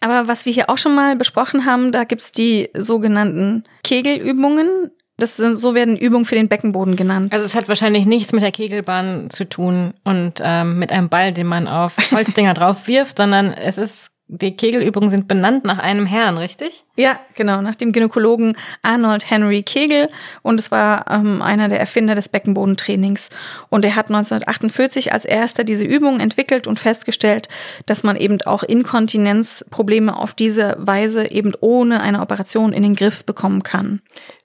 Aber 0.00 0.28
was 0.28 0.46
wir 0.46 0.52
hier 0.52 0.70
auch 0.70 0.78
schon 0.78 0.94
mal 0.94 1.16
besprochen 1.16 1.66
haben, 1.66 1.92
da 1.92 2.04
gibt's 2.04 2.32
die 2.32 2.70
sogenannten 2.76 3.64
Kegelübungen. 3.84 4.90
Das 5.18 5.36
sind, 5.36 5.56
so 5.56 5.74
werden 5.74 5.98
Übungen 5.98 6.24
für 6.24 6.34
den 6.34 6.48
Beckenboden 6.48 6.96
genannt. 6.96 7.34
Also 7.34 7.44
es 7.44 7.54
hat 7.54 7.68
wahrscheinlich 7.68 8.06
nichts 8.06 8.32
mit 8.32 8.42
der 8.42 8.52
Kegelbahn 8.52 9.28
zu 9.28 9.46
tun 9.46 9.92
und 10.02 10.40
ähm, 10.42 10.78
mit 10.78 10.92
einem 10.92 11.10
Ball, 11.10 11.34
den 11.34 11.46
man 11.46 11.68
auf 11.68 11.96
Holzdinger 12.10 12.54
drauf 12.54 12.88
wirft, 12.88 13.18
sondern 13.18 13.52
es 13.52 13.76
ist 13.76 14.10
die 14.32 14.56
Kegelübungen 14.56 15.10
sind 15.10 15.26
benannt 15.26 15.64
nach 15.64 15.78
einem 15.78 16.06
Herrn, 16.06 16.38
richtig? 16.38 16.84
Ja, 16.96 17.20
genau, 17.34 17.62
nach 17.62 17.76
dem 17.76 17.92
Gynäkologen 17.92 18.56
Arnold 18.82 19.30
Henry 19.30 19.62
Kegel. 19.62 20.08
Und 20.42 20.58
es 20.58 20.70
war 20.70 21.06
ähm, 21.08 21.40
einer 21.40 21.68
der 21.68 21.80
Erfinder 21.80 22.14
des 22.14 22.28
Beckenbodentrainings. 22.28 23.30
Und 23.68 23.84
er 23.84 23.94
hat 23.94 24.08
1948 24.08 25.12
als 25.12 25.24
erster 25.24 25.64
diese 25.64 25.84
Übung 25.84 26.20
entwickelt 26.20 26.66
und 26.66 26.80
festgestellt, 26.80 27.48
dass 27.86 28.02
man 28.02 28.16
eben 28.16 28.42
auch 28.42 28.64
Inkontinenzprobleme 28.64 30.16
auf 30.16 30.34
diese 30.34 30.76
Weise 30.78 31.30
eben 31.30 31.52
ohne 31.60 32.00
eine 32.00 32.20
Operation 32.20 32.72
in 32.72 32.82
den 32.82 32.96
Griff 32.96 33.24
bekommen 33.24 33.62
kann. 33.62 34.02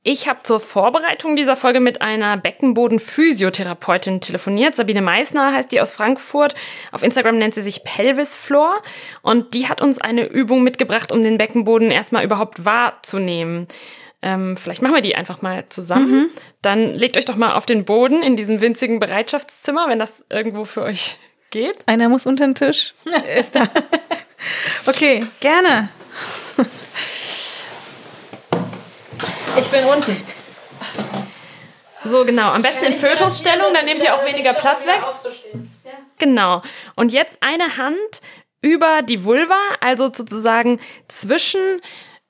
Ich 0.08 0.30
habe 0.30 0.44
zur 0.44 0.60
Vorbereitung 0.60 1.36
dieser 1.36 1.56
Folge 1.56 1.80
mit 1.80 2.04
einer 2.04 2.38
Beckenboden-Physiotherapeutin 2.38 4.22
telefoniert. 4.22 4.76
Sabine 4.76 5.02
Meissner 5.02 5.52
heißt 5.52 5.72
die 5.72 5.82
aus 5.82 5.92
Frankfurt. 5.92 6.54
Auf 6.92 7.02
Instagram 7.02 7.40
nennt 7.40 7.56
sie 7.56 7.64
sich 7.64 7.84
Pelvis 7.84 8.36
Floor. 8.36 8.84
Und 9.24 9.56
die 9.56 9.68
hat 9.68 9.82
uns 9.82 10.00
eine 10.00 10.28
Übung 10.28 10.62
mitgebracht, 10.62 11.12
um 11.12 11.24
den 11.24 11.40
Beckenboden 11.40 11.90
erstmal 11.90 12.24
überhaupt 12.24 12.45
wahrzunehmen. 12.58 13.68
Ähm, 14.22 14.58
vielleicht 14.58 14.82
machen 14.82 14.96
wir 14.96 15.02
die 15.02 15.16
einfach 15.16 15.42
mal 15.42 15.66
zusammen. 15.70 16.12
Mhm. 16.12 16.30
Dann 16.62 16.94
legt 16.94 17.18
euch 17.18 17.26
doch 17.26 17.36
mal 17.36 17.54
auf 17.54 17.66
den 17.66 17.86
Boden 17.86 18.24
in 18.24 18.36
diesem 18.36 18.62
winzigen 18.62 19.00
Bereitschaftszimmer, 19.00 19.88
wenn 19.88 20.00
das 20.00 20.26
irgendwo 20.30 20.66
für 20.66 20.82
euch 20.82 21.18
geht. 21.52 21.88
Einer 21.88 22.10
muss 22.10 22.26
unter 22.26 22.46
den 22.46 22.56
Tisch. 22.56 22.94
Ist 23.40 23.56
da. 23.56 23.68
Okay, 24.88 25.26
gerne. 25.40 25.90
Ich 29.58 29.68
bin 29.68 29.86
unten. 29.86 30.18
So, 32.04 32.26
genau. 32.26 32.50
Am 32.50 32.62
besten 32.62 32.86
in 32.86 32.94
Fötusstellung, 32.94 33.74
dann 33.74 33.86
nehmt 33.86 34.04
ihr 34.04 34.14
auch 34.14 34.26
weniger 34.26 34.54
Platz 34.54 34.86
weg. 34.86 35.02
Genau. 36.20 36.62
Und 36.96 37.12
jetzt 37.12 37.38
eine 37.42 37.78
Hand 37.78 38.22
über 38.62 39.02
die 39.02 39.24
Vulva, 39.24 39.58
also 39.80 40.12
sozusagen 40.14 40.80
zwischen, 41.08 41.82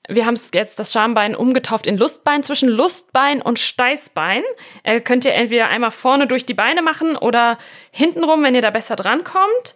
wir 0.08 0.26
haben 0.26 0.38
jetzt 0.52 0.78
das 0.78 0.92
Schambein 0.92 1.34
umgetauft 1.34 1.86
in 1.86 1.96
Lustbein, 1.96 2.42
zwischen 2.42 2.68
Lustbein 2.68 3.42
und 3.42 3.58
Steißbein. 3.58 4.42
Äh, 4.82 5.00
könnt 5.00 5.24
ihr 5.24 5.34
entweder 5.34 5.68
einmal 5.68 5.90
vorne 5.90 6.26
durch 6.26 6.46
die 6.46 6.54
Beine 6.54 6.82
machen 6.82 7.16
oder 7.16 7.58
hintenrum, 7.90 8.42
wenn 8.42 8.54
ihr 8.54 8.62
da 8.62 8.70
besser 8.70 8.96
drankommt. 8.96 9.74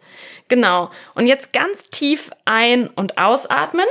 Genau. 0.48 0.90
Und 1.14 1.26
jetzt 1.26 1.52
ganz 1.52 1.84
tief 1.84 2.30
ein- 2.44 2.88
und 2.88 3.18
ausatmen. 3.18 3.86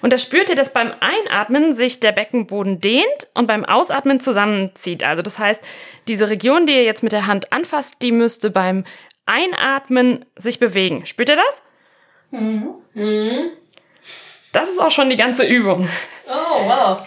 Und 0.00 0.12
da 0.12 0.18
spürt 0.18 0.48
ihr, 0.48 0.54
dass 0.54 0.72
beim 0.72 0.92
Einatmen 1.00 1.72
sich 1.72 1.98
der 1.98 2.12
Beckenboden 2.12 2.80
dehnt 2.80 3.28
und 3.34 3.46
beim 3.46 3.64
Ausatmen 3.64 4.20
zusammenzieht. 4.20 5.02
Also 5.02 5.22
das 5.22 5.38
heißt, 5.38 5.62
diese 6.06 6.30
Region, 6.30 6.66
die 6.66 6.74
ihr 6.74 6.84
jetzt 6.84 7.02
mit 7.02 7.12
der 7.12 7.26
Hand 7.26 7.52
anfasst, 7.52 7.96
die 8.02 8.12
müsste 8.12 8.50
beim 8.50 8.84
Einatmen 9.26 10.24
sich 10.36 10.60
bewegen. 10.60 11.04
Spürt 11.04 11.28
ihr 11.28 11.36
das? 11.36 11.62
Mhm. 12.30 12.74
Mhm. 12.94 13.50
Das 14.52 14.70
ist 14.70 14.80
auch 14.80 14.90
schon 14.90 15.10
die 15.10 15.16
ganze 15.16 15.46
Übung. 15.46 15.88
Oh, 16.26 16.66
wow. 16.66 17.06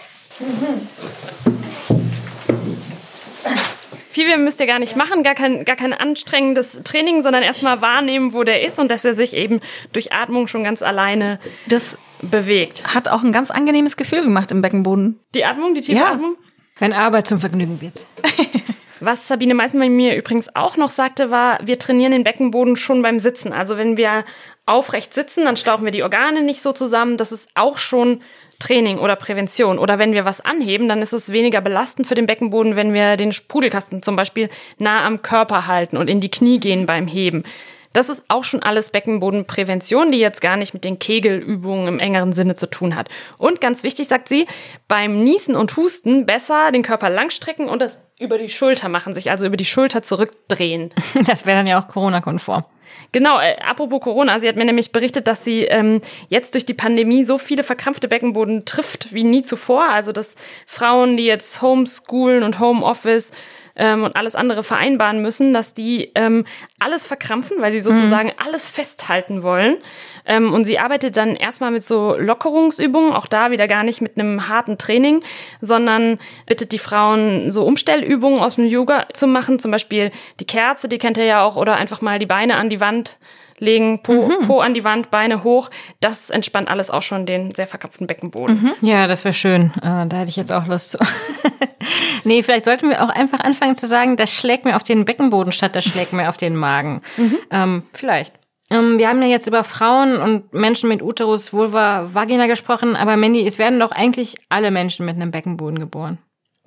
Viel 4.10 4.26
mehr 4.26 4.38
müsst 4.38 4.60
ihr 4.60 4.66
gar 4.66 4.78
nicht 4.78 4.94
machen, 4.94 5.22
gar 5.22 5.34
kein, 5.34 5.64
gar 5.64 5.76
kein 5.76 5.94
anstrengendes 5.94 6.80
Training, 6.84 7.22
sondern 7.22 7.42
erstmal 7.42 7.80
wahrnehmen, 7.80 8.34
wo 8.34 8.44
der 8.44 8.62
ist 8.62 8.78
und 8.78 8.90
dass 8.90 9.04
er 9.04 9.14
sich 9.14 9.34
eben 9.34 9.60
durch 9.92 10.12
Atmung 10.12 10.48
schon 10.48 10.64
ganz 10.64 10.82
alleine 10.82 11.38
das 11.66 11.96
bewegt. 12.20 12.94
Hat 12.94 13.08
auch 13.08 13.22
ein 13.22 13.32
ganz 13.32 13.50
angenehmes 13.50 13.96
Gefühl 13.96 14.22
gemacht 14.22 14.50
im 14.50 14.60
Beckenboden. 14.60 15.18
Die 15.34 15.44
Atmung, 15.44 15.74
die 15.74 15.80
tiefe 15.80 16.00
ja. 16.00 16.12
Atmung? 16.12 16.36
Wenn 16.78 16.92
Arbeit 16.92 17.26
zum 17.26 17.40
Vergnügen 17.40 17.80
wird. 17.80 18.04
Was 19.04 19.26
Sabine 19.26 19.54
Meißen 19.54 19.80
bei 19.80 19.88
mir 19.88 20.16
übrigens 20.16 20.54
auch 20.54 20.76
noch 20.76 20.90
sagte, 20.90 21.32
war, 21.32 21.58
wir 21.64 21.80
trainieren 21.80 22.12
den 22.12 22.22
Beckenboden 22.22 22.76
schon 22.76 23.02
beim 23.02 23.18
Sitzen. 23.18 23.52
Also 23.52 23.76
wenn 23.76 23.96
wir 23.96 24.24
aufrecht 24.64 25.12
sitzen, 25.12 25.44
dann 25.44 25.56
stauchen 25.56 25.84
wir 25.84 25.90
die 25.90 26.04
Organe 26.04 26.40
nicht 26.40 26.62
so 26.62 26.70
zusammen. 26.70 27.16
Das 27.16 27.32
ist 27.32 27.48
auch 27.56 27.78
schon 27.78 28.20
Training 28.60 28.98
oder 28.98 29.16
Prävention. 29.16 29.80
Oder 29.80 29.98
wenn 29.98 30.12
wir 30.12 30.24
was 30.24 30.40
anheben, 30.40 30.88
dann 30.88 31.02
ist 31.02 31.12
es 31.12 31.32
weniger 31.32 31.60
belastend 31.60 32.06
für 32.06 32.14
den 32.14 32.26
Beckenboden, 32.26 32.76
wenn 32.76 32.94
wir 32.94 33.16
den 33.16 33.32
Sprudelkasten 33.32 34.04
zum 34.04 34.14
Beispiel 34.14 34.48
nah 34.78 35.04
am 35.04 35.20
Körper 35.20 35.66
halten 35.66 35.96
und 35.96 36.08
in 36.08 36.20
die 36.20 36.30
Knie 36.30 36.60
gehen 36.60 36.86
beim 36.86 37.08
Heben. 37.08 37.42
Das 37.92 38.08
ist 38.08 38.24
auch 38.28 38.44
schon 38.44 38.62
alles 38.62 38.90
Beckenbodenprävention, 38.90 40.12
die 40.12 40.18
jetzt 40.18 40.40
gar 40.40 40.56
nicht 40.56 40.74
mit 40.74 40.84
den 40.84 41.00
Kegelübungen 41.00 41.88
im 41.88 41.98
engeren 41.98 42.32
Sinne 42.32 42.54
zu 42.54 42.70
tun 42.70 42.94
hat. 42.94 43.08
Und 43.36 43.60
ganz 43.60 43.82
wichtig, 43.82 44.06
sagt 44.06 44.28
sie, 44.28 44.46
beim 44.86 45.24
Niesen 45.24 45.56
und 45.56 45.76
Husten 45.76 46.24
besser 46.24 46.70
den 46.72 46.82
Körper 46.82 47.10
langstrecken 47.10 47.68
und 47.68 47.82
das 47.82 47.98
über 48.18 48.38
die 48.38 48.48
Schulter 48.48 48.88
machen, 48.88 49.14
sich 49.14 49.30
also 49.30 49.46
über 49.46 49.56
die 49.56 49.64
Schulter 49.64 50.02
zurückdrehen. 50.02 50.90
Das 51.26 51.46
wäre 51.46 51.58
dann 51.58 51.66
ja 51.66 51.80
auch 51.80 51.88
Corona-konform. 51.88 52.64
Genau, 53.12 53.38
äh, 53.40 53.56
apropos 53.60 54.00
Corona, 54.00 54.38
sie 54.38 54.48
hat 54.48 54.56
mir 54.56 54.64
nämlich 54.64 54.92
berichtet, 54.92 55.26
dass 55.26 55.44
sie 55.44 55.64
ähm, 55.64 56.00
jetzt 56.28 56.54
durch 56.54 56.66
die 56.66 56.74
Pandemie 56.74 57.24
so 57.24 57.38
viele 57.38 57.64
verkrampfte 57.64 58.08
Beckenboden 58.08 58.64
trifft 58.64 59.12
wie 59.12 59.24
nie 59.24 59.42
zuvor. 59.42 59.88
Also 59.88 60.12
dass 60.12 60.36
Frauen, 60.66 61.16
die 61.16 61.24
jetzt 61.24 61.62
Homeschoolen 61.62 62.42
und 62.42 62.60
Homeoffice 62.60 63.32
ähm, 63.76 64.04
und 64.04 64.16
alles 64.16 64.34
andere 64.34 64.62
vereinbaren 64.62 65.22
müssen, 65.22 65.52
dass 65.52 65.74
die 65.74 66.10
ähm, 66.14 66.44
alles 66.78 67.06
verkrampfen, 67.06 67.60
weil 67.60 67.72
sie 67.72 67.80
sozusagen 67.80 68.28
mhm. 68.28 68.34
alles 68.44 68.68
festhalten 68.68 69.42
wollen. 69.42 69.76
Ähm, 70.26 70.52
und 70.52 70.64
sie 70.64 70.78
arbeitet 70.78 71.16
dann 71.16 71.34
erstmal 71.34 71.70
mit 71.70 71.84
so 71.84 72.16
Lockerungsübungen, 72.16 73.12
auch 73.12 73.26
da 73.26 73.50
wieder 73.50 73.68
gar 73.68 73.82
nicht 73.82 74.00
mit 74.00 74.18
einem 74.18 74.48
harten 74.48 74.78
Training, 74.78 75.22
sondern 75.60 76.18
bittet 76.46 76.72
die 76.72 76.78
Frauen 76.78 77.50
so 77.50 77.64
Umstellübungen 77.64 78.40
aus 78.40 78.56
dem 78.56 78.66
Yoga 78.66 79.06
zu 79.12 79.26
machen, 79.26 79.58
zum 79.58 79.70
Beispiel 79.70 80.12
die 80.40 80.46
Kerze, 80.46 80.88
die 80.88 80.98
kennt 80.98 81.16
ihr 81.16 81.24
ja 81.24 81.42
auch, 81.42 81.56
oder 81.56 81.76
einfach 81.76 82.00
mal 82.00 82.18
die 82.18 82.26
Beine 82.26 82.56
an 82.56 82.68
die 82.68 82.80
Wand 82.80 83.18
legen, 83.62 84.02
Po, 84.02 84.28
mhm. 84.28 84.46
po 84.46 84.60
an 84.60 84.74
die 84.74 84.84
Wand, 84.84 85.10
Beine 85.10 85.44
hoch. 85.44 85.70
Das 86.00 86.30
entspannt 86.30 86.68
alles 86.68 86.90
auch 86.90 87.02
schon 87.02 87.24
den 87.24 87.54
sehr 87.54 87.66
verkrampften 87.66 88.06
Beckenboden. 88.06 88.62
Mhm. 88.62 88.86
Ja, 88.86 89.06
das 89.06 89.24
wäre 89.24 89.34
schön. 89.34 89.72
Äh, 89.76 90.06
da 90.06 90.16
hätte 90.18 90.28
ich 90.28 90.36
jetzt 90.36 90.52
auch 90.52 90.66
Lust 90.66 90.90
zu. 90.90 90.98
nee, 92.24 92.42
vielleicht 92.42 92.64
sollten 92.64 92.90
wir 92.90 93.02
auch 93.02 93.08
einfach 93.08 93.40
anfangen 93.40 93.76
zu 93.76 93.86
sagen, 93.86 94.16
das 94.16 94.34
schlägt 94.34 94.64
mir 94.64 94.76
auf 94.76 94.82
den 94.82 95.04
Beckenboden 95.04 95.52
statt 95.52 95.76
das 95.76 95.84
schlägt 95.84 96.12
mir 96.12 96.28
auf 96.28 96.36
den 96.36 96.56
Magen. 96.56 97.02
Mhm. 97.16 97.38
Ähm, 97.50 97.82
vielleicht. 97.92 98.34
Ähm, 98.70 98.98
wir 98.98 99.08
haben 99.08 99.22
ja 99.22 99.28
jetzt 99.28 99.46
über 99.46 99.64
Frauen 99.64 100.16
und 100.16 100.52
Menschen 100.52 100.88
mit 100.88 101.02
Uterus, 101.02 101.52
Vulva, 101.52 102.14
Vagina 102.14 102.46
gesprochen, 102.46 102.96
aber 102.96 103.16
Mandy, 103.16 103.46
es 103.46 103.58
werden 103.58 103.78
doch 103.78 103.92
eigentlich 103.92 104.36
alle 104.48 104.70
Menschen 104.70 105.06
mit 105.06 105.16
einem 105.16 105.30
Beckenboden 105.30 105.78
geboren. 105.78 106.18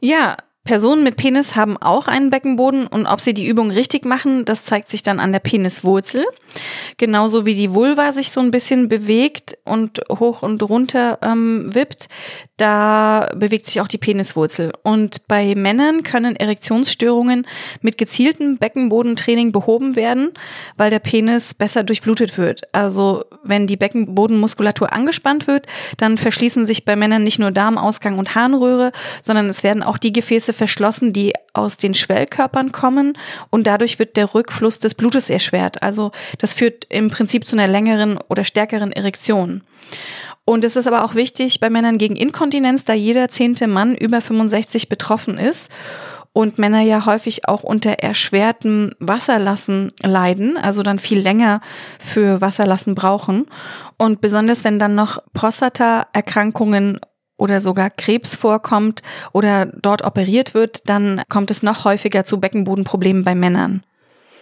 Ja, 0.02 0.38
Personen 0.66 1.04
mit 1.04 1.16
Penis 1.16 1.56
haben 1.56 1.78
auch 1.78 2.08
einen 2.08 2.32
Beckenboden 2.32 2.88
und 2.88 3.06
ob 3.06 3.22
sie 3.22 3.36
die 3.36 3.46
Übung 3.46 3.70
richtig 3.70 4.04
machen, 4.04 4.46
das 4.46 4.66
zeigt 4.66 4.90
sich 4.90 5.04
dann 5.04 5.20
an 5.20 5.32
der 5.32 5.40
Peniswurzel. 5.40 6.26
Genauso 6.98 7.46
wie 7.46 7.54
die 7.54 7.74
Vulva 7.74 8.12
sich 8.12 8.32
so 8.32 8.42
ein 8.42 8.50
bisschen 8.50 8.88
bewegt 8.88 9.58
und 9.64 10.02
hoch 10.10 10.42
und 10.42 10.64
runter 10.64 11.20
ähm, 11.22 11.74
wippt, 11.74 12.10
da 12.58 13.32
bewegt 13.36 13.68
sich 13.68 13.80
auch 13.80 13.88
die 13.88 13.98
Peniswurzel. 13.98 14.72
Und 14.82 15.28
bei 15.28 15.54
Männern 15.56 16.02
können 16.02 16.36
Erektionsstörungen 16.36 17.46
mit 17.82 17.98
gezieltem 18.00 18.58
Beckenbodentraining 18.58 19.52
behoben 19.52 19.96
werden, 19.96 20.32
weil 20.78 20.90
der 20.90 21.00
Penis 21.00 21.54
besser 21.54 21.84
durchblutet 21.84 22.40
wird. 22.40 22.74
Also 22.74 23.26
wenn 23.44 23.68
die 23.68 23.78
Beckenbodenmuskulatur 23.78 24.92
angespannt 24.94 25.46
wird, 25.46 25.68
dann 25.98 26.18
verschließen 26.18 26.66
sich 26.66 26.86
bei 26.86 26.96
Männern 26.96 27.24
nicht 27.24 27.38
nur 27.38 27.52
Darmausgang 27.52 28.18
und 28.18 28.34
Harnröhre, 28.34 28.94
sondern 29.22 29.48
es 29.50 29.62
werden 29.62 29.84
auch 29.84 30.00
die 30.00 30.14
Gefäße 30.14 30.55
verschlossen, 30.56 31.14
die 31.14 31.34
aus 31.54 31.78
den 31.78 31.94
Schwellkörpern 31.94 32.72
kommen 32.72 33.18
und 33.50 33.68
dadurch 33.68 34.00
wird 34.00 34.18
der 34.18 34.34
Rückfluss 34.34 34.80
des 34.80 34.96
Blutes 34.96 35.30
erschwert. 35.30 35.84
Also 35.84 36.12
das 36.40 36.54
führt 36.54 36.86
im 36.90 37.10
Prinzip 37.10 37.46
zu 37.46 37.56
einer 37.56 37.68
längeren 37.68 38.18
oder 38.30 38.44
stärkeren 38.44 38.92
Erektion. 38.92 39.62
Und 40.46 40.64
es 40.64 40.76
ist 40.76 40.88
aber 40.88 41.04
auch 41.04 41.16
wichtig 41.16 41.60
bei 41.60 41.70
Männern 41.70 41.98
gegen 41.98 42.16
Inkontinenz, 42.16 42.86
da 42.86 42.94
jeder 42.94 43.30
zehnte 43.30 43.68
Mann 43.68 43.96
über 43.96 44.22
65 44.22 44.90
betroffen 44.90 45.38
ist 45.38 45.70
und 46.36 46.60
Männer 46.60 46.82
ja 46.82 47.06
häufig 47.06 47.48
auch 47.48 47.64
unter 47.64 47.92
erschwertem 47.92 48.92
Wasserlassen 49.00 49.94
leiden, 50.04 50.58
also 50.58 50.84
dann 50.84 51.00
viel 51.00 51.20
länger 51.20 51.62
für 51.98 52.42
Wasserlassen 52.42 52.94
brauchen. 52.94 53.48
Und 53.98 54.20
besonders 54.20 54.66
wenn 54.66 54.78
dann 54.78 54.96
noch 54.96 55.20
Prostataerkrankungen 55.34 57.00
oder 57.38 57.62
sogar 57.62 57.90
Krebs 57.90 58.36
vorkommt 58.36 59.02
oder 59.34 59.66
dort 59.66 60.04
operiert 60.04 60.54
wird, 60.54 60.90
dann 60.90 61.22
kommt 61.30 61.52
es 61.52 61.64
noch 61.64 61.86
häufiger 61.86 62.26
zu 62.26 62.40
Beckenbodenproblemen 62.40 63.24
bei 63.24 63.36
Männern. 63.36 63.84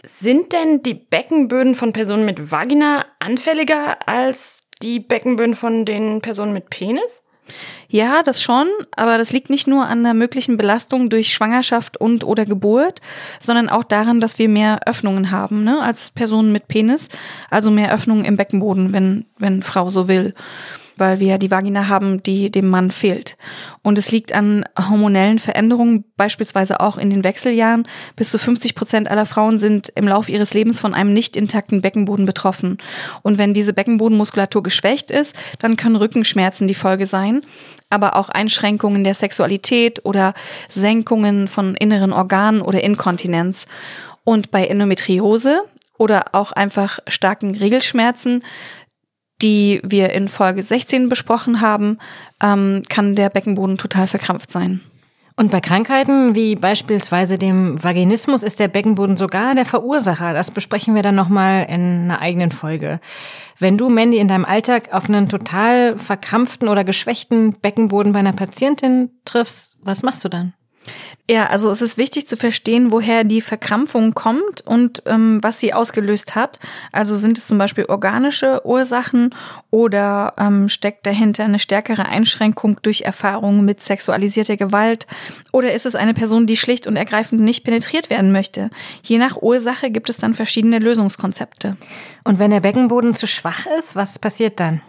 Sind 0.06 0.52
denn 0.52 0.84
die 0.84 0.96
Beckenböden 0.96 1.76
von 1.76 1.94
Personen 1.94 2.26
mit 2.26 2.52
Vagina 2.52 3.06
anfälliger 3.20 4.08
als 4.08 4.62
die 4.82 5.00
Beckenböden 5.00 5.56
von 5.56 5.86
den 5.86 6.22
Personen 6.22 6.54
mit 6.54 6.70
Penis? 6.70 7.22
Ja, 7.90 8.24
das 8.24 8.42
schon, 8.42 8.68
aber 8.96 9.18
das 9.18 9.34
liegt 9.34 9.50
nicht 9.50 9.68
nur 9.68 9.86
an 9.86 10.04
der 10.04 10.14
möglichen 10.14 10.56
Belastung 10.58 11.10
durch 11.10 11.34
Schwangerschaft 11.34 11.98
und 11.98 12.24
oder 12.24 12.46
Geburt, 12.46 13.02
sondern 13.40 13.70
auch 13.70 13.84
daran, 13.84 14.22
dass 14.22 14.40
wir 14.40 14.48
mehr 14.48 14.80
Öffnungen 14.86 15.30
haben, 15.30 15.64
ne, 15.64 15.82
als 15.82 16.10
Personen 16.10 16.52
mit 16.52 16.68
Penis, 16.68 17.10
also 17.50 17.70
mehr 17.70 17.94
Öffnungen 17.94 18.26
im 18.26 18.38
Beckenboden, 18.38 18.94
wenn 18.94 19.26
wenn 19.38 19.62
Frau 19.62 19.90
so 19.90 20.08
will 20.08 20.34
weil 21.04 21.20
wir 21.20 21.38
die 21.38 21.52
Vagina 21.52 21.90
haben, 21.90 22.24
die 22.24 22.50
dem 22.50 22.70
Mann 22.70 22.90
fehlt. 22.90 23.36
Und 23.82 24.00
es 24.00 24.10
liegt 24.10 24.32
an 24.32 24.64
hormonellen 24.80 25.38
Veränderungen, 25.38 26.06
beispielsweise 26.16 26.80
auch 26.80 26.98
in 26.98 27.10
den 27.10 27.26
Wechseljahren. 27.26 27.86
Bis 28.16 28.32
zu 28.32 28.38
50 28.38 28.74
Prozent 28.74 29.12
aller 29.12 29.26
Frauen 29.26 29.60
sind 29.60 29.90
im 29.96 30.08
Laufe 30.08 30.32
ihres 30.32 30.54
Lebens 30.54 30.80
von 30.80 30.94
einem 30.94 31.14
nicht 31.14 31.36
intakten 31.36 31.82
Beckenboden 31.82 32.26
betroffen. 32.26 32.78
Und 33.22 33.38
wenn 33.38 33.54
diese 33.54 33.74
Beckenbodenmuskulatur 33.74 34.64
geschwächt 34.64 35.12
ist, 35.12 35.36
dann 35.60 35.76
können 35.76 35.98
Rückenschmerzen 35.98 36.70
die 36.70 36.74
Folge 36.74 37.06
sein 37.06 37.42
aber 37.90 38.16
auch 38.16 38.30
Einschränkungen 38.30 39.04
der 39.04 39.14
Sexualität 39.14 40.04
oder 40.04 40.34
Senkungen 40.68 41.48
von 41.48 41.76
inneren 41.76 42.12
Organen 42.12 42.64
oder 42.64 42.84
Inkontinenz. 42.84 43.68
Und 44.24 44.50
bei 44.50 44.66
Endometriose 44.66 45.62
oder 46.00 46.26
auch 46.34 46.52
einfach 46.52 47.00
starken 47.08 47.56
Regelschmerzen 47.56 48.44
die 49.44 49.82
wir 49.84 50.14
in 50.14 50.30
Folge 50.30 50.64
16 50.64 51.10
besprochen 51.10 51.62
haben, 51.62 52.00
ähm, 52.42 52.82
kann 52.90 53.16
der 53.16 53.30
Beckenboden 53.30 53.78
total 53.78 54.08
verkrampft 54.08 54.50
sein. 54.50 54.82
Und 55.36 55.50
bei 55.50 55.62
Krankheiten 55.62 56.36
wie 56.36 56.56
beispielsweise 56.56 57.40
dem 57.40 57.84
Vaginismus 57.84 58.44
ist 58.44 58.60
der 58.60 58.68
Beckenboden 58.68 59.18
sogar 59.18 59.56
der 59.56 59.66
Verursacher. 59.66 60.32
Das 60.34 60.52
besprechen 60.52 60.94
wir 60.94 61.02
dann 61.02 61.16
nochmal 61.16 61.66
in 61.70 62.04
einer 62.04 62.22
eigenen 62.22 62.52
Folge. 62.52 63.00
Wenn 63.58 63.78
du, 63.78 63.90
Mandy, 63.90 64.20
in 64.20 64.28
deinem 64.28 64.46
Alltag 64.46 64.94
auf 64.94 65.10
einen 65.10 65.30
total 65.30 65.98
verkrampften 65.98 66.68
oder 66.68 66.84
geschwächten 66.84 67.54
Beckenboden 67.54 68.14
bei 68.14 68.20
einer 68.20 68.34
Patientin 68.34 69.10
triffst, 69.26 69.78
was 69.82 70.04
machst 70.04 70.24
du 70.24 70.30
dann? 70.30 70.54
Ja, 71.30 71.48
also 71.48 71.70
es 71.70 71.82
ist 71.82 71.98
wichtig 71.98 72.28
zu 72.28 72.36
verstehen, 72.36 72.92
woher 72.92 73.24
die 73.24 73.40
Verkrampfung 73.40 74.14
kommt 74.14 74.60
und 74.66 75.04
ähm, 75.06 75.40
was 75.42 75.58
sie 75.58 75.74
ausgelöst 75.74 76.36
hat. 76.36 76.60
Also 76.92 77.16
sind 77.16 77.38
es 77.38 77.48
zum 77.48 77.58
Beispiel 77.58 77.86
organische 77.86 78.62
Ursachen 78.66 79.34
oder 79.70 80.34
ähm, 80.38 80.68
steckt 80.68 81.06
dahinter 81.06 81.46
eine 81.46 81.60
stärkere 81.60 82.08
Einschränkung 82.08 82.78
durch 82.82 83.02
Erfahrungen 83.02 83.64
mit 83.64 83.80
sexualisierter 83.80 84.58
Gewalt 84.58 85.08
oder 85.54 85.74
ist 85.74 85.86
es 85.86 85.96
eine 85.96 86.14
Person, 86.14 86.46
die 86.46 86.58
schlicht 86.58 86.88
und 86.88 86.98
ergreifend 86.98 87.40
nicht 87.40 87.64
penetriert 87.64 88.10
werden 88.10 88.34
möchte? 88.34 88.70
Je 89.02 89.18
nach 89.18 89.42
Ursache 89.42 89.92
gibt 89.92 90.10
es 90.10 90.18
dann 90.18 90.34
verschiedene 90.34 90.80
Lösungskonzepte. 90.80 91.78
Und 92.26 92.40
wenn 92.40 92.52
der 92.52 92.60
Beckenboden 92.60 93.14
zu 93.14 93.28
schwach 93.28 93.66
ist, 93.80 93.96
was 93.96 94.20
passiert 94.20 94.60
dann? 94.60 94.82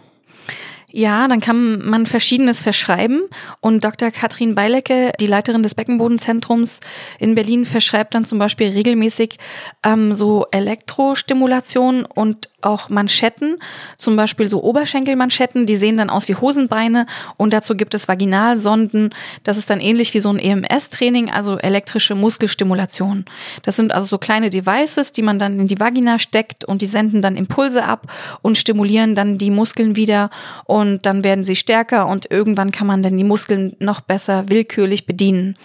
Ja, 0.97 1.27
dann 1.27 1.41
kann 1.41 1.85
man 1.85 2.05
Verschiedenes 2.05 2.61
verschreiben. 2.61 3.23
Und 3.59 3.83
Dr. 3.83 4.11
Katrin 4.11 4.55
Beilecke, 4.55 5.11
die 5.19 5.27
Leiterin 5.27 5.61
des 5.61 5.75
Beckenbodenzentrums 5.75 6.79
in 7.19 7.35
Berlin, 7.35 7.65
verschreibt 7.65 8.15
dann 8.15 8.23
zum 8.23 8.39
Beispiel 8.39 8.69
regelmäßig 8.69 9.37
ähm, 9.83 10.15
so 10.15 10.45
Elektrostimulation 10.51 12.05
und 12.05 12.47
auch 12.61 12.89
Manschetten, 12.89 13.57
zum 13.97 14.15
Beispiel 14.15 14.49
so 14.49 14.63
Oberschenkelmanschetten, 14.63 15.65
die 15.65 15.75
sehen 15.75 15.97
dann 15.97 16.09
aus 16.09 16.27
wie 16.27 16.35
Hosenbeine 16.35 17.05
und 17.37 17.53
dazu 17.53 17.75
gibt 17.75 17.93
es 17.93 18.07
Vaginalsonden. 18.07 19.13
Das 19.43 19.57
ist 19.57 19.69
dann 19.69 19.79
ähnlich 19.79 20.13
wie 20.13 20.19
so 20.19 20.29
ein 20.29 20.39
EMS-Training, 20.39 21.29
also 21.29 21.57
elektrische 21.57 22.15
Muskelstimulation. 22.15 23.25
Das 23.63 23.75
sind 23.75 23.93
also 23.93 24.07
so 24.07 24.17
kleine 24.17 24.49
Devices, 24.49 25.11
die 25.11 25.21
man 25.21 25.37
dann 25.37 25.59
in 25.59 25.67
die 25.67 25.79
Vagina 25.79 26.17
steckt 26.17 26.65
und 26.65 26.81
die 26.81 26.87
senden 26.87 27.21
dann 27.21 27.35
Impulse 27.35 27.83
ab 27.83 28.11
und 28.41 28.57
stimulieren 28.57 29.13
dann 29.13 29.37
die 29.37 29.51
Muskeln 29.51 29.95
wieder 29.95 30.31
und 30.63 30.84
dann 31.01 31.23
werden 31.23 31.43
sie 31.43 31.55
stärker 31.55 32.07
und 32.07 32.29
irgendwann 32.31 32.71
kann 32.71 32.87
man 32.87 33.03
dann 33.03 33.17
die 33.17 33.23
Muskeln 33.23 33.75
noch 33.79 34.01
besser 34.01 34.49
willkürlich 34.49 35.05
bedienen. 35.05 35.55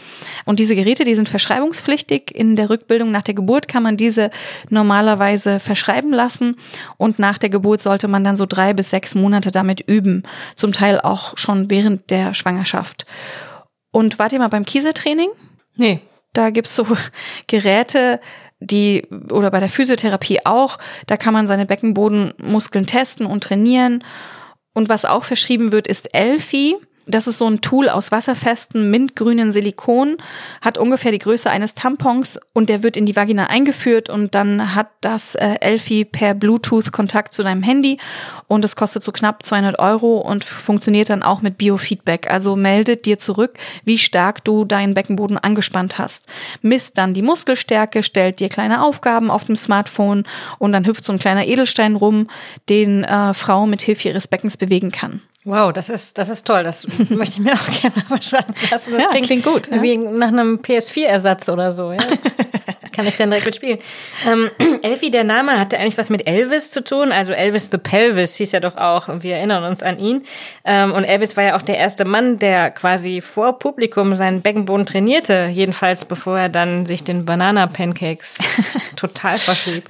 Und 0.44 0.61
diese 0.61 0.74
Geräte, 0.74 1.04
die 1.04 1.14
sind 1.14 1.28
verschreibungspflichtig. 1.28 2.35
In 2.35 2.56
der 2.56 2.70
Rückbildung 2.70 3.11
nach 3.11 3.22
der 3.22 3.35
Geburt 3.35 3.68
kann 3.68 3.83
man 3.83 3.96
diese 3.96 4.30
normalerweise 4.68 5.61
verschreiben 5.61 6.12
lassen 6.12 6.56
und 6.96 7.18
nach 7.18 7.38
der 7.38 7.50
Geburt 7.50 7.80
sollte 7.80 8.09
man 8.09 8.24
dann 8.24 8.37
so 8.37 8.46
drei 8.46 8.72
bis 8.72 8.90
sechs 8.90 9.14
Monate 9.14 9.50
damit 9.50 9.80
üben, 9.80 10.24
zum 10.56 10.72
Teil 10.72 11.00
auch 11.00 11.37
schon 11.37 11.70
während 11.70 12.11
der 12.11 12.35
Schwangerschaft. 12.35 13.06
Und 13.92 14.18
wart 14.18 14.33
ihr 14.33 14.38
mal 14.38 14.48
beim 14.48 14.64
Kieseltraining? 14.64 15.30
Nee. 15.76 16.00
Da 16.33 16.50
gibt's 16.50 16.76
so 16.76 16.87
Geräte, 17.46 18.20
die 18.61 19.06
oder 19.33 19.50
bei 19.50 19.61
der 19.61 19.70
Physiotherapie 19.70 20.40
auch, 20.44 20.78
da 21.06 21.16
kann 21.16 21.33
man 21.33 21.48
seine 21.48 21.66
Beckenbodenmuskeln 21.66 22.87
testen 22.87 23.26
und 23.26 23.42
trainieren. 23.42 24.04
Und 24.80 24.88
was 24.88 25.04
auch 25.04 25.24
verschrieben 25.24 25.72
wird, 25.72 25.86
ist 25.86 26.14
Elfi. 26.14 26.74
Das 27.10 27.26
ist 27.26 27.38
so 27.38 27.46
ein 27.46 27.60
Tool 27.60 27.88
aus 27.88 28.12
wasserfestem, 28.12 28.90
mintgrünen 28.90 29.50
Silikon, 29.52 30.18
hat 30.60 30.78
ungefähr 30.78 31.10
die 31.10 31.18
Größe 31.18 31.50
eines 31.50 31.74
Tampons 31.74 32.38
und 32.52 32.68
der 32.68 32.84
wird 32.84 32.96
in 32.96 33.04
die 33.04 33.16
Vagina 33.16 33.46
eingeführt 33.46 34.08
und 34.08 34.34
dann 34.34 34.74
hat 34.74 34.90
das 35.00 35.34
äh, 35.34 35.56
Elfi 35.60 36.04
per 36.04 36.34
Bluetooth 36.34 36.92
Kontakt 36.92 37.34
zu 37.34 37.42
deinem 37.42 37.62
Handy 37.62 37.98
und 38.46 38.64
es 38.64 38.76
kostet 38.76 39.02
so 39.02 39.10
knapp 39.10 39.44
200 39.44 39.78
Euro 39.80 40.18
und 40.18 40.44
funktioniert 40.44 41.10
dann 41.10 41.22
auch 41.22 41.42
mit 41.42 41.58
Biofeedback. 41.58 42.30
Also 42.30 42.54
meldet 42.54 43.06
dir 43.06 43.18
zurück, 43.18 43.58
wie 43.84 43.98
stark 43.98 44.44
du 44.44 44.64
deinen 44.64 44.94
Beckenboden 44.94 45.38
angespannt 45.38 45.98
hast. 45.98 46.28
Misst 46.62 46.96
dann 46.96 47.14
die 47.14 47.22
Muskelstärke, 47.22 48.02
stellt 48.02 48.38
dir 48.38 48.48
kleine 48.48 48.84
Aufgaben 48.84 49.30
auf 49.30 49.44
dem 49.44 49.56
Smartphone 49.56 50.24
und 50.58 50.72
dann 50.72 50.86
hüpft 50.86 51.04
so 51.04 51.12
ein 51.12 51.18
kleiner 51.18 51.46
Edelstein 51.46 51.96
rum, 51.96 52.28
den 52.68 53.04
äh, 53.04 53.34
Frau 53.34 53.66
mit 53.66 53.82
Hilfe 53.82 54.08
ihres 54.08 54.28
Beckens 54.28 54.56
bewegen 54.56 54.92
kann. 54.92 55.22
Wow, 55.44 55.72
das 55.72 55.88
ist, 55.88 56.18
das 56.18 56.29
ist 56.29 56.46
toll. 56.46 56.64
Das 56.64 56.87
möchte 57.09 57.40
ich 57.40 57.40
mir 57.40 57.55
auch 57.55 57.70
gerne 57.81 58.05
mal 58.09 58.18
beschreiben 58.18 58.55
lassen. 58.70 58.92
Das 58.92 59.03
ja, 59.03 59.09
klingt, 59.11 59.26
klingt 59.26 59.44
gut. 59.44 59.70
Wie 59.70 59.94
ja. 59.94 60.11
nach 60.11 60.29
einem 60.29 60.57
PS4-Ersatz 60.59 61.48
oder 61.48 61.72
so. 61.72 61.92
Ja? 61.92 61.98
Kann 63.00 63.08
ich 63.08 63.16
dann 63.16 63.30
direkt 63.30 63.46
mitspielen. 63.46 63.78
Ähm, 64.28 64.50
Elfie, 64.82 65.10
der 65.10 65.24
Name 65.24 65.58
hatte 65.58 65.78
eigentlich 65.78 65.96
was 65.96 66.10
mit 66.10 66.26
Elvis 66.26 66.70
zu 66.70 66.84
tun. 66.84 67.12
Also 67.12 67.32
Elvis 67.32 67.70
the 67.72 67.78
Pelvis 67.78 68.36
hieß 68.36 68.52
ja 68.52 68.60
doch 68.60 68.76
auch. 68.76 69.08
Wir 69.20 69.36
erinnern 69.36 69.64
uns 69.64 69.82
an 69.82 69.98
ihn. 69.98 70.26
Ähm, 70.66 70.92
und 70.92 71.04
Elvis 71.04 71.34
war 71.34 71.44
ja 71.44 71.56
auch 71.56 71.62
der 71.62 71.78
erste 71.78 72.04
Mann, 72.04 72.38
der 72.38 72.70
quasi 72.70 73.22
vor 73.22 73.58
Publikum 73.58 74.14
seinen 74.14 74.42
Beckenboden 74.42 74.84
trainierte. 74.84 75.48
Jedenfalls 75.50 76.04
bevor 76.04 76.38
er 76.38 76.50
dann 76.50 76.84
sich 76.84 77.02
den 77.02 77.24
Banana 77.24 77.68
Pancakes 77.68 78.36
total 78.96 79.38
verschrieb. 79.38 79.88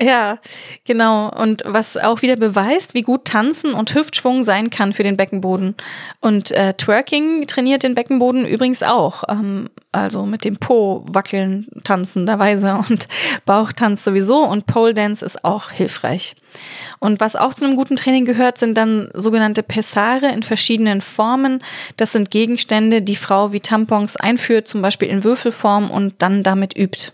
Ja, 0.00 0.38
genau. 0.84 1.30
Und 1.30 1.64
was 1.66 1.96
auch 1.96 2.22
wieder 2.22 2.36
beweist, 2.36 2.94
wie 2.94 3.02
gut 3.02 3.24
Tanzen 3.24 3.74
und 3.74 3.92
Hüftschwung 3.96 4.44
sein 4.44 4.70
kann 4.70 4.92
für 4.92 5.02
den 5.02 5.16
Beckenboden. 5.16 5.74
Und 6.20 6.52
äh, 6.52 6.74
Twerking 6.74 7.48
trainiert 7.48 7.82
den 7.82 7.96
Beckenboden 7.96 8.46
übrigens 8.46 8.84
auch. 8.84 9.24
Ähm, 9.28 9.70
also 9.94 10.26
mit 10.26 10.44
dem 10.44 10.56
Po 10.56 11.04
wackeln, 11.08 11.66
tanzenderweise 11.84 12.76
und 12.88 13.08
Bauchtanz 13.46 14.04
sowieso 14.04 14.44
und 14.44 14.66
Pole 14.66 14.94
Dance 14.94 15.24
ist 15.24 15.44
auch 15.44 15.70
hilfreich. 15.70 16.34
Und 16.98 17.20
was 17.20 17.36
auch 17.36 17.54
zu 17.54 17.64
einem 17.64 17.76
guten 17.76 17.96
Training 17.96 18.24
gehört, 18.24 18.58
sind 18.58 18.76
dann 18.76 19.10
sogenannte 19.14 19.62
Pessare 19.62 20.28
in 20.28 20.42
verschiedenen 20.42 21.00
Formen. 21.00 21.62
Das 21.96 22.12
sind 22.12 22.30
Gegenstände, 22.30 23.02
die 23.02 23.16
Frau 23.16 23.52
wie 23.52 23.60
Tampons 23.60 24.16
einführt, 24.16 24.68
zum 24.68 24.82
Beispiel 24.82 25.08
in 25.08 25.24
Würfelform 25.24 25.90
und 25.90 26.14
dann 26.18 26.42
damit 26.42 26.76
übt. 26.76 27.12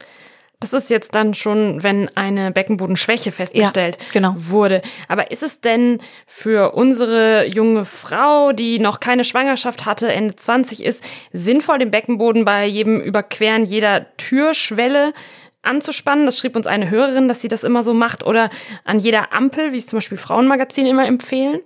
Das 0.61 0.75
ist 0.75 0.91
jetzt 0.91 1.15
dann 1.15 1.33
schon, 1.33 1.83
wenn 1.83 2.15
eine 2.17 2.51
Beckenbodenschwäche 2.51 3.33
festgestellt 3.33 3.97
ja, 3.99 4.07
genau. 4.13 4.35
wurde. 4.37 4.83
Aber 5.09 5.31
ist 5.31 5.43
es 5.43 5.63
denn 5.63 6.01
für 6.27 6.75
unsere 6.75 7.47
junge 7.47 7.87
Frau, 7.87 8.53
die 8.53 8.79
noch 8.79 9.01
keine 9.01 9.25
Schwangerschaft 9.25 9.87
hatte, 9.87 10.13
Ende 10.13 10.37
20 10.37 10.85
ist, 10.85 11.03
sinnvoll, 11.33 11.79
den 11.79 11.91
Beckenboden 11.91 12.45
bei 12.45 12.67
jedem 12.67 13.01
Überqueren 13.01 13.65
jeder 13.65 14.15
Türschwelle 14.19 15.15
anzuspannen? 15.63 16.27
Das 16.27 16.39
schrieb 16.39 16.55
uns 16.55 16.67
eine 16.67 16.91
Hörerin, 16.91 17.27
dass 17.27 17.41
sie 17.41 17.49
das 17.49 17.65
immer 17.65 17.83
so 17.83 17.95
macht. 17.95 18.23
Oder 18.27 18.51
an 18.85 18.99
jeder 18.99 19.33
Ampel, 19.33 19.73
wie 19.73 19.79
es 19.79 19.87
zum 19.87 19.97
Beispiel 19.97 20.19
Frauenmagazin 20.19 20.85
immer 20.85 21.07
empfehlen? 21.07 21.61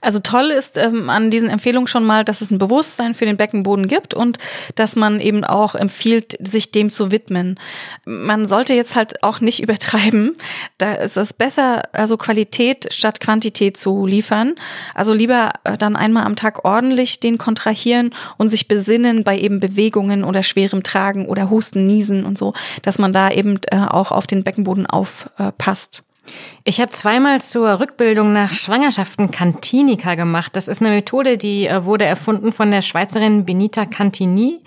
Also 0.00 0.18
toll 0.18 0.50
ist 0.50 0.76
ähm, 0.76 1.10
an 1.10 1.30
diesen 1.30 1.48
Empfehlungen 1.48 1.86
schon 1.86 2.04
mal, 2.04 2.24
dass 2.24 2.40
es 2.40 2.50
ein 2.50 2.58
Bewusstsein 2.58 3.14
für 3.14 3.24
den 3.24 3.36
Beckenboden 3.36 3.88
gibt 3.88 4.14
und 4.14 4.38
dass 4.74 4.96
man 4.96 5.20
eben 5.20 5.44
auch 5.44 5.74
empfiehlt, 5.74 6.36
sich 6.40 6.72
dem 6.72 6.90
zu 6.90 7.10
widmen. 7.10 7.58
Man 8.04 8.46
sollte 8.46 8.74
jetzt 8.74 8.96
halt 8.96 9.22
auch 9.22 9.40
nicht 9.40 9.60
übertreiben. 9.62 10.36
Da 10.78 10.94
ist 10.94 11.16
es 11.16 11.32
besser, 11.32 11.82
also 11.92 12.16
Qualität 12.16 12.92
statt 12.92 13.20
Quantität 13.20 13.76
zu 13.76 14.06
liefern. 14.06 14.54
Also 14.94 15.12
lieber 15.12 15.52
äh, 15.64 15.76
dann 15.76 15.96
einmal 15.96 16.24
am 16.24 16.36
Tag 16.36 16.64
ordentlich 16.64 17.20
den 17.20 17.38
kontrahieren 17.38 18.14
und 18.36 18.48
sich 18.48 18.68
besinnen 18.68 19.24
bei 19.24 19.38
eben 19.38 19.60
Bewegungen 19.60 20.24
oder 20.24 20.42
schwerem 20.42 20.82
Tragen 20.82 21.26
oder 21.26 21.50
Husten, 21.50 21.86
Niesen 21.86 22.24
und 22.24 22.38
so, 22.38 22.54
dass 22.82 22.98
man 22.98 23.12
da 23.12 23.30
eben 23.30 23.60
äh, 23.70 23.78
auch 23.78 24.12
auf 24.12 24.26
den 24.26 24.44
Beckenboden 24.44 24.86
aufpasst. 24.86 26.04
Ich 26.66 26.80
habe 26.80 26.90
zweimal 26.92 27.42
zur 27.42 27.78
Rückbildung 27.78 28.32
nach 28.32 28.54
Schwangerschaften 28.54 29.30
Cantinica 29.30 30.14
gemacht. 30.14 30.56
Das 30.56 30.66
ist 30.66 30.80
eine 30.80 30.90
Methode, 30.92 31.36
die 31.36 31.66
äh, 31.66 31.84
wurde 31.84 32.06
erfunden 32.06 32.52
von 32.52 32.70
der 32.70 32.80
Schweizerin 32.80 33.44
Benita 33.44 33.84
Cantini 33.84 34.60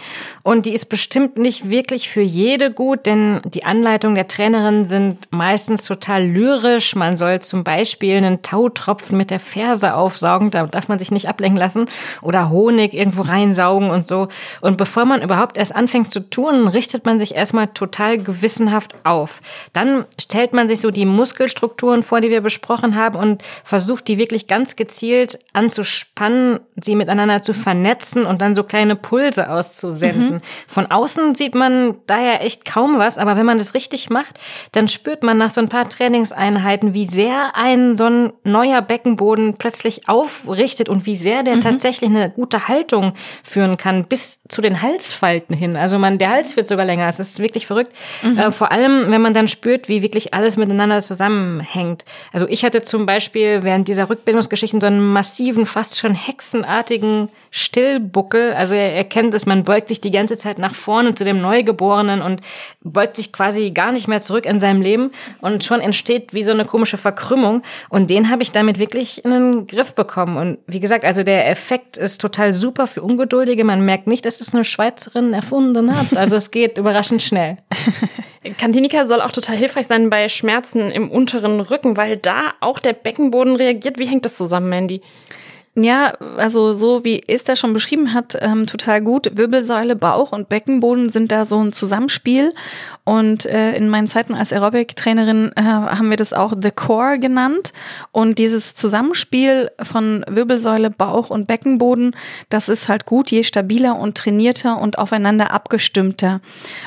und 0.44 0.68
die 0.68 0.74
ist 0.74 0.90
bestimmt 0.90 1.40
nicht 1.40 1.72
wirklich 1.72 2.08
für 2.08 2.22
jede 2.22 2.72
gut, 2.72 3.08
denn 3.08 3.42
die 3.46 3.66
Anleitungen 3.66 4.14
der 4.14 4.28
Trainerin 4.28 4.86
sind 4.86 5.28
meistens 5.32 5.86
total 5.86 6.24
lyrisch. 6.24 6.96
Man 6.96 7.18
soll 7.18 7.40
zum 7.40 7.64
Beispiel 7.64 8.18
einen 8.18 8.44
Tautropfen 8.44 9.18
mit 9.18 9.32
der 9.32 9.40
Ferse 9.40 9.96
aufsaugen, 9.96 10.52
da 10.52 10.68
darf 10.68 10.90
man 10.90 11.00
sich 11.00 11.10
nicht 11.10 11.28
ablenken 11.28 11.58
lassen, 11.58 11.88
oder 12.22 12.52
Honig 12.52 12.94
irgendwo 12.94 13.24
reinsaugen 13.24 13.90
und 13.90 14.08
so. 14.08 14.28
Und 14.62 14.78
bevor 14.78 15.06
man 15.06 15.24
überhaupt 15.24 15.58
erst 15.58 15.76
anfängt 15.76 16.12
zu 16.12 16.20
tun, 16.20 16.68
richtet 16.68 17.08
man 17.08 17.18
sich 17.18 17.34
erstmal 17.34 17.70
total 17.70 18.20
gewissenhaft 18.20 18.94
auf. 19.04 19.42
Dann 19.74 20.06
stellt 20.22 20.54
man 20.54 20.68
sich 20.68 20.80
so 20.80 20.92
die 20.92 21.08
Muskelstruktur 21.08 21.47
Strukturen 21.50 22.04
vor, 22.04 22.22
die 22.22 22.30
wir 22.30 22.42
besprochen 22.42 22.96
haben 22.96 23.18
und 23.18 23.44
versucht, 23.64 24.08
die 24.08 24.18
wirklich 24.18 24.48
ganz 24.48 24.76
gezielt 24.76 25.40
anzuspannen, 25.54 26.60
sie 26.76 26.96
miteinander 26.96 27.42
zu 27.42 27.54
vernetzen 27.54 28.26
und 28.26 28.42
dann 28.42 28.56
so 28.56 28.64
kleine 28.64 28.96
Pulse 28.96 29.50
auszusenden. 29.50 30.36
Mhm. 30.36 30.42
Von 30.68 30.88
außen 30.88 31.36
sieht 31.36 31.56
man 31.56 31.96
daher 32.08 32.44
echt 32.44 32.66
kaum 32.66 32.98
was, 32.98 33.18
aber 33.18 33.38
wenn 33.38 33.46
man 33.46 33.58
das 33.58 33.74
richtig 33.74 34.10
macht, 34.10 34.40
dann 34.72 34.88
spürt 34.88 35.24
man 35.24 35.38
nach 35.38 35.50
so 35.50 35.62
ein 35.62 35.70
paar 35.70 35.90
Trainingseinheiten, 35.90 36.94
wie 36.94 37.06
sehr 37.06 37.52
ein 37.56 37.98
so 37.98 38.06
ein 38.06 38.34
neuer 38.44 38.82
Beckenboden 38.82 39.56
plötzlich 39.58 40.08
aufrichtet 40.08 40.90
und 40.90 41.06
wie 41.06 41.16
sehr 41.16 41.44
der 41.44 41.58
mhm. 41.58 41.62
tatsächlich 41.62 42.10
eine 42.10 42.30
gute 42.30 42.68
Haltung 42.68 43.14
führen 43.44 43.78
kann, 43.78 44.06
bis 44.06 44.40
zu 44.48 44.62
den 44.62 44.82
Halsfalten 44.82 45.56
hin. 45.56 45.76
Also 45.76 46.00
man, 46.00 46.18
der 46.18 46.30
Hals 46.30 46.56
wird 46.56 46.68
sogar 46.68 46.86
länger. 46.86 47.08
Es 47.08 47.20
ist 47.20 47.40
wirklich 47.40 47.68
verrückt. 47.68 47.94
Mhm. 48.24 48.38
Äh, 48.38 48.52
vor 48.52 48.72
allem, 48.72 49.12
wenn 49.12 49.22
man 49.22 49.34
dann 49.34 49.48
spürt, 49.48 49.90
wie 49.90 50.02
wirklich 50.02 50.34
alles 50.34 50.58
miteinander 50.58 51.02
zusammenhängt 51.38 51.78
hängt. 51.78 52.06
Also 52.32 52.48
ich 52.48 52.64
hatte 52.64 52.82
zum 52.82 53.06
Beispiel 53.06 53.64
während 53.64 53.88
dieser 53.88 54.10
Rückbildungsgeschichten 54.10 54.82
so 54.82 54.88
einen 54.88 55.02
massiven, 55.02 55.66
fast 55.66 55.98
schon 55.98 56.14
hexenartigen 56.14 57.30
Stillbuckel. 57.52 58.54
Also 58.54 58.76
er, 58.76 58.94
er 58.94 59.04
kennt 59.04 59.34
es, 59.34 59.46
man 59.46 59.64
beugt 59.64 59.90
sich 59.90 60.02
die 60.02 60.12
ganze 60.12 60.38
Zeit 60.38 60.60
nach 60.60 60.76
vorne 60.76 61.14
zu 61.14 61.24
dem 61.24 61.42
Neugeborenen 61.42 62.22
und 62.22 62.42
beugt 62.82 63.16
sich 63.16 63.32
quasi 63.32 63.72
gar 63.72 63.92
nicht 63.92 64.08
mehr 64.08 64.22
zurück 64.22 64.46
in 64.46 64.60
seinem 64.60 64.82
Leben 64.82 65.12
und 65.42 65.64
schon 65.64 65.82
entsteht 65.82 66.34
wie 66.34 66.44
so 66.44 66.52
eine 66.52 66.66
komische 66.66 66.98
Verkrümmung. 66.98 67.64
Und 67.90 68.10
den 68.10 68.30
habe 68.30 68.44
ich 68.44 68.52
damit 68.52 68.80
wirklich 68.80 69.24
in 69.24 69.32
den 69.32 69.68
Griff 69.68 69.94
bekommen. 69.94 70.38
Und 70.38 70.60
wie 70.68 70.80
gesagt, 70.80 71.06
also 71.06 71.24
der 71.24 71.50
Effekt 71.50 71.98
ist 71.98 72.22
total 72.22 72.54
super 72.54 72.88
für 72.88 73.02
Ungeduldige. 73.02 73.64
Man 73.64 73.86
merkt 73.86 74.08
nicht, 74.08 74.26
dass 74.26 74.42
es 74.42 74.54
eine 74.54 74.64
Schweizerin 74.64 75.34
erfunden 75.34 75.96
hat. 75.96 76.16
Also 76.16 76.36
es 76.36 76.52
geht 76.52 76.78
überraschend 76.78 77.22
schnell. 77.22 77.58
Cantinica 78.58 79.06
soll 79.06 79.22
auch 79.22 79.32
total 79.32 79.58
hilfreich 79.58 79.88
sein 79.88 80.10
bei 80.10 80.30
Schmerzen 80.30 80.92
im 80.92 81.10
unteren 81.12 81.60
Rücken, 81.60 81.98
weil 81.98 82.18
da 82.18 82.54
auch 82.62 82.80
der 82.80 82.94
Beckenboden 82.94 83.56
reagiert. 83.56 84.00
Wie 84.00 84.08
hängt 84.08 84.26
das 84.26 84.38
zusammen, 84.38 84.70
Mandy? 84.70 85.02
Ja, 85.80 86.14
also 86.38 86.74
so 86.74 87.06
wie 87.06 87.22
Esther 87.28 87.56
schon 87.56 87.72
beschrieben 87.72 88.12
hat, 88.12 88.36
ähm, 88.42 88.66
total 88.66 89.00
gut. 89.00 89.30
Wirbelsäule, 89.38 89.96
Bauch 89.96 90.32
und 90.32 90.50
Beckenboden 90.50 91.10
sind 91.10 91.32
da 91.32 91.46
so 91.46 91.64
ein 91.64 91.72
Zusammenspiel. 91.72 92.56
Und 93.04 93.46
äh, 93.46 93.74
in 93.74 93.88
meinen 93.88 94.08
Zeiten 94.08 94.34
als 94.34 94.52
Aerobic-Trainerin 94.52 95.52
äh, 95.56 95.62
haben 95.62 96.10
wir 96.10 96.18
das 96.18 96.34
auch 96.34 96.54
The 96.60 96.72
Core 96.72 97.20
genannt. 97.20 97.74
Und 98.12 98.40
dieses 98.40 98.74
Zusammenspiel 98.74 99.70
von 99.84 100.26
Wirbelsäule, 100.28 100.90
Bauch 100.90 101.30
und 101.30 101.48
Beckenboden, 101.48 102.16
das 102.50 102.70
ist 102.70 102.90
halt 102.90 103.06
gut, 103.06 103.30
je 103.30 103.44
stabiler 103.44 103.98
und 103.98 104.18
trainierter 104.18 104.82
und 104.82 104.98
aufeinander 104.98 105.52
abgestimmter. 105.52 106.42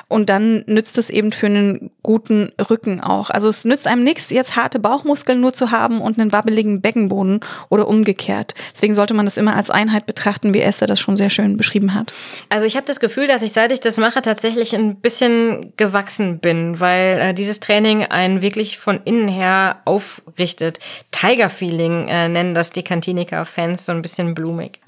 Und 0.08 0.28
dann 0.28 0.64
nützt 0.66 0.98
es 0.98 1.10
eben 1.10 1.30
für 1.30 1.46
einen 1.46 1.90
guten 2.02 2.50
Rücken 2.68 3.00
auch. 3.00 3.30
Also 3.30 3.48
es 3.48 3.64
nützt 3.64 3.86
einem 3.86 4.02
nichts, 4.02 4.30
jetzt 4.30 4.56
harte 4.56 4.80
Bauchmuskeln 4.80 5.40
nur 5.40 5.52
zu 5.52 5.70
haben 5.70 6.00
und 6.00 6.18
einen 6.18 6.32
wabbeligen 6.32 6.80
Beckenboden 6.80 7.40
oder 7.68 7.86
umgekehrt. 7.88 8.54
Deswegen 8.80 8.94
sollte 8.94 9.12
man 9.12 9.26
das 9.26 9.36
immer 9.36 9.56
als 9.56 9.68
Einheit 9.68 10.06
betrachten, 10.06 10.54
wie 10.54 10.62
Esther 10.62 10.86
das 10.86 10.98
schon 10.98 11.18
sehr 11.18 11.28
schön 11.28 11.58
beschrieben 11.58 11.92
hat. 11.92 12.14
Also 12.48 12.64
ich 12.64 12.76
habe 12.76 12.86
das 12.86 12.98
Gefühl, 12.98 13.26
dass 13.26 13.42
ich, 13.42 13.52
seit 13.52 13.72
ich 13.72 13.80
das 13.80 13.98
mache, 13.98 14.22
tatsächlich 14.22 14.74
ein 14.74 14.96
bisschen 14.96 15.74
gewachsen 15.76 16.38
bin, 16.38 16.80
weil 16.80 17.18
äh, 17.20 17.34
dieses 17.34 17.60
Training 17.60 18.06
einen 18.06 18.40
wirklich 18.40 18.78
von 18.78 18.98
innen 19.04 19.28
her 19.28 19.82
aufrichtet. 19.84 20.78
Tiger 21.10 21.50
Feeling 21.50 22.08
äh, 22.08 22.30
nennen 22.30 22.54
das 22.54 22.70
die 22.70 22.82
Cantinica-Fans 22.82 23.84
so 23.84 23.92
ein 23.92 24.00
bisschen 24.00 24.32
blumig. 24.32 24.80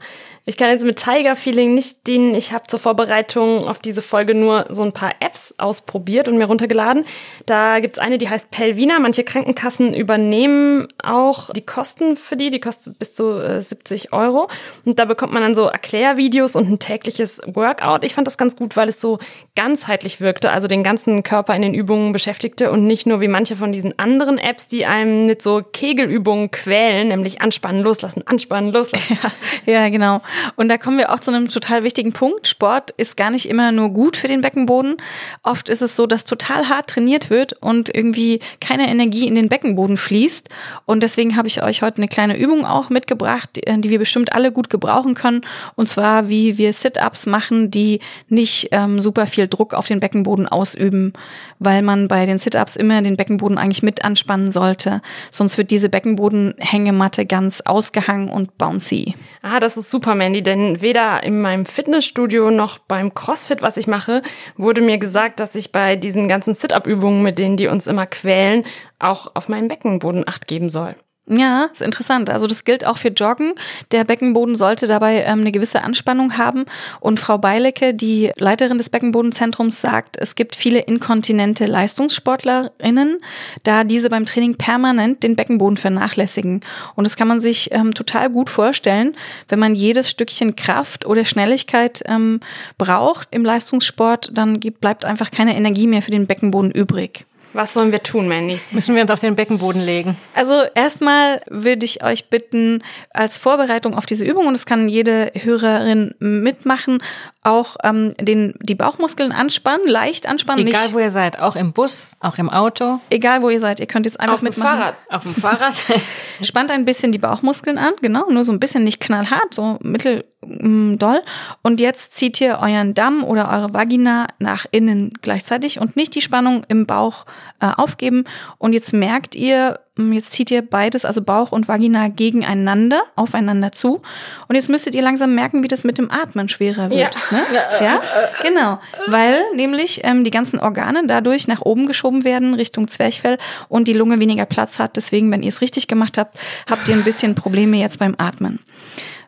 Ich 0.44 0.56
kann 0.56 0.70
jetzt 0.70 0.84
mit 0.84 0.96
Tiger 0.96 1.36
Feeling 1.36 1.74
nicht 1.74 2.08
dienen. 2.08 2.34
Ich 2.34 2.52
habe 2.52 2.66
zur 2.66 2.80
Vorbereitung 2.80 3.68
auf 3.68 3.78
diese 3.78 4.02
Folge 4.02 4.34
nur 4.34 4.66
so 4.70 4.82
ein 4.82 4.90
paar 4.90 5.12
Apps 5.20 5.54
ausprobiert 5.56 6.26
und 6.26 6.36
mir 6.36 6.46
runtergeladen. 6.46 7.04
Da 7.46 7.78
gibt's 7.78 8.00
eine, 8.00 8.18
die 8.18 8.28
heißt 8.28 8.50
Pelvina. 8.50 8.98
Manche 8.98 9.22
Krankenkassen 9.22 9.94
übernehmen 9.94 10.88
auch 11.00 11.50
die 11.50 11.64
Kosten 11.64 12.16
für 12.16 12.36
die. 12.36 12.50
Die 12.50 12.58
kostet 12.58 12.98
bis 12.98 13.14
zu 13.14 13.38
äh, 13.38 13.62
70 13.62 14.12
Euro. 14.12 14.48
Und 14.84 14.98
da 14.98 15.04
bekommt 15.04 15.32
man 15.32 15.42
dann 15.42 15.54
so 15.54 15.66
Erklärvideos 15.66 16.56
und 16.56 16.68
ein 16.68 16.80
tägliches 16.80 17.40
Workout. 17.46 18.02
Ich 18.02 18.14
fand 18.14 18.26
das 18.26 18.36
ganz 18.36 18.56
gut, 18.56 18.76
weil 18.76 18.88
es 18.88 19.00
so 19.00 19.20
ganzheitlich 19.54 20.20
wirkte, 20.20 20.50
also 20.50 20.66
den 20.66 20.82
ganzen 20.82 21.22
Körper 21.22 21.54
in 21.54 21.62
den 21.62 21.72
Übungen 21.72 22.10
beschäftigte 22.10 22.72
und 22.72 22.84
nicht 22.88 23.06
nur 23.06 23.20
wie 23.20 23.28
manche 23.28 23.54
von 23.54 23.70
diesen 23.70 23.96
anderen 23.96 24.38
Apps, 24.38 24.66
die 24.66 24.86
einem 24.86 25.26
mit 25.26 25.40
so 25.40 25.62
Kegelübungen 25.62 26.50
quälen, 26.50 27.08
nämlich 27.08 27.40
anspannen, 27.40 27.82
loslassen, 27.82 28.26
anspannen, 28.26 28.72
loslassen. 28.72 29.18
Ja, 29.66 29.72
ja 29.72 29.88
genau. 29.88 30.20
Und 30.56 30.68
da 30.68 30.78
kommen 30.78 30.98
wir 30.98 31.12
auch 31.12 31.20
zu 31.20 31.30
einem 31.30 31.48
total 31.48 31.82
wichtigen 31.82 32.12
Punkt. 32.12 32.46
Sport 32.46 32.90
ist 32.92 33.16
gar 33.16 33.30
nicht 33.30 33.48
immer 33.48 33.72
nur 33.72 33.90
gut 33.90 34.16
für 34.16 34.28
den 34.28 34.40
Beckenboden. 34.40 34.96
Oft 35.42 35.68
ist 35.68 35.82
es 35.82 35.96
so, 35.96 36.06
dass 36.06 36.24
total 36.24 36.68
hart 36.68 36.90
trainiert 36.90 37.30
wird 37.30 37.54
und 37.54 37.94
irgendwie 37.94 38.40
keine 38.60 38.88
Energie 38.88 39.26
in 39.26 39.34
den 39.34 39.48
Beckenboden 39.48 39.96
fließt. 39.96 40.48
Und 40.86 41.02
deswegen 41.02 41.36
habe 41.36 41.48
ich 41.48 41.62
euch 41.62 41.82
heute 41.82 41.98
eine 41.98 42.08
kleine 42.08 42.38
Übung 42.38 42.64
auch 42.64 42.90
mitgebracht, 42.90 43.50
die 43.56 43.90
wir 43.90 43.98
bestimmt 43.98 44.32
alle 44.32 44.52
gut 44.52 44.70
gebrauchen 44.70 45.14
können. 45.14 45.42
Und 45.76 45.88
zwar, 45.88 46.28
wie 46.28 46.58
wir 46.58 46.72
Sit-ups 46.72 47.26
machen, 47.26 47.70
die 47.70 48.00
nicht 48.28 48.68
ähm, 48.72 49.00
super 49.00 49.26
viel 49.26 49.48
Druck 49.48 49.74
auf 49.74 49.86
den 49.86 50.00
Beckenboden 50.00 50.48
ausüben, 50.48 51.12
weil 51.58 51.82
man 51.82 52.08
bei 52.08 52.26
den 52.26 52.38
Sit-ups 52.38 52.76
immer 52.76 53.02
den 53.02 53.16
Beckenboden 53.16 53.58
eigentlich 53.58 53.82
mit 53.82 54.04
anspannen 54.04 54.52
sollte. 54.52 55.02
Sonst 55.30 55.58
wird 55.58 55.70
diese 55.70 55.88
Beckenbodenhängematte 55.88 57.26
ganz 57.26 57.60
ausgehangen 57.60 58.28
und 58.28 58.58
bouncy. 58.58 59.14
Ah, 59.42 59.60
das 59.60 59.76
ist 59.76 59.90
super, 59.90 60.14
Mandy, 60.22 60.40
denn 60.40 60.80
weder 60.80 61.24
in 61.24 61.40
meinem 61.40 61.66
Fitnessstudio 61.66 62.52
noch 62.52 62.78
beim 62.78 63.12
CrossFit, 63.12 63.60
was 63.60 63.76
ich 63.76 63.88
mache, 63.88 64.22
wurde 64.56 64.80
mir 64.80 64.98
gesagt, 64.98 65.40
dass 65.40 65.56
ich 65.56 65.72
bei 65.72 65.96
diesen 65.96 66.28
ganzen 66.28 66.54
Sit-up-Übungen, 66.54 67.22
mit 67.22 67.40
denen 67.40 67.56
die 67.56 67.66
uns 67.66 67.88
immer 67.88 68.06
quälen, 68.06 68.64
auch 69.00 69.34
auf 69.34 69.48
meinen 69.48 69.66
Beckenboden 69.66 70.28
acht 70.28 70.46
geben 70.46 70.70
soll. 70.70 70.94
Ja, 71.28 71.66
ist 71.72 71.82
interessant. 71.82 72.30
Also 72.30 72.48
das 72.48 72.64
gilt 72.64 72.84
auch 72.84 72.98
für 72.98 73.08
Joggen. 73.08 73.52
Der 73.92 74.02
Beckenboden 74.02 74.56
sollte 74.56 74.88
dabei 74.88 75.22
ähm, 75.22 75.40
eine 75.40 75.52
gewisse 75.52 75.84
Anspannung 75.84 76.36
haben. 76.36 76.64
Und 76.98 77.20
Frau 77.20 77.38
Beilecke, 77.38 77.94
die 77.94 78.32
Leiterin 78.36 78.76
des 78.76 78.90
Beckenbodenzentrums, 78.90 79.80
sagt, 79.80 80.16
es 80.18 80.34
gibt 80.34 80.56
viele 80.56 80.80
inkontinente 80.80 81.66
Leistungssportlerinnen, 81.66 83.18
da 83.62 83.84
diese 83.84 84.10
beim 84.10 84.26
Training 84.26 84.56
permanent 84.56 85.22
den 85.22 85.36
Beckenboden 85.36 85.76
vernachlässigen. 85.76 86.60
Und 86.96 87.04
das 87.04 87.16
kann 87.16 87.28
man 87.28 87.40
sich 87.40 87.70
ähm, 87.70 87.94
total 87.94 88.28
gut 88.28 88.50
vorstellen, 88.50 89.16
wenn 89.48 89.60
man 89.60 89.76
jedes 89.76 90.10
Stückchen 90.10 90.56
Kraft 90.56 91.06
oder 91.06 91.24
Schnelligkeit 91.24 92.02
ähm, 92.06 92.40
braucht 92.78 93.28
im 93.30 93.44
Leistungssport, 93.44 94.30
dann 94.34 94.58
gibt, 94.58 94.80
bleibt 94.80 95.04
einfach 95.04 95.30
keine 95.30 95.56
Energie 95.56 95.86
mehr 95.86 96.02
für 96.02 96.10
den 96.10 96.26
Beckenboden 96.26 96.72
übrig. 96.72 97.26
Was 97.54 97.74
sollen 97.74 97.92
wir 97.92 98.02
tun, 98.02 98.28
Mandy? 98.28 98.60
Müssen 98.70 98.94
wir 98.94 99.02
uns 99.02 99.10
auf 99.10 99.20
den 99.20 99.36
Beckenboden 99.36 99.82
legen? 99.82 100.16
Also 100.34 100.62
erstmal 100.74 101.42
würde 101.48 101.84
ich 101.84 102.02
euch 102.02 102.30
bitten, 102.30 102.82
als 103.10 103.38
Vorbereitung 103.38 103.94
auf 103.94 104.06
diese 104.06 104.24
Übung, 104.24 104.46
und 104.46 104.54
das 104.54 104.64
kann 104.64 104.88
jede 104.88 105.30
Hörerin 105.34 106.14
mitmachen, 106.18 107.02
auch 107.42 107.76
ähm, 107.82 108.14
den, 108.20 108.54
die 108.60 108.74
Bauchmuskeln 108.74 109.32
anspannen, 109.32 109.86
leicht 109.86 110.26
anspannen. 110.26 110.66
Egal 110.66 110.84
nicht, 110.84 110.94
wo 110.94 110.98
ihr 110.98 111.10
seid, 111.10 111.38
auch 111.40 111.56
im 111.56 111.72
Bus, 111.72 112.12
auch 112.20 112.38
im 112.38 112.48
Auto. 112.48 113.00
Egal 113.10 113.42
wo 113.42 113.50
ihr 113.50 113.60
seid, 113.60 113.80
ihr 113.80 113.86
könnt 113.86 114.06
jetzt 114.06 114.18
einfach 114.20 114.34
Auf 114.34 114.40
dem 114.40 114.48
mitmachen. 114.48 114.78
Fahrrad. 114.78 114.94
Auf 115.10 115.22
dem 115.24 115.34
Fahrrad. 115.34 115.74
Spannt 116.42 116.70
ein 116.70 116.84
bisschen 116.84 117.12
die 117.12 117.18
Bauchmuskeln 117.18 117.78
an, 117.78 117.92
genau, 118.00 118.30
nur 118.30 118.44
so 118.44 118.52
ein 118.52 118.60
bisschen 118.60 118.84
nicht 118.84 119.00
knallhart, 119.00 119.52
so 119.52 119.78
mittel 119.82 120.24
mm, 120.40 120.96
doll. 120.96 121.20
Und 121.62 121.80
jetzt 121.80 122.14
zieht 122.14 122.40
ihr 122.40 122.60
euren 122.62 122.94
Damm 122.94 123.24
oder 123.24 123.50
eure 123.50 123.74
Vagina 123.74 124.28
nach 124.38 124.64
innen 124.70 125.12
gleichzeitig 125.20 125.80
und 125.80 125.96
nicht 125.96 126.14
die 126.14 126.22
Spannung 126.22 126.64
im 126.68 126.86
Bauch 126.86 127.24
äh, 127.60 127.66
aufgeben. 127.76 128.24
Und 128.58 128.72
jetzt 128.72 128.92
merkt 128.92 129.34
ihr, 129.34 129.78
mm, 129.96 130.12
jetzt 130.12 130.32
zieht 130.32 130.50
ihr 130.50 130.62
beides, 130.62 131.04
also 131.04 131.22
Bauch 131.22 131.52
und 131.52 131.68
Vagina 131.68 132.08
gegeneinander, 132.08 133.02
aufeinander 133.14 133.72
zu. 133.72 134.02
Und 134.48 134.54
jetzt 134.56 134.68
müsstet 134.68 134.94
ihr 134.94 135.02
langsam 135.02 135.34
merken, 135.34 135.62
wie 135.62 135.68
das 135.68 135.84
mit 135.84 135.98
dem 135.98 136.10
Atmen 136.10 136.48
schwerer 136.48 136.90
wird. 136.90 137.14
Ja. 137.14 137.36
Ne? 137.36 137.42
ja? 137.80 138.02
Genau. 138.42 138.80
Weil 139.06 139.40
nämlich 139.54 140.00
ähm, 140.04 140.24
die 140.24 140.30
ganzen 140.30 140.58
Organe 140.58 141.06
dadurch 141.06 141.48
nach 141.48 141.62
oben 141.62 141.86
geschoben 141.86 142.24
werden, 142.24 142.54
Richtung 142.54 142.88
Zwerchfell 142.88 143.38
und 143.68 143.88
die 143.88 143.92
Lunge 143.92 144.18
weniger 144.18 144.46
Platz 144.46 144.78
hat. 144.78 144.96
Deswegen, 144.96 145.30
wenn 145.30 145.42
ihr 145.42 145.50
es 145.50 145.60
richtig 145.60 145.88
gemacht 145.88 146.18
habt, 146.18 146.38
habt 146.68 146.88
ihr 146.88 146.94
ein 146.94 147.04
bisschen 147.04 147.34
Probleme 147.34 147.76
jetzt 147.76 147.98
beim 147.98 148.14
Atmen. 148.18 148.58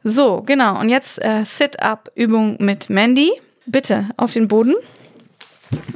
So, 0.02 0.42
genau. 0.42 0.78
Und 0.78 0.90
jetzt 0.90 1.22
äh, 1.24 1.44
Sit-Up-Übung 1.44 2.56
mit 2.60 2.90
Mandy. 2.90 3.32
Bitte 3.66 4.08
auf 4.16 4.32
den 4.32 4.48
Boden. 4.48 4.74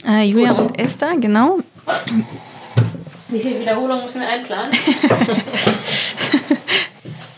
Äh, 0.06 0.24
Julia 0.24 0.52
und 0.52 0.78
Esther, 0.78 1.16
genau. 1.18 1.58
Wie 3.28 3.40
viele 3.40 3.60
Wiederholungen 3.60 4.02
müssen 4.02 4.20
wir 4.20 4.28
einplanen? 4.28 4.72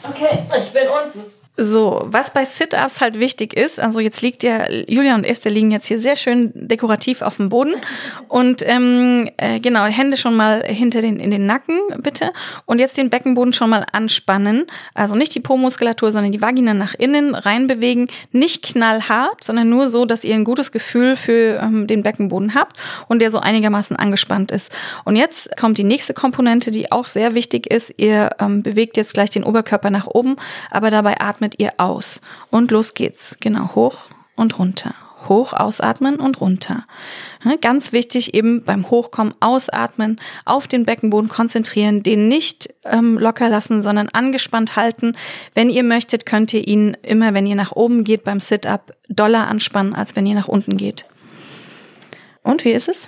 okay, 0.08 0.44
ich 0.58 0.72
bin 0.72 0.88
unten. 0.88 1.39
So, 1.62 2.06
was 2.06 2.32
bei 2.32 2.46
Sit-Ups 2.46 3.02
halt 3.02 3.20
wichtig 3.20 3.52
ist, 3.52 3.78
also 3.78 4.00
jetzt 4.00 4.22
liegt 4.22 4.42
ja, 4.42 4.70
Julia 4.88 5.14
und 5.14 5.24
Esther 5.24 5.50
liegen 5.50 5.70
jetzt 5.70 5.88
hier 5.88 6.00
sehr 6.00 6.16
schön 6.16 6.52
dekorativ 6.54 7.20
auf 7.20 7.36
dem 7.36 7.50
Boden 7.50 7.74
und 8.28 8.62
ähm, 8.66 9.28
äh, 9.36 9.60
genau, 9.60 9.84
Hände 9.84 10.16
schon 10.16 10.34
mal 10.36 10.64
hinter 10.64 11.02
den, 11.02 11.20
in 11.20 11.30
den 11.30 11.44
Nacken, 11.44 11.78
bitte. 11.98 12.32
Und 12.64 12.78
jetzt 12.78 12.96
den 12.96 13.10
Beckenboden 13.10 13.52
schon 13.52 13.68
mal 13.68 13.84
anspannen. 13.92 14.68
Also 14.94 15.14
nicht 15.16 15.34
die 15.34 15.40
Po-Muskulatur, 15.40 16.10
sondern 16.12 16.32
die 16.32 16.40
Vagina 16.40 16.72
nach 16.72 16.94
innen 16.94 17.34
reinbewegen. 17.34 18.08
Nicht 18.32 18.62
knallhart, 18.62 19.44
sondern 19.44 19.68
nur 19.68 19.90
so, 19.90 20.06
dass 20.06 20.24
ihr 20.24 20.36
ein 20.36 20.44
gutes 20.44 20.72
Gefühl 20.72 21.14
für 21.14 21.60
ähm, 21.62 21.86
den 21.86 22.02
Beckenboden 22.02 22.54
habt 22.54 22.78
und 23.08 23.18
der 23.18 23.30
so 23.30 23.38
einigermaßen 23.38 23.96
angespannt 23.96 24.50
ist. 24.50 24.72
Und 25.04 25.16
jetzt 25.16 25.54
kommt 25.58 25.76
die 25.76 25.84
nächste 25.84 26.14
Komponente, 26.14 26.70
die 26.70 26.90
auch 26.90 27.06
sehr 27.06 27.34
wichtig 27.34 27.66
ist. 27.70 27.92
Ihr 27.98 28.30
ähm, 28.38 28.62
bewegt 28.62 28.96
jetzt 28.96 29.12
gleich 29.12 29.28
den 29.28 29.44
Oberkörper 29.44 29.90
nach 29.90 30.06
oben, 30.06 30.36
aber 30.70 30.90
dabei 30.90 31.20
atmet 31.20 31.49
ihr 31.58 31.74
aus. 31.78 32.20
Und 32.50 32.70
los 32.70 32.94
geht's. 32.94 33.36
Genau, 33.40 33.74
hoch 33.74 33.98
und 34.36 34.58
runter. 34.58 34.94
Hoch 35.28 35.52
ausatmen 35.52 36.16
und 36.16 36.40
runter. 36.40 36.86
Ne, 37.44 37.58
Ganz 37.58 37.92
wichtig 37.92 38.34
eben 38.34 38.64
beim 38.64 38.90
Hochkommen 38.90 39.34
ausatmen, 39.40 40.20
auf 40.44 40.66
den 40.66 40.84
Beckenboden 40.84 41.28
konzentrieren, 41.28 42.02
den 42.02 42.28
nicht 42.28 42.72
ähm, 42.84 43.18
locker 43.18 43.48
lassen, 43.48 43.82
sondern 43.82 44.08
angespannt 44.08 44.76
halten. 44.76 45.16
Wenn 45.54 45.68
ihr 45.68 45.82
möchtet, 45.82 46.24
könnt 46.24 46.54
ihr 46.54 46.66
ihn 46.66 46.96
immer, 47.02 47.34
wenn 47.34 47.46
ihr 47.46 47.54
nach 47.54 47.72
oben 47.72 48.04
geht 48.04 48.24
beim 48.24 48.40
Sit-up, 48.40 48.94
doller 49.08 49.46
anspannen, 49.46 49.94
als 49.94 50.16
wenn 50.16 50.26
ihr 50.26 50.34
nach 50.34 50.48
unten 50.48 50.76
geht. 50.76 51.04
Und 52.42 52.64
wie 52.64 52.72
ist 52.72 52.88
es? 52.88 53.06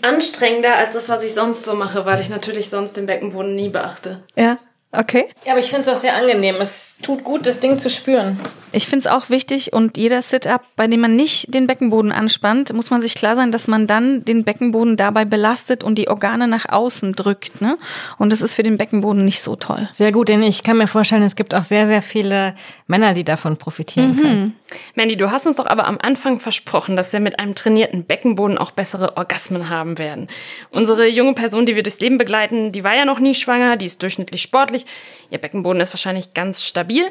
Anstrengender 0.00 0.76
als 0.76 0.92
das, 0.92 1.08
was 1.08 1.24
ich 1.24 1.34
sonst 1.34 1.64
so 1.64 1.74
mache, 1.74 2.06
weil 2.06 2.20
ich 2.20 2.28
natürlich 2.28 2.70
sonst 2.70 2.96
den 2.96 3.06
Beckenboden 3.06 3.56
nie 3.56 3.68
beachte. 3.68 4.22
Ja, 4.36 4.58
okay. 4.98 5.26
Ja, 5.44 5.52
aber 5.52 5.60
ich 5.60 5.70
finde 5.70 5.82
es 5.82 5.88
auch 5.88 6.00
sehr 6.00 6.16
angenehm. 6.16 6.56
Es 6.60 6.96
tut 7.02 7.24
gut, 7.24 7.46
das 7.46 7.60
Ding 7.60 7.78
zu 7.78 7.90
spüren. 7.90 8.40
Ich 8.72 8.86
finde 8.86 9.00
es 9.00 9.06
auch 9.06 9.30
wichtig 9.30 9.72
und 9.72 9.96
jeder 9.96 10.20
Sit-up, 10.22 10.62
bei 10.74 10.86
dem 10.86 11.00
man 11.00 11.14
nicht 11.14 11.54
den 11.54 11.66
Beckenboden 11.66 12.10
anspannt, 12.10 12.72
muss 12.72 12.90
man 12.90 13.00
sich 13.00 13.14
klar 13.14 13.36
sein, 13.36 13.52
dass 13.52 13.68
man 13.68 13.86
dann 13.86 14.24
den 14.24 14.42
Beckenboden 14.42 14.96
dabei 14.96 15.24
belastet 15.24 15.84
und 15.84 15.96
die 15.96 16.08
Organe 16.08 16.48
nach 16.48 16.66
außen 16.68 17.12
drückt. 17.12 17.60
Ne? 17.60 17.78
Und 18.18 18.30
das 18.30 18.42
ist 18.42 18.54
für 18.54 18.62
den 18.62 18.76
Beckenboden 18.76 19.24
nicht 19.24 19.42
so 19.42 19.54
toll. 19.54 19.88
Sehr 19.92 20.12
gut, 20.12 20.28
denn 20.28 20.42
ich 20.42 20.64
kann 20.64 20.76
mir 20.76 20.88
vorstellen, 20.88 21.22
es 21.22 21.36
gibt 21.36 21.54
auch 21.54 21.62
sehr, 21.62 21.86
sehr 21.86 22.02
viele 22.02 22.54
Männer, 22.86 23.14
die 23.14 23.24
davon 23.24 23.56
profitieren 23.56 24.16
können. 24.20 24.56
Mandy, 24.94 25.16
du 25.16 25.30
hast 25.30 25.46
uns 25.46 25.56
doch 25.56 25.66
aber 25.66 25.86
am 25.86 25.98
Anfang 26.00 26.40
versprochen, 26.40 26.96
dass 26.96 27.12
wir 27.12 27.20
mit 27.20 27.38
einem 27.38 27.54
trainierten 27.54 28.04
Beckenboden 28.04 28.58
auch 28.58 28.72
bessere 28.72 29.16
Orgasmen 29.16 29.68
haben 29.68 29.98
werden. 29.98 30.28
Unsere 30.70 31.06
junge 31.06 31.34
Person, 31.34 31.66
die 31.66 31.76
wir 31.76 31.82
durchs 31.82 32.00
Leben 32.00 32.18
begleiten, 32.18 32.72
die 32.72 32.84
war 32.84 32.94
ja 32.94 33.04
noch 33.04 33.20
nie 33.20 33.34
schwanger, 33.34 33.76
die 33.76 33.86
ist 33.86 34.02
durchschnittlich 34.02 34.42
sportlich. 34.42 34.83
Ihr 35.30 35.38
Beckenboden 35.38 35.80
ist 35.80 35.92
wahrscheinlich 35.92 36.34
ganz 36.34 36.64
stabil. 36.64 37.04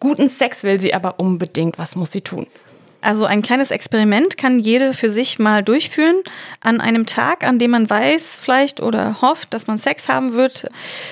Guten 0.00 0.28
Sex 0.28 0.64
will 0.64 0.80
sie 0.80 0.94
aber 0.94 1.18
unbedingt. 1.18 1.78
Was 1.78 1.96
muss 1.96 2.12
sie 2.12 2.20
tun? 2.20 2.46
Also 3.04 3.26
ein 3.26 3.42
kleines 3.42 3.70
Experiment 3.70 4.38
kann 4.38 4.58
jede 4.58 4.94
für 4.94 5.10
sich 5.10 5.38
mal 5.38 5.62
durchführen 5.62 6.22
an 6.60 6.80
einem 6.80 7.04
Tag, 7.04 7.44
an 7.44 7.58
dem 7.58 7.72
man 7.72 7.88
weiß 7.88 8.38
vielleicht 8.40 8.80
oder 8.80 9.20
hofft, 9.20 9.52
dass 9.52 9.66
man 9.66 9.76
Sex 9.76 10.08
haben 10.08 10.32
wird. 10.32 10.68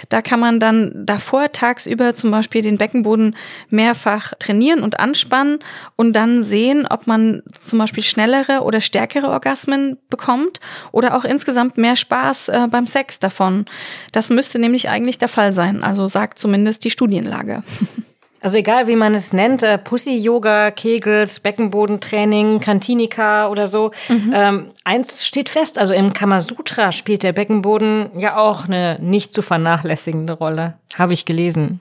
Da 0.09 0.23
kann 0.23 0.41
man 0.41 0.59
dann 0.59 1.05
davor 1.05 1.53
tagsüber 1.53 2.15
zum 2.15 2.31
Beispiel 2.31 2.63
den 2.63 2.79
Beckenboden 2.79 3.37
mehrfach 3.69 4.33
trainieren 4.39 4.83
und 4.83 5.01
anspannen 5.01 5.59
und 5.97 6.15
dann 6.15 6.45
sehen, 6.45 6.87
ob 6.89 7.07
man 7.07 7.43
zum 7.53 7.79
Beispiel 7.79 8.03
schnellere 8.03 8.63
oder 8.63 8.81
stärkere 8.81 9.29
Orgasmen 9.29 9.99
bekommt 10.09 10.61
oder 10.93 11.15
auch 11.15 11.25
insgesamt 11.25 11.77
mehr 11.77 11.97
Spaß 11.97 12.49
äh, 12.49 12.69
beim 12.71 12.87
Sex 12.87 13.19
davon. 13.19 13.67
Das 14.13 14.31
müsste 14.31 14.59
nämlich 14.59 14.89
eigentlich 14.89 15.19
der 15.19 15.29
Fall 15.29 15.53
sein. 15.53 15.83
Also 15.83 16.09
sagt 16.09 16.39
zumindest 16.39 16.85
die 16.85 16.91
Studienlage. 16.91 17.63
Also 18.43 18.59
egal, 18.59 18.89
wie 18.89 18.97
man 18.97 19.15
es 19.15 19.33
nennt, 19.33 19.63
äh, 19.63 19.79
Pussy-Yoga, 19.79 20.73
Kegels, 20.73 21.39
Beckenbodentraining, 21.41 22.59
Kantinika 22.59 23.49
oder 23.49 23.69
so. 23.69 23.93
Ähm, 24.35 24.71
eins 24.85 25.25
steht 25.25 25.49
fest, 25.49 25.79
also 25.79 25.95
im 25.95 26.13
Kamasutra 26.13 26.91
spielt 26.91 27.23
der 27.23 27.33
Beckenboden 27.33 28.11
ja 28.19 28.37
auch 28.37 28.65
eine 28.65 28.99
nicht 29.01 29.33
zu 29.33 29.43
vernachlässigende 29.43 30.33
Rolle. 30.33 30.75
Habe 30.97 31.13
ich 31.13 31.25
gelesen. 31.25 31.81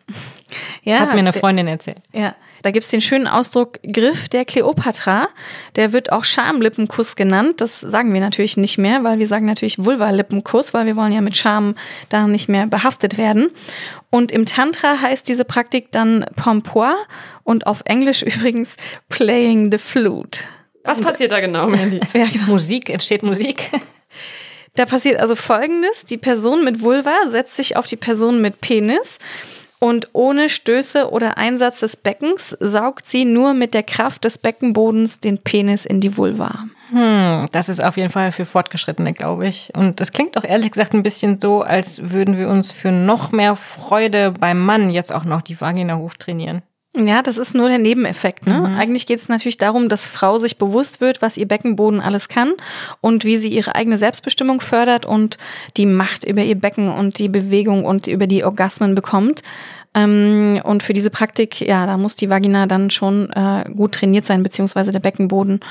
Ja, 0.83 0.99
Hat 0.99 1.13
mir 1.13 1.19
eine 1.19 1.33
Freundin 1.33 1.67
erzählt. 1.67 1.97
Ja, 2.13 2.35
da 2.61 2.71
gibt's 2.71 2.89
den 2.89 3.01
schönen 3.01 3.27
Ausdruck 3.27 3.79
Griff 3.83 4.29
der 4.29 4.45
Kleopatra. 4.45 5.27
Der 5.75 5.93
wird 5.93 6.11
auch 6.11 6.23
Schamlippenkuss 6.23 7.15
genannt. 7.15 7.61
Das 7.61 7.81
sagen 7.81 8.13
wir 8.13 8.21
natürlich 8.21 8.57
nicht 8.57 8.77
mehr, 8.77 9.03
weil 9.03 9.19
wir 9.19 9.27
sagen 9.27 9.45
natürlich 9.45 9.79
Vulva-Lippenkuss, 9.79 10.73
weil 10.73 10.85
wir 10.85 10.95
wollen 10.95 11.11
ja 11.11 11.21
mit 11.21 11.37
Scham 11.37 11.75
da 12.09 12.27
nicht 12.27 12.49
mehr 12.49 12.67
behaftet 12.67 13.17
werden. 13.17 13.49
Und 14.09 14.31
im 14.31 14.45
Tantra 14.45 15.01
heißt 15.01 15.27
diese 15.27 15.45
Praktik 15.45 15.91
dann 15.91 16.25
Pompoir 16.35 16.95
und 17.43 17.67
auf 17.67 17.81
Englisch 17.85 18.21
übrigens 18.21 18.75
Playing 19.09 19.71
the 19.71 19.77
Flute. 19.77 20.41
Was 20.83 20.99
passiert 20.99 21.31
da 21.31 21.39
genau, 21.39 21.67
Mandy? 21.67 21.99
Ja, 22.13 22.25
genau. 22.25 22.45
Musik, 22.45 22.89
entsteht 22.89 23.23
Musik. 23.23 23.69
Da 24.75 24.85
passiert 24.85 25.19
also 25.19 25.35
Folgendes. 25.35 26.05
Die 26.05 26.17
Person 26.17 26.63
mit 26.63 26.81
Vulva 26.81 27.13
setzt 27.27 27.55
sich 27.55 27.75
auf 27.75 27.85
die 27.85 27.97
Person 27.97 28.41
mit 28.41 28.61
Penis 28.61 29.19
Und 29.83 30.09
ohne 30.13 30.51
Stöße 30.51 31.09
oder 31.09 31.39
Einsatz 31.39 31.79
des 31.79 31.95
Beckens 31.95 32.55
saugt 32.59 33.07
sie 33.07 33.25
nur 33.25 33.55
mit 33.55 33.73
der 33.73 33.81
Kraft 33.81 34.23
des 34.25 34.37
Beckenbodens 34.37 35.21
den 35.21 35.39
Penis 35.39 35.87
in 35.87 36.01
die 36.01 36.15
Vulva. 36.17 36.65
Hm, 36.91 37.47
das 37.51 37.67
ist 37.67 37.83
auf 37.83 37.97
jeden 37.97 38.11
Fall 38.11 38.31
für 38.31 38.45
Fortgeschrittene, 38.45 39.13
glaube 39.13 39.47
ich. 39.47 39.71
Und 39.75 39.99
das 39.99 40.11
klingt 40.11 40.35
doch 40.35 40.43
ehrlich 40.43 40.69
gesagt 40.69 40.93
ein 40.93 41.01
bisschen 41.01 41.41
so, 41.41 41.63
als 41.63 42.11
würden 42.11 42.37
wir 42.37 42.47
uns 42.47 42.71
für 42.71 42.91
noch 42.91 43.31
mehr 43.31 43.55
Freude 43.55 44.31
beim 44.31 44.63
Mann 44.63 44.91
jetzt 44.91 45.11
auch 45.11 45.23
noch 45.23 45.41
die 45.41 45.59
Vagina 45.59 45.97
hochtrainieren. 45.97 46.61
Ja, 46.93 47.21
das 47.21 47.37
ist 47.37 47.55
nur 47.55 47.69
der 47.69 47.77
Nebeneffekt. 47.77 48.45
Ne? 48.45 48.59
Mhm. 48.59 48.65
Eigentlich 48.77 49.07
geht 49.07 49.19
es 49.19 49.29
natürlich 49.29 49.57
darum, 49.57 49.87
dass 49.87 50.07
Frau 50.07 50.37
sich 50.37 50.57
bewusst 50.57 50.99
wird, 50.99 51.21
was 51.21 51.37
ihr 51.37 51.47
Beckenboden 51.47 52.01
alles 52.01 52.27
kann 52.27 52.53
und 52.99 53.23
wie 53.23 53.37
sie 53.37 53.47
ihre 53.47 53.75
eigene 53.75 53.97
Selbstbestimmung 53.97 54.59
fördert 54.59 55.05
und 55.05 55.37
die 55.77 55.85
Macht 55.85 56.25
über 56.25 56.43
ihr 56.43 56.59
Becken 56.59 56.89
und 56.89 57.17
die 57.17 57.29
Bewegung 57.29 57.85
und 57.85 58.07
über 58.07 58.27
die 58.27 58.43
Orgasmen 58.43 58.93
bekommt. 58.93 59.41
Ähm, 59.93 60.61
und 60.65 60.83
für 60.83 60.91
diese 60.91 61.09
Praktik, 61.09 61.61
ja, 61.61 61.85
da 61.85 61.97
muss 61.97 62.17
die 62.17 62.29
Vagina 62.29 62.65
dann 62.65 62.89
schon 62.89 63.29
äh, 63.31 63.69
gut 63.73 63.93
trainiert 63.93 64.25
sein, 64.25 64.43
beziehungsweise 64.43 64.91
der 64.91 64.99
Beckenboden. 64.99 65.61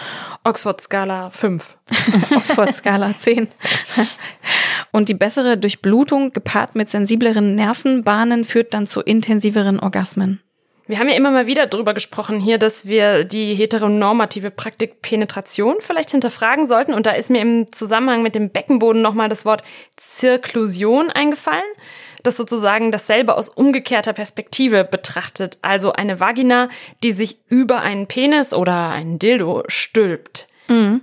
Oxford-Skala 0.45 1.29
5. 1.31 1.79
Oxford-Skala 2.35 3.17
10. 3.17 3.49
und 4.93 5.11
die 5.11 5.15
bessere 5.15 5.59
Durchblutung 5.59 6.33
gepaart 6.33 6.77
mit 6.77 6.89
sensibleren 6.89 7.55
Nervenbahnen 7.55 8.47
führt 8.47 8.73
dann 8.73 8.87
zu 8.87 9.01
intensiveren 9.01 9.81
Orgasmen. 9.81 10.41
Wir 10.91 10.99
haben 10.99 11.09
ja 11.09 11.15
immer 11.15 11.31
mal 11.31 11.47
wieder 11.47 11.69
drüber 11.69 11.95
gesprochen 11.95 12.41
hier, 12.41 12.59
dass 12.59 12.85
wir 12.85 13.23
die 13.23 13.55
heteronormative 13.55 14.51
Praktik 14.51 15.03
Penetration 15.03 15.77
vielleicht 15.79 16.11
hinterfragen 16.11 16.67
sollten. 16.67 16.95
Und 16.95 17.07
da 17.07 17.13
ist 17.13 17.31
mir 17.31 17.41
im 17.41 17.71
Zusammenhang 17.71 18.25
mit 18.25 18.35
dem 18.35 18.51
Beckenboden 18.51 19.01
nochmal 19.01 19.29
das 19.29 19.45
Wort 19.45 19.63
Zirklusion 19.97 21.09
eingefallen, 21.09 21.63
das 22.25 22.37
sozusagen 22.37 22.91
dasselbe 22.91 23.37
aus 23.37 23.51
umgekehrter 23.51 24.15
Perspektive 24.15 24.83
betrachtet. 24.83 25.59
Also 25.63 25.93
eine 25.93 26.19
Vagina, 26.19 26.69
die 27.05 27.13
sich 27.13 27.39
über 27.47 27.83
einen 27.83 28.09
Penis 28.09 28.53
oder 28.53 28.91
einen 28.91 29.21
Dildo 29.21 29.63
stülpt. 29.69 30.49
Mhm. 30.67 31.03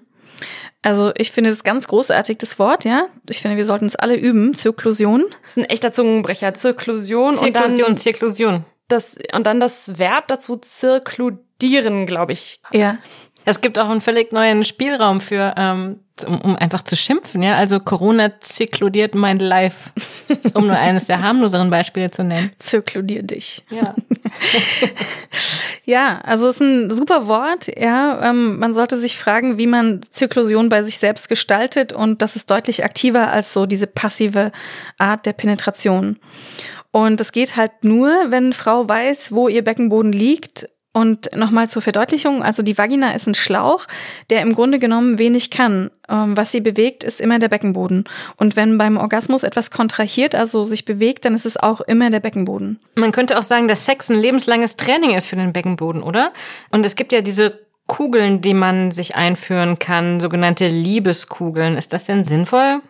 Also 0.81 1.13
ich 1.15 1.31
finde 1.31 1.49
das 1.49 1.63
ganz 1.63 1.87
großartig, 1.87 2.39
das 2.39 2.59
Wort, 2.59 2.83
ja. 2.83 3.07
Ich 3.29 3.41
finde, 3.41 3.55
wir 3.55 3.63
sollten 3.63 3.85
es 3.85 3.95
alle 3.95 4.17
üben. 4.17 4.53
Zirklusion. 4.53 5.23
Das 5.43 5.51
ist 5.51 5.57
ein 5.59 5.63
echter 5.63 5.93
Zungenbrecher. 5.93 6.53
Zirklusion, 6.53 7.35
Zirklusion 7.35 7.85
und 7.85 7.87
dann 7.87 7.97
Zirklusion 7.97 8.65
das, 8.87 9.17
und 9.33 9.47
dann 9.47 9.59
das 9.59 9.97
Verb 9.97 10.27
dazu 10.27 10.57
zirkludieren, 10.57 12.05
glaube 12.05 12.33
ich. 12.33 12.59
Ja. 12.71 12.97
Es 13.49 13.61
gibt 13.61 13.79
auch 13.79 13.89
einen 13.89 14.01
völlig 14.01 14.33
neuen 14.33 14.65
Spielraum 14.65 15.21
für, 15.21 15.53
ähm, 15.55 16.01
um, 16.25 16.41
um 16.41 16.55
einfach 16.57 16.81
zu 16.81 16.97
schimpfen, 16.97 17.41
ja. 17.41 17.55
Also 17.55 17.79
Corona 17.79 18.41
zirkludiert 18.41 19.15
mein 19.15 19.39
Life, 19.39 19.91
um 20.53 20.67
nur 20.67 20.75
eines 20.75 21.07
der 21.07 21.21
harmloseren 21.21 21.69
Beispiele 21.69 22.11
zu 22.11 22.25
nennen. 22.25 22.51
Zirkludier 22.59 23.23
dich. 23.23 23.63
Ja. 23.69 23.95
ja, 25.85 26.17
also 26.23 26.49
es 26.49 26.55
ist 26.55 26.61
ein 26.61 26.91
super 26.91 27.27
Wort, 27.27 27.67
ja. 27.79 28.29
Ähm, 28.29 28.59
man 28.59 28.73
sollte 28.73 28.97
sich 28.97 29.17
fragen, 29.17 29.57
wie 29.57 29.67
man 29.67 30.01
Zirklusion 30.09 30.67
bei 30.67 30.83
sich 30.83 30.99
selbst 30.99 31.29
gestaltet 31.29 31.93
und 31.93 32.21
das 32.21 32.35
ist 32.35 32.51
deutlich 32.51 32.83
aktiver 32.83 33.31
als 33.31 33.53
so 33.53 33.65
diese 33.65 33.87
passive 33.87 34.51
Art 34.97 35.25
der 35.25 35.31
Penetration. 35.31 36.19
Und 36.91 37.21
es 37.21 37.31
geht 37.31 37.55
halt 37.55 37.83
nur, 37.83 38.09
wenn 38.29 38.53
Frau 38.53 38.87
weiß, 38.87 39.31
wo 39.31 39.47
ihr 39.47 39.63
Beckenboden 39.63 40.11
liegt. 40.11 40.67
Und 40.93 41.29
nochmal 41.35 41.69
zur 41.69 41.83
Verdeutlichung, 41.83 42.41
also 42.41 42.63
die 42.63 42.75
Vagina 42.75 43.11
ist 43.11 43.27
ein 43.27 43.35
Schlauch, 43.35 43.85
der 44.31 44.41
im 44.41 44.55
Grunde 44.55 44.79
genommen 44.79 45.19
wenig 45.19 45.51
kann. 45.51 45.91
Ähm, 46.09 46.35
was 46.35 46.51
sie 46.51 46.59
bewegt, 46.59 47.03
ist 47.03 47.21
immer 47.21 47.37
der 47.37 47.49
Beckenboden. 47.49 48.05
Und 48.37 48.55
wenn 48.55 48.79
beim 48.79 48.97
Orgasmus 48.97 49.43
etwas 49.43 49.69
kontrahiert, 49.69 50.33
also 50.33 50.65
sich 50.65 50.85
bewegt, 50.85 51.25
dann 51.25 51.35
ist 51.35 51.45
es 51.45 51.55
auch 51.55 51.81
immer 51.81 52.09
der 52.09 52.19
Beckenboden. 52.19 52.79
Man 52.95 53.11
könnte 53.11 53.37
auch 53.37 53.43
sagen, 53.43 53.67
dass 53.67 53.85
Sex 53.85 54.09
ein 54.09 54.17
lebenslanges 54.17 54.75
Training 54.75 55.13
ist 55.13 55.27
für 55.27 55.35
den 55.35 55.53
Beckenboden, 55.53 56.01
oder? 56.01 56.31
Und 56.71 56.83
es 56.83 56.95
gibt 56.95 57.11
ja 57.11 57.21
diese 57.21 57.59
Kugeln, 57.85 58.41
die 58.41 58.55
man 58.55 58.89
sich 58.89 59.15
einführen 59.15 59.77
kann, 59.77 60.19
sogenannte 60.19 60.65
Liebeskugeln. 60.65 61.77
Ist 61.77 61.93
das 61.93 62.05
denn 62.05 62.25
sinnvoll? 62.25 62.81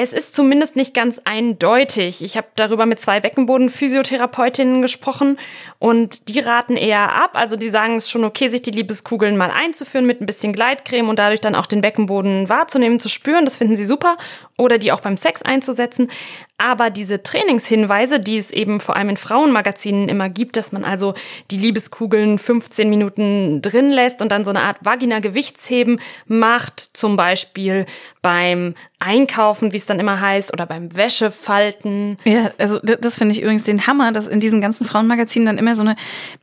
Es 0.00 0.12
ist 0.12 0.32
zumindest 0.32 0.76
nicht 0.76 0.94
ganz 0.94 1.20
eindeutig. 1.24 2.22
Ich 2.22 2.36
habe 2.36 2.46
darüber 2.54 2.86
mit 2.86 3.00
zwei 3.00 3.18
Beckenboden-Physiotherapeutinnen 3.18 4.80
gesprochen 4.80 5.40
und 5.80 6.28
die 6.28 6.38
raten 6.38 6.76
eher 6.76 7.16
ab. 7.16 7.32
Also 7.32 7.56
die 7.56 7.68
sagen 7.68 7.96
es 7.96 8.08
schon 8.08 8.22
okay, 8.22 8.46
sich 8.46 8.62
die 8.62 8.70
Liebeskugeln 8.70 9.36
mal 9.36 9.50
einzuführen 9.50 10.06
mit 10.06 10.20
ein 10.20 10.26
bisschen 10.26 10.52
Gleitcreme 10.52 11.08
und 11.08 11.18
dadurch 11.18 11.40
dann 11.40 11.56
auch 11.56 11.66
den 11.66 11.80
Beckenboden 11.80 12.48
wahrzunehmen, 12.48 13.00
zu 13.00 13.08
spüren. 13.08 13.44
Das 13.44 13.56
finden 13.56 13.74
sie 13.74 13.84
super. 13.84 14.16
Oder 14.58 14.76
die 14.76 14.92
auch 14.92 15.00
beim 15.00 15.16
Sex 15.16 15.42
einzusetzen. 15.42 16.10
Aber 16.58 16.90
diese 16.90 17.22
Trainingshinweise, 17.22 18.18
die 18.18 18.36
es 18.36 18.50
eben 18.50 18.80
vor 18.80 18.96
allem 18.96 19.10
in 19.10 19.16
Frauenmagazinen 19.16 20.08
immer 20.08 20.28
gibt, 20.28 20.56
dass 20.56 20.72
man 20.72 20.84
also 20.84 21.14
die 21.52 21.56
Liebeskugeln 21.56 22.38
15 22.38 22.90
Minuten 22.90 23.62
drin 23.62 23.92
lässt 23.92 24.20
und 24.20 24.32
dann 24.32 24.44
so 24.44 24.50
eine 24.50 24.62
Art 24.62 24.78
Vagina-Gewichtsheben 24.82 26.00
macht, 26.26 26.90
zum 26.94 27.14
Beispiel 27.14 27.86
beim 28.22 28.74
Einkaufen, 28.98 29.72
wie 29.72 29.76
es 29.76 29.86
dann 29.86 30.00
immer 30.00 30.20
heißt, 30.20 30.52
oder 30.52 30.66
beim 30.66 30.96
Wäschefalten. 30.96 32.16
Ja, 32.24 32.50
also 32.58 32.80
das 32.80 33.14
finde 33.14 33.32
ich 33.32 33.42
übrigens 33.42 33.62
den 33.62 33.86
Hammer, 33.86 34.10
dass 34.10 34.26
in 34.26 34.40
diesen 34.40 34.60
ganzen 34.60 34.84
Frauenmagazinen 34.84 35.46
dann 35.46 35.58
immer 35.58 35.76
so 35.76 35.82
eine 35.82 35.94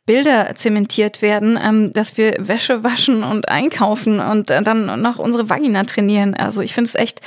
Bilder 0.05 0.55
zementiert 0.55 1.21
werden, 1.21 1.59
ähm, 1.61 1.91
dass 1.91 2.15
wir 2.15 2.35
Wäsche 2.37 2.85
waschen 2.85 3.23
und 3.23 3.49
einkaufen 3.49 4.21
und 4.21 4.49
äh, 4.49 4.61
dann 4.61 5.01
noch 5.01 5.19
unsere 5.19 5.49
Vagina 5.49 5.83
trainieren. 5.83 6.35
Also 6.35 6.61
ich 6.61 6.73
finde 6.73 6.87
es 6.87 6.95
echt 6.95 7.19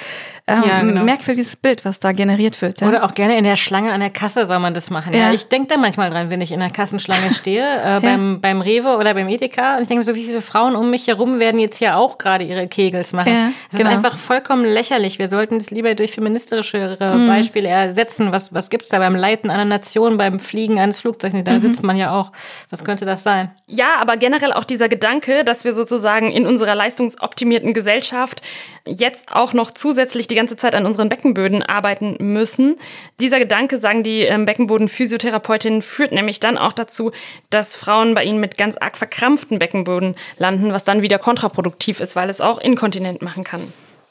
ähm, 0.48 0.62
ja, 0.66 0.80
genau. 0.80 1.04
merkwürdiges 1.04 1.56
Bild, 1.56 1.84
was 1.84 2.00
da 2.00 2.12
generiert 2.12 2.60
wird. 2.62 2.80
Ja? 2.80 2.88
Oder 2.88 3.04
auch 3.04 3.14
gerne 3.14 3.36
in 3.36 3.44
der 3.44 3.56
Schlange 3.56 3.92
an 3.92 4.00
der 4.00 4.08
Kasse 4.08 4.46
soll 4.46 4.58
man 4.58 4.72
das 4.72 4.88
machen. 4.88 5.12
Ja, 5.12 5.28
ja 5.28 5.32
ich 5.32 5.48
denke 5.48 5.68
da 5.74 5.78
manchmal 5.78 6.08
dran, 6.08 6.30
wenn 6.30 6.40
ich 6.40 6.52
in 6.52 6.60
der 6.60 6.70
Kassenschlange 6.70 7.34
stehe, 7.34 7.64
äh, 7.84 8.00
beim, 8.00 8.40
beim 8.40 8.62
Rewe 8.62 8.96
oder 8.96 9.12
beim 9.12 9.28
Edeka. 9.28 9.76
Und 9.76 9.82
ich 9.82 9.88
denke 9.88 10.04
so, 10.04 10.14
wie 10.14 10.24
viele 10.24 10.40
Frauen 10.40 10.74
um 10.74 10.90
mich 10.90 11.06
herum 11.06 11.38
werden 11.38 11.60
jetzt 11.60 11.76
hier 11.76 11.98
auch 11.98 12.16
gerade 12.16 12.44
ihre 12.44 12.66
Kegels 12.66 13.12
machen. 13.12 13.32
Ja, 13.32 13.50
das 13.70 13.78
genau. 13.78 13.90
ist 13.90 13.96
einfach 13.96 14.16
vollkommen 14.16 14.64
lächerlich. 14.64 15.18
Wir 15.18 15.28
sollten 15.28 15.58
das 15.58 15.70
lieber 15.70 15.94
durch 15.94 16.12
feministischere 16.12 17.14
mhm. 17.14 17.26
Beispiele 17.26 17.68
ersetzen. 17.68 18.32
Was, 18.32 18.54
was 18.54 18.70
gibt's 18.70 18.88
da 18.88 18.98
beim 18.98 19.16
Leiten 19.16 19.50
einer 19.50 19.66
Nation, 19.66 20.16
beim 20.16 20.38
Fliegen 20.38 20.80
eines 20.80 20.98
Flugzeugs? 20.98 21.34
Da 21.44 21.52
mhm. 21.52 21.60
sitzt 21.60 21.82
man 21.82 21.98
ja 21.98 22.12
auch. 22.12 22.32
Was 22.70 22.84
könnte 22.84 23.04
das 23.04 23.22
sein? 23.22 23.50
Ja, 23.66 23.96
aber 24.00 24.16
generell 24.16 24.54
auch 24.54 24.64
dieser 24.64 24.88
Gedanke, 24.88 25.44
dass 25.44 25.64
wir 25.64 25.74
sozusagen 25.74 26.30
in 26.32 26.46
unserer 26.46 26.74
leistungsoptimierten 26.74 27.74
Gesellschaft 27.74 28.40
jetzt 28.86 29.30
auch 29.30 29.52
noch 29.52 29.70
zusätzlich 29.70 30.28
die 30.28 30.37
ganze 30.38 30.56
Zeit 30.56 30.74
an 30.74 30.86
unseren 30.86 31.08
Beckenböden 31.08 31.62
arbeiten 31.62 32.16
müssen. 32.20 32.76
Dieser 33.20 33.38
Gedanke, 33.38 33.78
sagen 33.78 34.02
die 34.02 34.22
ähm, 34.22 34.44
Beckenboden-Physiotherapeutinnen, 34.44 35.82
führt 35.82 36.12
nämlich 36.12 36.40
dann 36.40 36.56
auch 36.56 36.72
dazu, 36.72 37.10
dass 37.50 37.76
Frauen 37.76 38.14
bei 38.14 38.24
ihnen 38.24 38.40
mit 38.40 38.56
ganz 38.56 38.76
arg 38.76 38.96
verkrampften 38.96 39.58
Beckenböden 39.58 40.14
landen, 40.38 40.72
was 40.72 40.84
dann 40.84 41.02
wieder 41.02 41.18
kontraproduktiv 41.18 42.00
ist, 42.00 42.16
weil 42.16 42.30
es 42.30 42.40
auch 42.40 42.58
inkontinent 42.58 43.20
machen 43.20 43.44
kann. 43.44 43.60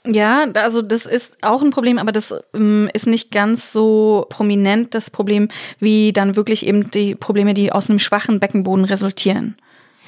Ja, 0.06 0.46
also 0.54 0.82
das 0.82 1.06
ist 1.06 1.38
auch 1.42 1.62
ein 1.62 1.72
Problem, 1.72 1.98
aber 1.98 2.12
das 2.12 2.34
ähm, 2.54 2.90
ist 2.94 3.08
nicht 3.08 3.32
ganz 3.32 3.72
so 3.72 4.26
prominent 4.30 4.96
das 4.96 5.10
Problem, 5.10 5.50
wie 5.80 6.14
dann 6.14 6.36
wirklich 6.36 6.66
eben 6.66 6.92
die 6.92 7.16
Probleme, 7.16 7.54
die 7.54 7.72
aus 7.72 7.90
einem 7.90 8.00
schwachen 8.00 8.40
Beckenboden 8.40 8.86
resultieren. 8.86 9.58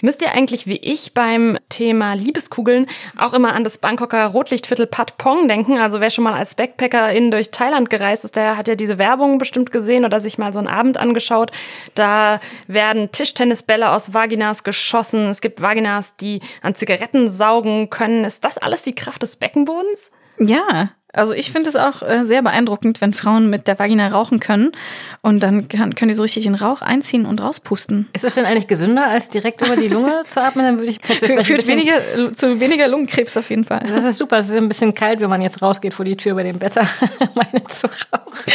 Müsst 0.01 0.21
ihr 0.21 0.31
eigentlich 0.31 0.67
wie 0.67 0.77
ich 0.77 1.13
beim 1.13 1.57
Thema 1.69 2.13
Liebeskugeln 2.13 2.87
auch 3.17 3.33
immer 3.33 3.53
an 3.53 3.63
das 3.63 3.77
Bangkoker 3.77 4.25
Rotlichtviertel 4.27 4.87
Pat 4.87 5.17
Pong 5.17 5.47
denken? 5.47 5.77
Also 5.77 5.99
wer 5.99 6.09
schon 6.09 6.23
mal 6.23 6.33
als 6.33 6.55
Backpacker 6.55 7.11
in 7.11 7.31
durch 7.31 7.51
Thailand 7.51 7.89
gereist 7.89 8.25
ist, 8.25 8.35
der 8.35 8.57
hat 8.57 8.67
ja 8.67 8.75
diese 8.75 8.97
Werbung 8.97 9.37
bestimmt 9.37 9.71
gesehen 9.71 10.05
oder 10.05 10.19
sich 10.19 10.37
mal 10.37 10.53
so 10.53 10.59
einen 10.59 10.67
Abend 10.67 10.97
angeschaut. 10.97 11.51
Da 11.95 12.39
werden 12.67 13.11
Tischtennisbälle 13.11 13.91
aus 13.91 14.13
Vaginas 14.13 14.63
geschossen. 14.63 15.27
Es 15.27 15.41
gibt 15.41 15.61
Vaginas, 15.61 16.15
die 16.15 16.41
an 16.61 16.75
Zigaretten 16.75 17.27
saugen 17.27 17.89
können. 17.89 18.23
Ist 18.23 18.43
das 18.45 18.57
alles 18.57 18.83
die 18.83 18.95
Kraft 18.95 19.21
des 19.21 19.35
Beckenbodens? 19.35 20.11
Ja, 20.37 20.91
also 21.13 21.33
ich 21.33 21.51
finde 21.51 21.69
es 21.69 21.75
auch 21.75 22.01
äh, 22.01 22.23
sehr 22.23 22.41
beeindruckend, 22.41 23.01
wenn 23.01 23.13
Frauen 23.13 23.49
mit 23.49 23.67
der 23.67 23.79
Vagina 23.79 24.09
rauchen 24.09 24.39
können 24.39 24.71
und 25.21 25.41
dann 25.41 25.67
kann, 25.67 25.95
können 25.95 26.09
die 26.09 26.15
so 26.15 26.23
richtig 26.23 26.43
den 26.43 26.55
Rauch 26.55 26.81
einziehen 26.81 27.25
und 27.25 27.41
rauspusten. 27.41 28.07
Ist 28.13 28.23
das 28.23 28.35
denn 28.35 28.45
eigentlich 28.45 28.67
gesünder, 28.67 29.07
als 29.07 29.29
direkt 29.29 29.65
über 29.65 29.75
die 29.75 29.87
Lunge 29.87 30.21
zu 30.27 30.41
atmen? 30.41 30.65
Dann 30.65 30.77
würde 30.77 30.91
ich 30.91 30.99
das 30.99 31.17
Für, 31.17 31.43
führt 31.43 31.67
weniger, 31.67 31.93
zu 32.35 32.59
weniger 32.59 32.87
Lungenkrebs 32.87 33.37
auf 33.37 33.49
jeden 33.49 33.65
Fall. 33.65 33.83
Das 33.87 34.03
ist 34.03 34.17
super. 34.17 34.37
Es 34.37 34.49
ist 34.49 34.55
ein 34.55 34.67
bisschen 34.67 34.93
kalt, 34.93 35.19
wenn 35.19 35.29
man 35.29 35.41
jetzt 35.41 35.61
rausgeht 35.61 35.93
vor 35.93 36.05
die 36.05 36.15
Tür 36.15 36.35
bei 36.35 36.43
dem 36.43 36.61
Wetter, 36.61 36.81
meine 37.33 37.65
zu 37.67 37.87
rauchen. 37.87 38.53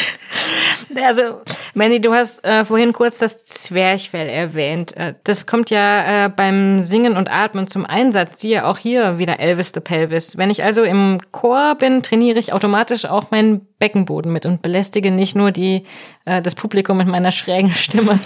Also, 1.03 1.41
Mandy, 1.75 2.01
du 2.01 2.15
hast 2.15 2.45
äh, 2.45 2.65
vorhin 2.65 2.93
kurz 2.93 3.19
das 3.19 3.39
Zwerchfell 3.39 4.29
erwähnt. 4.29 4.97
Äh, 4.97 5.15
das 5.25 5.47
kommt 5.47 5.71
ja 5.71 6.27
äh, 6.27 6.29
beim 6.29 6.83
Singen 6.83 7.17
und 7.17 7.31
Atmen 7.33 7.67
zum 7.67 7.85
Einsatz. 7.85 8.41
Siehe 8.41 8.65
auch 8.65 8.79
hier 8.79 9.19
wieder 9.19 9.41
Elvis 9.41 9.73
the 9.75 9.81
Pelvis. 9.81 10.37
Wenn 10.37 10.51
ich 10.51 10.63
also 10.63 10.83
im 10.83 11.19
Chor 11.33 11.75
bin, 11.77 12.03
trainiere 12.03 12.39
ich 12.39 12.44
ich 12.45 12.53
automatisch 12.53 13.07
auch 13.07 13.31
meinen 13.31 13.67
Beckenboden 13.79 14.33
mit 14.33 14.47
und 14.47 14.63
belästige 14.63 15.11
nicht 15.11 15.37
nur 15.37 15.51
die, 15.51 15.83
äh, 16.25 16.41
das 16.41 16.55
Publikum 16.55 16.97
mit 16.97 17.09
meiner 17.09 17.33
schrägen 17.33 17.71
Stimme. 17.73 18.21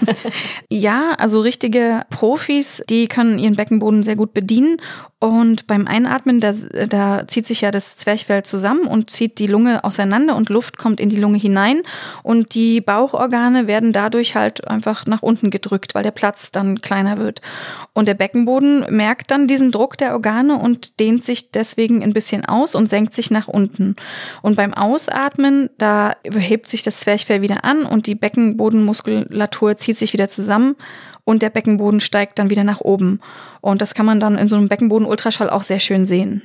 Ja, 0.70 1.14
also 1.18 1.40
richtige 1.40 2.02
Profis, 2.10 2.82
die 2.88 3.08
können 3.08 3.38
ihren 3.38 3.56
Beckenboden 3.56 4.02
sehr 4.02 4.16
gut 4.16 4.34
bedienen. 4.34 4.76
Und 5.20 5.66
beim 5.66 5.88
Einatmen, 5.88 6.40
da, 6.40 6.52
da 6.88 7.26
zieht 7.26 7.44
sich 7.44 7.62
ja 7.62 7.72
das 7.72 7.96
Zwerchfell 7.96 8.44
zusammen 8.44 8.86
und 8.86 9.10
zieht 9.10 9.40
die 9.40 9.48
Lunge 9.48 9.82
auseinander 9.82 10.36
und 10.36 10.48
Luft 10.48 10.78
kommt 10.78 11.00
in 11.00 11.08
die 11.08 11.16
Lunge 11.16 11.38
hinein. 11.38 11.82
Und 12.22 12.54
die 12.54 12.80
Bauchorgane 12.80 13.66
werden 13.66 13.92
dadurch 13.92 14.36
halt 14.36 14.68
einfach 14.68 15.06
nach 15.06 15.22
unten 15.22 15.50
gedrückt, 15.50 15.96
weil 15.96 16.04
der 16.04 16.12
Platz 16.12 16.52
dann 16.52 16.82
kleiner 16.82 17.18
wird. 17.18 17.40
Und 17.94 18.06
der 18.06 18.14
Beckenboden 18.14 18.86
merkt 18.90 19.32
dann 19.32 19.48
diesen 19.48 19.72
Druck 19.72 19.98
der 19.98 20.12
Organe 20.12 20.56
und 20.56 21.00
dehnt 21.00 21.24
sich 21.24 21.50
deswegen 21.50 22.04
ein 22.04 22.12
bisschen 22.12 22.44
aus 22.44 22.76
und 22.76 22.88
senkt 22.88 23.12
sich 23.12 23.32
nach 23.32 23.48
unten. 23.48 23.96
Und 24.42 24.54
beim 24.54 24.72
Ausatmen, 24.72 25.37
da 25.78 26.12
hebt 26.24 26.68
sich 26.68 26.82
das 26.82 27.00
Zwerchfell 27.00 27.42
wieder 27.42 27.64
an 27.64 27.84
und 27.84 28.06
die 28.06 28.14
Beckenbodenmuskulatur 28.14 29.76
zieht 29.76 29.96
sich 29.96 30.12
wieder 30.12 30.28
zusammen 30.28 30.76
und 31.24 31.42
der 31.42 31.50
Beckenboden 31.50 32.00
steigt 32.00 32.38
dann 32.38 32.50
wieder 32.50 32.64
nach 32.64 32.80
oben. 32.80 33.20
Und 33.60 33.82
das 33.82 33.94
kann 33.94 34.06
man 34.06 34.20
dann 34.20 34.38
in 34.38 34.48
so 34.48 34.56
einem 34.56 34.68
Beckenboden-Ultraschall 34.68 35.50
auch 35.50 35.62
sehr 35.62 35.78
schön 35.78 36.06
sehen. 36.06 36.42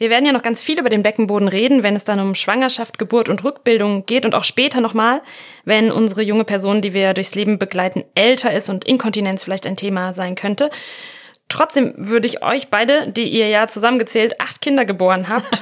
Wir 0.00 0.08
werden 0.08 0.24
ja 0.24 0.32
noch 0.32 0.40
ganz 0.40 0.62
viel 0.62 0.78
über 0.78 0.88
den 0.88 1.02
Beckenboden 1.02 1.46
reden, 1.46 1.82
wenn 1.82 1.94
es 1.94 2.04
dann 2.04 2.20
um 2.20 2.34
Schwangerschaft, 2.34 2.96
Geburt 2.96 3.28
und 3.28 3.44
Rückbildung 3.44 4.06
geht 4.06 4.24
und 4.24 4.34
auch 4.34 4.44
später 4.44 4.80
nochmal, 4.80 5.20
wenn 5.66 5.92
unsere 5.92 6.22
junge 6.22 6.44
Person, 6.44 6.80
die 6.80 6.94
wir 6.94 7.12
durchs 7.12 7.34
Leben 7.34 7.58
begleiten, 7.58 8.04
älter 8.14 8.50
ist 8.50 8.70
und 8.70 8.86
Inkontinenz 8.86 9.44
vielleicht 9.44 9.66
ein 9.66 9.76
Thema 9.76 10.14
sein 10.14 10.36
könnte. 10.36 10.70
Trotzdem 11.50 11.92
würde 11.96 12.28
ich 12.28 12.42
euch 12.42 12.68
beide, 12.68 13.10
die 13.10 13.28
ihr 13.28 13.48
ja 13.48 13.66
zusammengezählt 13.66 14.40
acht 14.40 14.62
Kinder 14.62 14.86
geboren 14.86 15.28
habt, 15.28 15.60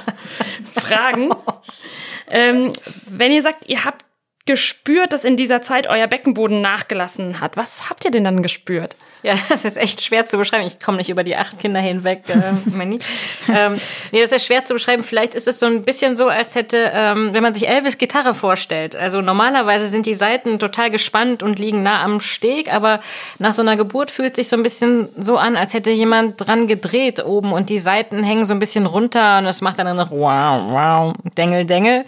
fragen, 0.73 1.31
ähm, 2.29 2.71
wenn 3.07 3.31
ihr 3.31 3.41
sagt, 3.41 3.67
ihr 3.67 3.83
habt 3.85 4.05
gespürt, 4.45 5.13
dass 5.13 5.25
in 5.25 5.35
dieser 5.37 5.61
Zeit 5.61 5.87
euer 5.87 6.07
Beckenboden 6.07 6.59
nachgelassen 6.61 7.39
hat. 7.39 7.55
Was 7.55 7.89
habt 7.89 8.05
ihr 8.05 8.11
denn 8.11 8.23
dann 8.23 8.41
gespürt? 8.41 8.95
Ja, 9.21 9.35
das 9.49 9.65
ist 9.65 9.77
echt 9.77 10.01
schwer 10.01 10.25
zu 10.25 10.37
beschreiben. 10.37 10.65
Ich 10.65 10.79
komme 10.79 10.97
nicht 10.97 11.09
über 11.09 11.23
die 11.23 11.35
acht 11.35 11.59
Kinder 11.59 11.79
hinweg, 11.79 12.23
äh, 12.29 12.53
Manny. 12.71 12.99
ähm, 13.47 13.73
nee, 14.11 14.21
das 14.21 14.31
ist 14.31 14.45
schwer 14.45 14.63
zu 14.63 14.73
beschreiben. 14.73 15.03
Vielleicht 15.03 15.35
ist 15.35 15.47
es 15.47 15.59
so 15.59 15.65
ein 15.65 15.83
bisschen 15.83 16.15
so, 16.15 16.27
als 16.27 16.55
hätte, 16.55 16.91
ähm, 16.93 17.33
wenn 17.33 17.43
man 17.43 17.53
sich 17.53 17.67
Elvis 17.67 17.97
Gitarre 17.97 18.33
vorstellt. 18.33 18.95
Also 18.95 19.21
normalerweise 19.21 19.89
sind 19.89 20.05
die 20.05 20.13
Seiten 20.13 20.57
total 20.57 20.89
gespannt 20.89 21.43
und 21.43 21.59
liegen 21.59 21.83
nah 21.83 22.01
am 22.01 22.19
Steg, 22.19 22.73
aber 22.73 23.01
nach 23.37 23.53
so 23.53 23.61
einer 23.61 23.75
Geburt 23.75 24.09
fühlt 24.09 24.35
sich 24.35 24.47
so 24.47 24.55
ein 24.55 24.63
bisschen 24.63 25.09
so 25.17 25.37
an, 25.37 25.57
als 25.57 25.73
hätte 25.73 25.91
jemand 25.91 26.39
dran 26.39 26.67
gedreht 26.67 27.23
oben 27.23 27.51
und 27.51 27.69
die 27.69 27.79
Seiten 27.79 28.23
hängen 28.23 28.45
so 28.45 28.53
ein 28.53 28.59
bisschen 28.59 28.85
runter 28.85 29.39
und 29.39 29.45
es 29.45 29.61
macht 29.61 29.79
dann 29.79 29.95
noch 29.95 30.11
wow, 30.11 30.61
wow, 30.71 31.13
Dengel, 31.37 31.65
Dengel. 31.65 32.05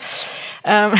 Ähm 0.64 0.94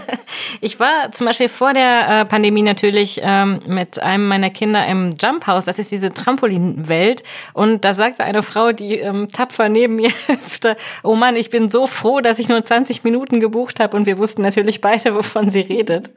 ich 0.70 0.78
war 0.78 1.10
zum 1.10 1.26
Beispiel 1.26 1.48
vor 1.48 1.72
der 1.72 2.20
äh, 2.20 2.24
Pandemie 2.24 2.62
natürlich 2.62 3.20
ähm, 3.24 3.60
mit 3.66 4.00
einem 4.00 4.28
meiner 4.28 4.50
Kinder 4.50 4.86
im 4.86 5.10
Jump 5.20 5.48
House. 5.48 5.64
Das 5.64 5.80
ist 5.80 5.90
diese 5.90 6.12
Trampolinwelt. 6.12 7.24
Und 7.54 7.84
da 7.84 7.92
sagte 7.92 8.22
eine 8.22 8.44
Frau, 8.44 8.70
die 8.70 8.98
ähm, 8.98 9.26
tapfer 9.26 9.68
neben 9.68 9.96
mir 9.96 10.10
hüpfte, 10.28 10.76
oh 11.02 11.16
Mann, 11.16 11.34
ich 11.34 11.50
bin 11.50 11.70
so 11.70 11.88
froh, 11.88 12.20
dass 12.20 12.38
ich 12.38 12.48
nur 12.48 12.62
20 12.62 13.02
Minuten 13.02 13.40
gebucht 13.40 13.80
habe. 13.80 13.96
Und 13.96 14.06
wir 14.06 14.16
wussten 14.18 14.42
natürlich 14.42 14.80
beide, 14.80 15.16
wovon 15.16 15.50
sie 15.50 15.60
redet. 15.60 16.10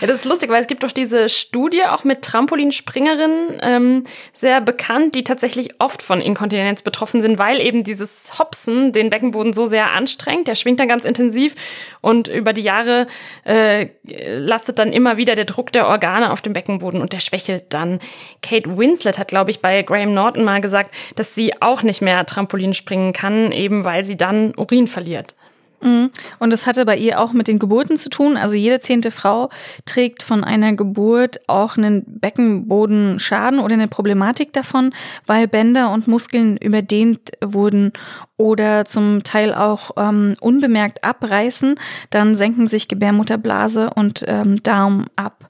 Ja, 0.00 0.06
das 0.06 0.20
ist 0.20 0.24
lustig, 0.26 0.50
weil 0.50 0.60
es 0.60 0.66
gibt 0.66 0.82
doch 0.82 0.92
diese 0.92 1.28
Studie 1.28 1.84
auch 1.84 2.04
mit 2.04 2.22
Trampolinspringerinnen, 2.22 3.58
ähm, 3.62 4.04
sehr 4.32 4.60
bekannt, 4.60 5.14
die 5.14 5.24
tatsächlich 5.24 5.80
oft 5.80 6.02
von 6.02 6.20
Inkontinenz 6.20 6.82
betroffen 6.82 7.20
sind, 7.20 7.38
weil 7.38 7.60
eben 7.60 7.82
dieses 7.82 8.38
Hopsen 8.38 8.92
den 8.92 9.10
Beckenboden 9.10 9.52
so 9.52 9.66
sehr 9.66 9.90
anstrengt. 9.92 10.48
Der 10.48 10.54
schwingt 10.54 10.80
dann 10.80 10.88
ganz 10.88 11.04
intensiv 11.04 11.54
und 12.00 12.28
über 12.28 12.52
die 12.52 12.62
Jahre 12.62 13.06
äh, 13.44 13.69
lastet 14.06 14.78
dann 14.78 14.92
immer 14.92 15.16
wieder 15.16 15.34
der 15.34 15.44
Druck 15.44 15.72
der 15.72 15.88
Organe 15.88 16.32
auf 16.32 16.42
dem 16.42 16.52
Beckenboden 16.52 17.00
und 17.00 17.12
der 17.12 17.20
schwächelt 17.20 17.64
dann. 17.70 18.00
Kate 18.42 18.76
Winslet 18.76 19.18
hat, 19.18 19.28
glaube 19.28 19.50
ich, 19.50 19.60
bei 19.60 19.82
Graham 19.82 20.14
Norton 20.14 20.44
mal 20.44 20.60
gesagt, 20.60 20.94
dass 21.16 21.34
sie 21.34 21.60
auch 21.60 21.82
nicht 21.82 22.02
mehr 22.02 22.26
Trampolin 22.26 22.74
springen 22.74 23.12
kann, 23.12 23.52
eben 23.52 23.84
weil 23.84 24.04
sie 24.04 24.16
dann 24.16 24.52
Urin 24.56 24.86
verliert. 24.86 25.34
Mhm. 25.80 26.10
Und 26.38 26.52
es 26.52 26.66
hatte 26.66 26.84
bei 26.84 26.96
ihr 26.96 27.20
auch 27.20 27.32
mit 27.32 27.48
den 27.48 27.58
Geburten 27.58 27.96
zu 27.96 28.10
tun. 28.10 28.36
Also 28.36 28.54
jede 28.54 28.80
zehnte 28.80 29.10
Frau 29.10 29.50
trägt 29.86 30.22
von 30.22 30.44
einer 30.44 30.74
Geburt 30.74 31.40
auch 31.48 31.76
einen 31.76 32.04
Beckenbodenschaden 32.06 33.60
oder 33.60 33.74
eine 33.74 33.88
Problematik 33.88 34.52
davon, 34.52 34.92
weil 35.26 35.48
Bänder 35.48 35.90
und 35.90 36.06
Muskeln 36.06 36.56
überdehnt 36.56 37.32
wurden 37.42 37.92
oder 38.36 38.84
zum 38.84 39.22
Teil 39.22 39.54
auch 39.54 39.92
ähm, 39.96 40.34
unbemerkt 40.40 41.04
abreißen. 41.04 41.76
Dann 42.10 42.34
senken 42.36 42.68
sich 42.68 42.88
Gebärmutterblase 42.88 43.90
und 43.94 44.24
ähm, 44.26 44.62
Darm 44.62 45.06
ab. 45.16 45.48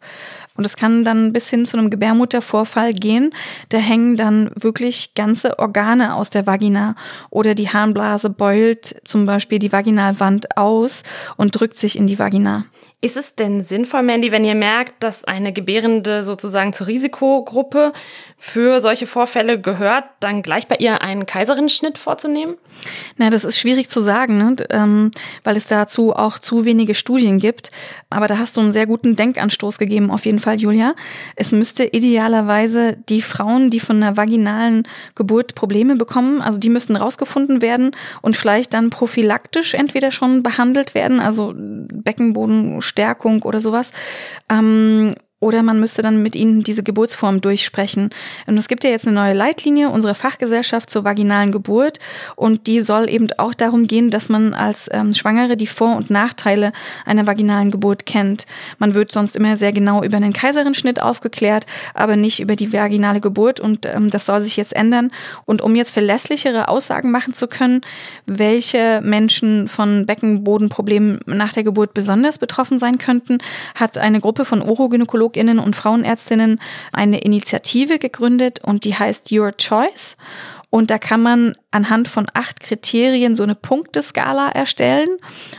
Und 0.57 0.66
es 0.66 0.76
kann 0.76 1.05
dann 1.05 1.32
bis 1.32 1.48
hin 1.48 1.64
zu 1.64 1.76
einem 1.76 1.90
Gebärmuttervorfall 1.90 2.92
gehen. 2.92 3.32
Da 3.68 3.78
hängen 3.78 4.16
dann 4.16 4.51
wirklich 4.55 5.14
ganze 5.14 5.59
Organe 5.59 6.14
aus 6.14 6.30
der 6.30 6.46
Vagina 6.46 6.96
oder 7.30 7.55
die 7.55 7.68
Harnblase 7.68 8.30
beult 8.30 9.01
zum 9.05 9.26
Beispiel 9.26 9.59
die 9.59 9.72
Vaginalwand 9.72 10.57
aus 10.57 11.03
und 11.36 11.59
drückt 11.59 11.78
sich 11.78 11.96
in 11.96 12.07
die 12.07 12.18
Vagina. 12.18 12.64
Ist 13.03 13.16
es 13.16 13.34
denn 13.34 13.62
sinnvoll, 13.62 14.03
Mandy, 14.03 14.30
wenn 14.30 14.44
ihr 14.44 14.55
merkt, 14.55 15.03
dass 15.03 15.24
eine 15.24 15.55
Gebärende 15.55 16.22
sozusagen 16.22 16.74
zur 16.74 16.86
Risikogruppe 16.86 17.94
für 18.43 18.80
solche 18.80 19.07
Vorfälle 19.07 19.61
gehört, 19.61 20.05
dann 20.18 20.41
gleich 20.41 20.66
bei 20.66 20.76
ihr 20.76 21.03
einen 21.03 21.26
Kaiserschnitt 21.26 21.99
vorzunehmen? 21.99 22.57
Na, 23.18 23.28
das 23.28 23.45
ist 23.45 23.59
schwierig 23.59 23.91
zu 23.91 24.01
sagen, 24.01 24.38
ne? 24.38 24.57
ähm, 24.70 25.11
weil 25.45 25.59
es 25.59 25.66
dazu 25.66 26.16
auch 26.16 26.38
zu 26.38 26.64
wenige 26.64 26.95
Studien 26.95 27.38
gibt. 27.38 27.70
Aber 28.09 28.28
da 28.28 28.38
hast 28.38 28.57
du 28.57 28.62
einen 28.62 28.72
sehr 28.72 28.86
guten 28.86 29.14
Denkanstoß 29.14 29.76
gegeben, 29.76 30.11
auf 30.11 30.24
jeden 30.24 30.41
Fall, 30.41 30.59
Julia. 30.59 30.95
Es 31.36 31.53
müsste 31.53 31.84
idealerweise 31.84 32.97
die 33.11 33.20
Frauen, 33.20 33.68
die 33.68 33.78
von 33.78 34.03
einer 34.03 34.16
vaginalen 34.16 34.88
Geburt 35.14 35.55
Probleme 35.55 35.97
bekommen, 35.97 36.41
also 36.41 36.59
die 36.59 36.70
müssten 36.70 36.97
rausgefunden 36.97 37.61
werden 37.61 37.91
und 38.22 38.38
vielleicht 38.38 38.72
dann 38.72 38.88
prophylaktisch 38.88 39.74
entweder 39.74 40.12
schon 40.12 40.43
behandelt 40.43 40.95
werden, 40.95 41.20
also 41.20 41.53
Beckenbodenstärkung 41.55 43.43
oder 43.43 43.61
sowas. 43.61 43.93
Ähm, 44.49 45.14
oder 45.41 45.62
man 45.62 45.80
müsste 45.80 46.03
dann 46.03 46.22
mit 46.22 46.36
ihnen 46.36 46.62
diese 46.62 46.82
Geburtsform 46.82 47.41
durchsprechen. 47.41 48.11
Und 48.47 48.59
es 48.59 48.68
gibt 48.68 48.84
ja 48.84 48.91
jetzt 48.91 49.07
eine 49.07 49.16
neue 49.16 49.32
Leitlinie, 49.32 49.88
unsere 49.88 50.14
Fachgesellschaft 50.14 50.91
zur 50.91 51.05
vaginalen 51.05 51.51
Geburt. 51.51 51.99
Und 52.36 52.66
die 52.66 52.82
soll 52.82 53.09
eben 53.09 53.28
auch 53.38 53.55
darum 53.55 53.86
gehen, 53.86 54.11
dass 54.11 54.28
man 54.28 54.53
als 54.53 54.91
ähm, 54.93 55.14
Schwangere 55.14 55.57
die 55.57 55.66
Vor- 55.66 55.97
und 55.97 56.11
Nachteile 56.11 56.72
einer 57.07 57.26
vaginalen 57.26 57.70
Geburt 57.70 58.05
kennt. 58.05 58.47
Man 58.78 58.95
wird 58.95 59.12
sonst 59.12 59.34
immer 59.34 59.57
sehr 59.57 59.72
genau 59.72 60.03
über 60.03 60.18
einen 60.18 60.34
Kaiserschnitt 60.34 61.01
aufgeklärt, 61.01 61.64
aber 61.95 62.16
nicht 62.16 62.41
über 62.41 62.55
die 62.55 62.70
vaginale 62.70 63.20
Geburt. 63.20 63.61
Und 63.61 63.86
ähm, 63.86 64.11
das 64.11 64.26
soll 64.26 64.43
sich 64.43 64.59
jetzt 64.59 64.76
ändern. 64.76 65.11
Und 65.47 65.62
um 65.62 65.74
jetzt 65.74 65.93
verlässlichere 65.93 66.68
Aussagen 66.68 67.11
machen 67.11 67.32
zu 67.32 67.49
können, 67.49 67.80
welche 68.26 69.01
Menschen 69.03 69.68
von 69.68 70.05
Beckenbodenproblemen 70.05 71.20
nach 71.24 71.55
der 71.55 71.64
Geburt 71.64 71.95
besonders 71.95 72.36
betroffen 72.36 72.78
sein 72.78 72.99
könnten, 72.99 73.38
hat 73.74 73.97
eine 73.97 74.20
Gruppe 74.20 74.45
von 74.45 74.61
Urogynäkologen 74.61 75.30
Gynäkologinnen 75.31 75.59
und 75.59 75.76
Frauenärztinnen 75.76 76.61
eine 76.93 77.20
Initiative 77.20 77.99
gegründet 77.99 78.61
und 78.62 78.85
die 78.85 78.95
heißt 78.95 79.31
Your 79.33 79.57
Choice. 79.57 80.16
Und 80.72 80.93
da 80.93 80.99
kann 80.99 81.20
man 81.20 81.57
anhand 81.72 82.07
von 82.07 82.26
acht 82.33 82.61
Kriterien 82.61 83.35
so 83.35 83.43
eine 83.43 83.57
Punkteskala 83.57 84.51
erstellen, 84.51 85.09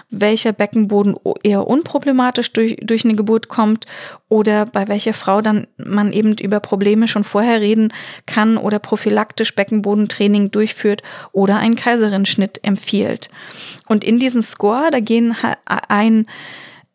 welcher 0.09 0.53
Beckenboden 0.53 1.17
eher 1.43 1.67
unproblematisch 1.67 2.53
durch, 2.53 2.77
durch 2.81 3.03
eine 3.03 3.15
Geburt 3.15 3.49
kommt 3.49 3.85
oder 4.29 4.63
bei 4.65 4.87
welcher 4.87 5.13
Frau 5.13 5.41
dann 5.41 5.67
man 5.75 6.13
eben 6.13 6.37
über 6.37 6.61
Probleme 6.61 7.09
schon 7.09 7.25
vorher 7.25 7.59
reden 7.59 7.93
kann 8.25 8.55
oder 8.55 8.79
prophylaktisch 8.79 9.53
Beckenbodentraining 9.53 10.49
durchführt 10.49 11.03
oder 11.33 11.57
einen 11.57 11.75
Kaiserschnitt 11.75 12.61
empfiehlt. 12.63 13.27
Und 13.87 14.05
in 14.05 14.17
diesen 14.17 14.41
Score, 14.41 14.91
da 14.91 15.01
gehen 15.01 15.35
ein 15.65 16.25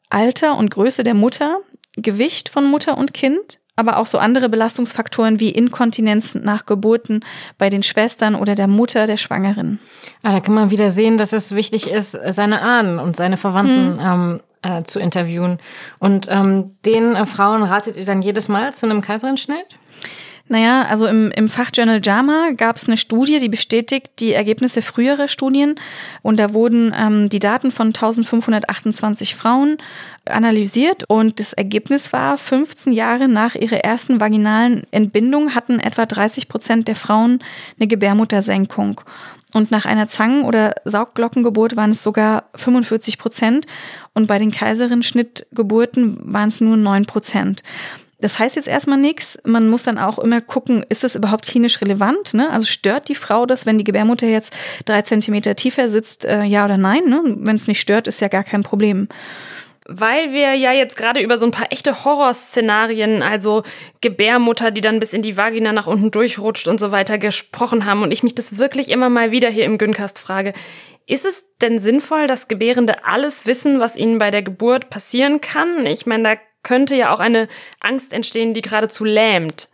Alter 0.08 0.56
und 0.56 0.70
Größe 0.70 1.02
der 1.02 1.14
Mutter, 1.14 1.58
Gewicht 1.96 2.48
von 2.48 2.64
Mutter 2.64 2.98
und 2.98 3.14
Kind, 3.14 3.58
aber 3.76 3.98
auch 3.98 4.06
so 4.06 4.18
andere 4.18 4.48
Belastungsfaktoren 4.48 5.38
wie 5.38 5.50
Inkontinenz 5.50 6.34
nach 6.34 6.66
Geburten 6.66 7.24
bei 7.58 7.68
den 7.68 7.82
Schwestern 7.82 8.34
oder 8.34 8.54
der 8.54 8.68
Mutter 8.68 9.06
der 9.06 9.18
Schwangeren. 9.18 9.78
Ah, 10.22 10.32
da 10.32 10.40
kann 10.40 10.54
man 10.54 10.70
wieder 10.70 10.90
sehen, 10.90 11.18
dass 11.18 11.32
es 11.32 11.54
wichtig 11.54 11.90
ist, 11.90 12.12
seine 12.12 12.62
Ahnen 12.62 12.98
und 12.98 13.16
seine 13.16 13.36
Verwandten 13.36 14.02
hm. 14.02 14.06
ähm, 14.06 14.40
äh, 14.62 14.82
zu 14.84 14.98
interviewen. 14.98 15.58
Und 15.98 16.26
ähm, 16.30 16.76
den 16.84 17.14
äh, 17.14 17.26
Frauen 17.26 17.62
ratet 17.62 17.96
ihr 17.96 18.04
dann 18.04 18.22
jedes 18.22 18.48
Mal 18.48 18.74
zu 18.74 18.86
einem 18.86 19.00
Kaiserschnitt? 19.02 19.76
Naja, 20.48 20.82
also 20.82 21.08
im, 21.08 21.32
im 21.32 21.48
Fachjournal 21.48 22.00
JAMA 22.02 22.52
gab 22.56 22.76
es 22.76 22.86
eine 22.86 22.96
Studie, 22.96 23.40
die 23.40 23.48
bestätigt 23.48 24.12
die 24.20 24.32
Ergebnisse 24.32 24.80
früherer 24.80 25.26
Studien. 25.26 25.74
Und 26.22 26.36
da 26.36 26.54
wurden 26.54 26.94
ähm, 26.96 27.28
die 27.28 27.40
Daten 27.40 27.72
von 27.72 27.88
1528 27.88 29.34
Frauen 29.34 29.78
analysiert 30.24 31.04
und 31.08 31.40
das 31.40 31.52
Ergebnis 31.52 32.12
war, 32.12 32.38
15 32.38 32.92
Jahre 32.92 33.26
nach 33.26 33.56
ihrer 33.56 33.78
ersten 33.78 34.20
vaginalen 34.20 34.84
Entbindung 34.92 35.54
hatten 35.54 35.80
etwa 35.80 36.06
30 36.06 36.48
Prozent 36.48 36.86
der 36.86 36.96
Frauen 36.96 37.40
eine 37.78 37.88
Gebärmuttersenkung. 37.88 39.00
Und 39.52 39.70
nach 39.70 39.84
einer 39.84 40.06
Zangen- 40.06 40.44
oder 40.44 40.74
Saugglockengeburt 40.84 41.76
waren 41.76 41.92
es 41.92 42.02
sogar 42.02 42.44
45 42.56 43.18
Prozent 43.18 43.66
und 44.12 44.26
bei 44.26 44.38
den 44.38 44.50
Kaiserin-Schnittgeburten 44.50 46.18
waren 46.22 46.48
es 46.48 46.60
nur 46.60 46.76
9 46.76 47.06
Prozent. 47.06 47.62
Das 48.18 48.38
heißt 48.38 48.56
jetzt 48.56 48.68
erstmal 48.68 48.98
nichts. 48.98 49.38
Man 49.44 49.68
muss 49.68 49.82
dann 49.82 49.98
auch 49.98 50.18
immer 50.18 50.40
gucken, 50.40 50.84
ist 50.88 51.04
das 51.04 51.14
überhaupt 51.14 51.46
klinisch 51.46 51.80
relevant? 51.82 52.32
Ne? 52.32 52.50
Also 52.50 52.66
stört 52.66 53.08
die 53.08 53.14
Frau 53.14 53.44
das, 53.44 53.66
wenn 53.66 53.76
die 53.76 53.84
Gebärmutter 53.84 54.26
jetzt 54.26 54.54
drei 54.86 55.02
Zentimeter 55.02 55.54
tiefer 55.54 55.88
sitzt, 55.88 56.24
äh, 56.24 56.44
ja 56.44 56.64
oder 56.64 56.78
nein? 56.78 57.04
Ne? 57.04 57.22
Wenn 57.24 57.56
es 57.56 57.68
nicht 57.68 57.80
stört, 57.80 58.08
ist 58.08 58.20
ja 58.20 58.28
gar 58.28 58.44
kein 58.44 58.62
Problem. 58.62 59.08
Weil 59.88 60.32
wir 60.32 60.54
ja 60.54 60.72
jetzt 60.72 60.96
gerade 60.96 61.20
über 61.20 61.36
so 61.36 61.46
ein 61.46 61.52
paar 61.52 61.70
echte 61.70 62.04
Horrorszenarien, 62.04 63.22
also 63.22 63.62
Gebärmutter, 64.00 64.72
die 64.72 64.80
dann 64.80 64.98
bis 64.98 65.12
in 65.12 65.22
die 65.22 65.36
Vagina 65.36 65.72
nach 65.72 65.86
unten 65.86 66.10
durchrutscht 66.10 66.66
und 66.66 66.80
so 66.80 66.90
weiter 66.90 67.18
gesprochen 67.18 67.84
haben 67.84 68.02
und 68.02 68.12
ich 68.12 68.24
mich 68.24 68.34
das 68.34 68.58
wirklich 68.58 68.88
immer 68.88 69.10
mal 69.10 69.30
wieder 69.30 69.48
hier 69.48 69.64
im 69.64 69.78
Güncast 69.78 70.18
frage. 70.18 70.54
Ist 71.06 71.24
es 71.24 71.44
denn 71.60 71.78
sinnvoll, 71.78 72.26
dass 72.26 72.48
Gebärende 72.48 73.04
alles 73.04 73.46
wissen, 73.46 73.78
was 73.78 73.96
ihnen 73.96 74.18
bei 74.18 74.32
der 74.32 74.42
Geburt 74.42 74.90
passieren 74.90 75.40
kann? 75.40 75.86
Ich 75.86 76.04
meine, 76.04 76.24
da 76.24 76.36
könnte 76.66 76.96
ja 76.96 77.14
auch 77.14 77.20
eine 77.20 77.46
Angst 77.78 78.12
entstehen, 78.12 78.52
die 78.52 78.60
geradezu 78.60 79.04
lähmt. 79.04 79.68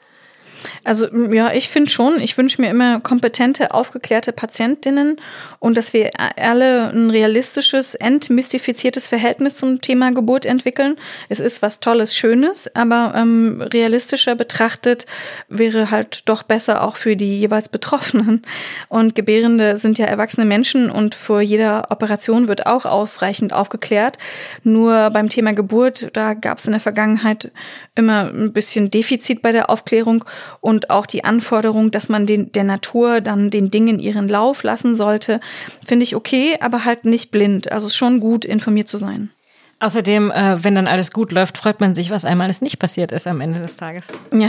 Also 0.84 1.06
ja, 1.32 1.52
ich 1.52 1.68
finde 1.68 1.90
schon, 1.90 2.20
ich 2.20 2.36
wünsche 2.38 2.60
mir 2.60 2.70
immer 2.70 3.00
kompetente, 3.00 3.72
aufgeklärte 3.74 4.32
Patientinnen 4.32 5.16
und 5.58 5.76
dass 5.76 5.92
wir 5.92 6.10
alle 6.36 6.90
ein 6.90 7.10
realistisches, 7.10 7.94
entmystifiziertes 7.94 9.08
Verhältnis 9.08 9.56
zum 9.56 9.80
Thema 9.80 10.12
Geburt 10.12 10.46
entwickeln. 10.46 10.96
Es 11.28 11.40
ist 11.40 11.62
was 11.62 11.80
Tolles, 11.80 12.16
Schönes, 12.16 12.74
aber 12.74 13.14
ähm, 13.16 13.60
realistischer 13.60 14.34
betrachtet 14.34 15.06
wäre 15.48 15.90
halt 15.90 16.28
doch 16.28 16.42
besser 16.42 16.82
auch 16.82 16.96
für 16.96 17.16
die 17.16 17.38
jeweils 17.38 17.68
Betroffenen. 17.68 18.42
Und 18.88 19.14
Gebärende 19.14 19.76
sind 19.76 19.98
ja 19.98 20.06
erwachsene 20.06 20.46
Menschen 20.46 20.90
und 20.90 21.14
vor 21.14 21.40
jeder 21.40 21.90
Operation 21.90 22.48
wird 22.48 22.66
auch 22.66 22.84
ausreichend 22.84 23.52
aufgeklärt. 23.52 24.18
Nur 24.62 25.10
beim 25.10 25.28
Thema 25.28 25.52
Geburt, 25.52 26.10
da 26.12 26.34
gab 26.34 26.58
es 26.58 26.66
in 26.66 26.72
der 26.72 26.80
Vergangenheit 26.80 27.50
immer 27.94 28.30
ein 28.32 28.52
bisschen 28.52 28.90
Defizit 28.90 29.42
bei 29.42 29.52
der 29.52 29.70
Aufklärung 29.70 30.24
und 30.60 30.90
auch 30.90 31.06
die 31.06 31.24
Anforderung, 31.24 31.90
dass 31.90 32.08
man 32.08 32.26
den, 32.26 32.52
der 32.52 32.64
Natur 32.64 33.20
dann 33.20 33.50
den 33.50 33.70
Dingen 33.70 33.98
ihren 33.98 34.28
Lauf 34.28 34.62
lassen 34.62 34.94
sollte, 34.94 35.40
finde 35.84 36.04
ich 36.04 36.16
okay, 36.16 36.56
aber 36.60 36.84
halt 36.84 37.04
nicht 37.04 37.30
blind. 37.30 37.70
Also 37.70 37.86
es 37.86 37.92
ist 37.92 37.96
schon 37.96 38.20
gut, 38.20 38.44
informiert 38.44 38.88
zu 38.88 38.98
sein. 38.98 39.30
Außerdem, 39.82 40.30
äh, 40.30 40.62
wenn 40.62 40.76
dann 40.76 40.86
alles 40.86 41.10
gut 41.10 41.32
läuft, 41.32 41.58
freut 41.58 41.80
man 41.80 41.96
sich, 41.96 42.10
was 42.10 42.24
einmal 42.24 42.44
alles 42.44 42.62
nicht 42.62 42.78
passiert 42.78 43.10
ist 43.10 43.26
am 43.26 43.40
Ende 43.40 43.58
des 43.58 43.76
Tages. 43.76 44.12
Ja. 44.32 44.48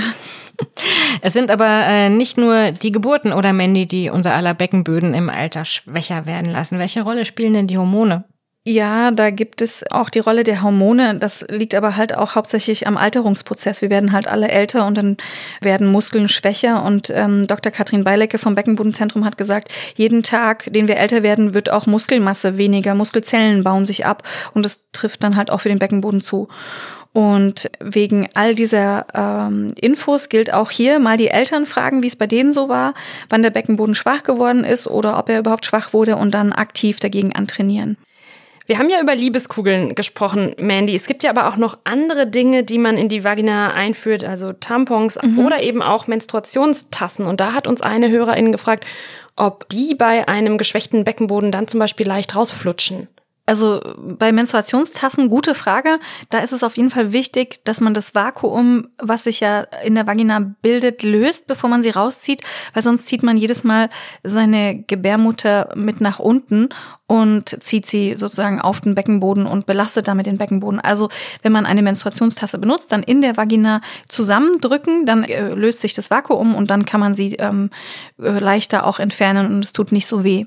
Es 1.21 1.33
sind 1.33 1.49
aber 1.49 1.87
äh, 1.87 2.09
nicht 2.09 2.37
nur 2.37 2.71
die 2.71 2.91
Geburten 2.91 3.33
oder 3.33 3.51
Mandy, 3.51 3.87
die 3.87 4.11
unser 4.11 4.35
aller 4.35 4.53
Beckenböden 4.53 5.15
im 5.15 5.31
Alter 5.31 5.65
schwächer 5.65 6.27
werden 6.27 6.51
lassen. 6.51 6.77
Welche 6.77 7.01
Rolle 7.01 7.25
spielen 7.25 7.55
denn 7.55 7.65
die 7.65 7.79
Hormone? 7.79 8.25
Ja, 8.65 9.11
da 9.11 9.29
gibt 9.29 9.61
es 9.61 9.83
auch 9.91 10.09
die 10.09 10.19
Rolle 10.19 10.45
der 10.45 10.61
Hormone. 10.61 11.15
Das 11.15 11.45
liegt 11.49 11.75
aber 11.75 11.97
halt 11.97 12.15
auch 12.15 12.35
hauptsächlich 12.35 12.87
am 12.87 12.95
Alterungsprozess. 12.95 13.81
Wir 13.81 13.89
werden 13.89 14.13
halt 14.13 14.29
alle 14.29 14.47
älter 14.47 14.87
und 14.87 14.95
dann 14.95 15.17
werden 15.59 15.91
Muskeln 15.91 16.29
schwächer. 16.29 16.81
Und 16.81 17.09
ähm, 17.09 17.45
Dr. 17.45 17.73
Katrin 17.73 18.05
Beilecke 18.05 18.37
vom 18.37 18.55
Beckenbodenzentrum 18.55 19.25
hat 19.25 19.37
gesagt, 19.37 19.67
jeden 19.95 20.23
Tag, 20.23 20.71
den 20.71 20.87
wir 20.87 20.95
älter 20.95 21.23
werden, 21.23 21.53
wird 21.53 21.69
auch 21.69 21.87
Muskelmasse 21.87 22.57
weniger. 22.57 22.95
Muskelzellen 22.95 23.65
bauen 23.65 23.85
sich 23.85 24.05
ab 24.05 24.23
und 24.53 24.63
das 24.63 24.79
trifft 24.93 25.23
dann 25.23 25.35
halt 25.35 25.51
auch 25.51 25.59
für 25.59 25.69
den 25.69 25.79
Beckenboden 25.79 26.21
zu. 26.21 26.47
Und 27.11 27.69
wegen 27.81 28.29
all 28.33 28.55
dieser 28.55 29.05
ähm, 29.13 29.73
Infos 29.75 30.29
gilt 30.29 30.53
auch 30.53 30.71
hier 30.71 30.99
mal 30.99 31.17
die 31.17 31.27
Eltern 31.27 31.65
fragen, 31.65 32.01
wie 32.01 32.07
es 32.07 32.15
bei 32.15 32.27
denen 32.27 32.53
so 32.53 32.69
war, 32.69 32.93
wann 33.29 33.43
der 33.43 33.49
Beckenboden 33.49 33.93
schwach 33.93 34.23
geworden 34.23 34.63
ist 34.63 34.87
oder 34.87 35.19
ob 35.19 35.27
er 35.27 35.39
überhaupt 35.39 35.65
schwach 35.65 35.91
wurde 35.91 36.15
und 36.15 36.31
dann 36.31 36.53
aktiv 36.53 37.01
dagegen 37.01 37.35
antrainieren. 37.35 37.97
Wir 38.65 38.79
haben 38.79 38.89
ja 38.89 39.01
über 39.01 39.15
Liebeskugeln 39.15 39.93
gesprochen, 39.93 40.55
Mandy. 40.57 40.95
Es 40.95 41.07
gibt 41.07 41.23
ja 41.23 41.29
aber 41.29 41.47
auch 41.47 41.57
noch 41.57 41.77
andere 41.83 42.27
Dinge, 42.27 42.63
die 42.63 42.77
man 42.77 42.97
in 42.97 43.09
die 43.09 43.23
Vagina 43.23 43.73
einführt, 43.73 44.23
also 44.23 44.53
Tampons 44.53 45.19
mhm. 45.21 45.39
oder 45.39 45.61
eben 45.61 45.81
auch 45.81 46.07
Menstruationstassen. 46.07 47.25
Und 47.25 47.41
da 47.41 47.53
hat 47.53 47.67
uns 47.67 47.81
eine 47.81 48.09
Hörerin 48.09 48.51
gefragt, 48.51 48.85
ob 49.35 49.67
die 49.69 49.95
bei 49.95 50.27
einem 50.27 50.57
geschwächten 50.57 51.03
Beckenboden 51.03 51.51
dann 51.51 51.67
zum 51.67 51.79
Beispiel 51.79 52.07
leicht 52.07 52.35
rausflutschen. 52.35 53.09
Also 53.45 53.81
bei 53.97 54.31
Menstruationstassen, 54.31 55.27
gute 55.27 55.53
Frage. 55.53 55.99
Da 56.29 56.39
ist 56.39 56.53
es 56.53 56.63
auf 56.63 56.77
jeden 56.77 56.89
Fall 56.89 57.11
wichtig, 57.11 57.59
dass 57.65 57.81
man 57.81 57.93
das 57.93 58.15
Vakuum, 58.15 58.87
was 58.97 59.25
sich 59.25 59.41
ja 59.41 59.61
in 59.83 59.95
der 59.95 60.07
Vagina 60.07 60.39
bildet, 60.61 61.03
löst, 61.03 61.47
bevor 61.47 61.69
man 61.69 61.83
sie 61.83 61.89
rauszieht, 61.89 62.41
weil 62.73 62.83
sonst 62.83 63.07
zieht 63.07 63.21
man 63.21 63.35
jedes 63.35 63.65
Mal 63.65 63.89
seine 64.23 64.83
Gebärmutter 64.83 65.73
mit 65.75 65.99
nach 65.99 66.19
unten 66.19 66.69
und 67.05 67.61
zieht 67.61 67.85
sie 67.85 68.15
sozusagen 68.15 68.61
auf 68.61 68.79
den 68.79 68.95
Beckenboden 68.95 69.45
und 69.45 69.65
belastet 69.65 70.07
damit 70.07 70.25
den 70.25 70.37
Beckenboden. 70.37 70.79
Also 70.79 71.09
wenn 71.41 71.51
man 71.51 71.65
eine 71.65 71.81
Menstruationstasse 71.81 72.57
benutzt, 72.59 72.93
dann 72.93 73.03
in 73.03 73.21
der 73.21 73.35
Vagina 73.35 73.81
zusammendrücken, 74.07 75.05
dann 75.05 75.25
äh, 75.25 75.53
löst 75.53 75.81
sich 75.81 75.93
das 75.93 76.09
Vakuum 76.09 76.55
und 76.55 76.69
dann 76.69 76.85
kann 76.85 77.01
man 77.01 77.13
sie 77.13 77.33
ähm, 77.35 77.71
äh, 78.19 78.39
leichter 78.39 78.87
auch 78.87 78.99
entfernen 78.99 79.47
und 79.47 79.65
es 79.65 79.73
tut 79.73 79.91
nicht 79.91 80.07
so 80.07 80.23
weh. 80.23 80.45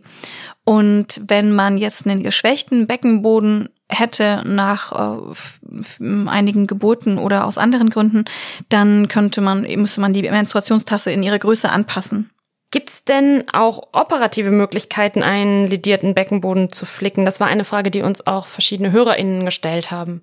Und 0.69 1.23
wenn 1.29 1.53
man 1.53 1.79
jetzt 1.79 2.07
einen 2.07 2.25
geschwächten 2.25 2.89
Beckenboden 2.89 3.69
hätte 3.89 4.43
nach 4.45 4.93
äh, 4.93 6.29
einigen 6.29 6.67
Geburten 6.67 7.19
oder 7.19 7.45
aus 7.45 7.57
anderen 7.57 7.89
Gründen, 7.89 8.25
dann 8.69 9.07
könnte 9.07 9.41
man, 9.41 9.63
müsste 9.63 10.01
man 10.01 10.13
die 10.13 10.23
Menstruationstasse 10.23 11.13
in 11.13 11.23
ihre 11.23 11.39
Größe 11.39 11.71
anpassen. 11.71 12.31
Gibt 12.73 12.91
es 12.91 13.05
denn 13.05 13.45
auch 13.53 13.91
operative 13.93 14.51
Möglichkeiten, 14.51 15.23
einen 15.23 15.69
lidierten 15.69 16.15
Beckenboden 16.15 16.73
zu 16.73 16.85
flicken? 16.85 17.25
Das 17.25 17.39
war 17.39 17.47
eine 17.47 17.65
Frage, 17.65 17.93
die 17.93 18.03
uns 18.03 18.27
auch 18.27 18.49
verschiedene 18.49 18.91
HörerInnen 18.91 19.45
gestellt 19.45 19.93
haben. 19.93 20.23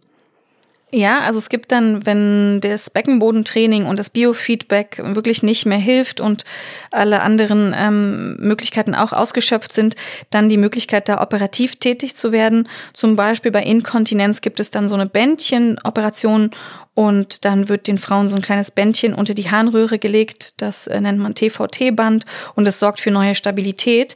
Ja, 0.96 1.22
also 1.22 1.40
es 1.40 1.50
gibt 1.50 1.72
dann, 1.72 2.06
wenn 2.06 2.62
das 2.62 2.92
Beckenbodentraining 2.92 3.88
und 3.88 3.98
das 3.98 4.12
Biofeedback 4.12 5.02
wirklich 5.04 5.42
nicht 5.42 5.66
mehr 5.66 5.80
hilft 5.80 6.20
und 6.20 6.46
alle 6.92 7.24
anderen 7.24 7.74
ähm, 7.76 8.36
Möglichkeiten 8.36 8.94
auch 8.94 9.12
ausgeschöpft 9.12 9.74
sind, 9.74 9.96
dann 10.30 10.50
die 10.50 10.58
Möglichkeit, 10.58 11.10
da 11.10 11.20
operativ 11.20 11.78
tätig 11.78 12.16
zu 12.16 12.32
werden. 12.32 12.70
Zum 12.94 13.16
Beispiel 13.16 13.50
bei 13.50 13.64
Inkontinenz 13.64 14.42
gibt 14.42 14.60
es 14.60 14.70
dann 14.70 14.88
so 14.88 14.94
eine 14.94 15.08
Bändchenoperation 15.08 16.52
und 16.94 17.44
dann 17.44 17.70
wird 17.70 17.88
den 17.88 17.98
Frauen 17.98 18.30
so 18.30 18.36
ein 18.36 18.44
kleines 18.44 18.70
Bändchen 18.70 19.16
unter 19.16 19.34
die 19.34 19.50
Harnröhre 19.50 19.98
gelegt. 19.98 20.62
Das 20.62 20.86
äh, 20.86 21.02
nennt 21.02 21.18
man 21.18 21.34
TVT-Band 21.34 22.26
und 22.54 22.68
das 22.68 22.78
sorgt 22.78 23.00
für 23.00 23.10
neue 23.10 23.34
Stabilität. 23.34 24.16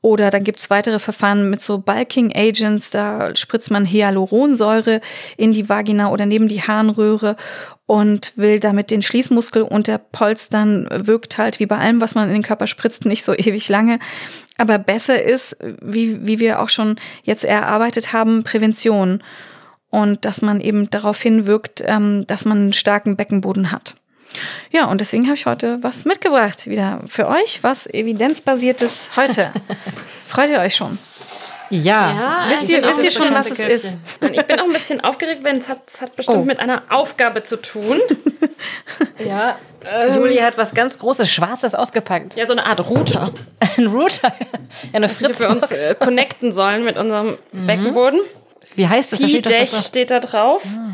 Oder 0.00 0.30
dann 0.30 0.44
gibt's 0.44 0.70
weitere 0.70 1.00
Verfahren 1.00 1.50
mit 1.50 1.60
so 1.60 1.78
Bulking 1.78 2.32
Agents, 2.34 2.90
da 2.90 3.34
spritzt 3.34 3.70
man 3.72 3.84
Hyaluronsäure 3.84 5.00
in 5.36 5.52
die 5.52 5.68
Vagina 5.68 6.12
oder 6.12 6.24
neben 6.24 6.46
die 6.46 6.62
Harnröhre 6.62 7.36
und 7.86 8.32
will 8.36 8.60
damit 8.60 8.92
den 8.92 9.02
Schließmuskel 9.02 9.62
unterpolstern, 9.62 10.88
wirkt 10.90 11.36
halt 11.36 11.58
wie 11.58 11.66
bei 11.66 11.78
allem, 11.78 12.00
was 12.00 12.14
man 12.14 12.28
in 12.28 12.34
den 12.34 12.42
Körper 12.42 12.68
spritzt, 12.68 13.06
nicht 13.06 13.24
so 13.24 13.34
ewig 13.36 13.68
lange. 13.68 13.98
Aber 14.56 14.78
besser 14.78 15.20
ist, 15.22 15.56
wie, 15.82 16.24
wie 16.24 16.38
wir 16.38 16.60
auch 16.60 16.68
schon 16.68 16.96
jetzt 17.24 17.44
erarbeitet 17.44 18.12
haben, 18.12 18.44
Prävention. 18.44 19.22
Und 19.90 20.24
dass 20.24 20.42
man 20.42 20.60
eben 20.60 20.90
darauf 20.90 21.20
hinwirkt, 21.20 21.82
ähm, 21.84 22.26
dass 22.26 22.44
man 22.44 22.58
einen 22.58 22.72
starken 22.72 23.16
Beckenboden 23.16 23.72
hat. 23.72 23.96
Ja, 24.70 24.86
und 24.86 25.00
deswegen 25.00 25.26
habe 25.26 25.36
ich 25.36 25.46
heute 25.46 25.82
was 25.82 26.04
mitgebracht, 26.04 26.66
wieder 26.66 27.00
für 27.06 27.28
euch, 27.28 27.62
was 27.62 27.86
evidenzbasiertes 27.86 29.10
heute. 29.16 29.52
Freut 30.26 30.50
ihr 30.50 30.60
euch 30.60 30.76
schon? 30.76 30.98
Ja. 31.70 32.12
ja 32.12 32.46
wisst 32.50 32.68
ihr, 32.70 32.82
wisst 32.82 33.04
ihr 33.04 33.10
schon, 33.10 33.32
was 33.34 33.50
es 33.50 33.58
ist? 33.58 33.98
Ich 34.32 34.42
bin 34.44 34.58
auch 34.58 34.64
ein 34.64 34.72
bisschen 34.72 35.02
aufgeregt, 35.02 35.44
weil 35.44 35.56
es 35.58 35.68
hat, 35.68 35.80
es 35.86 36.00
hat 36.00 36.16
bestimmt 36.16 36.38
oh. 36.38 36.44
mit 36.44 36.60
einer 36.60 36.82
Aufgabe 36.88 37.42
zu 37.42 37.56
tun. 37.56 38.00
ja. 39.18 39.58
Ähm, 39.84 40.16
Julie 40.16 40.42
hat 40.42 40.56
was 40.56 40.74
ganz 40.74 40.98
Großes, 40.98 41.30
Schwarzes 41.30 41.74
ausgepackt. 41.74 42.36
Ja, 42.36 42.46
so 42.46 42.52
eine 42.52 42.64
Art 42.64 42.88
Router. 42.88 43.32
Ein 43.76 43.86
Router? 43.86 44.32
Ja, 44.40 44.94
eine 44.94 45.08
Fritz. 45.08 45.40
wir 45.40 45.50
uns 45.50 45.70
äh, 45.70 45.94
connecten 45.98 46.52
sollen 46.52 46.84
mit 46.84 46.96
unserem 46.96 47.38
mhm. 47.52 47.66
Beckenboden. 47.66 48.20
Wie 48.74 48.88
heißt 48.88 49.12
das? 49.12 49.20
Da 49.20 49.28
steht, 49.28 49.68
steht 49.68 50.10
da 50.10 50.20
drauf. 50.20 50.64
Ah. 50.66 50.92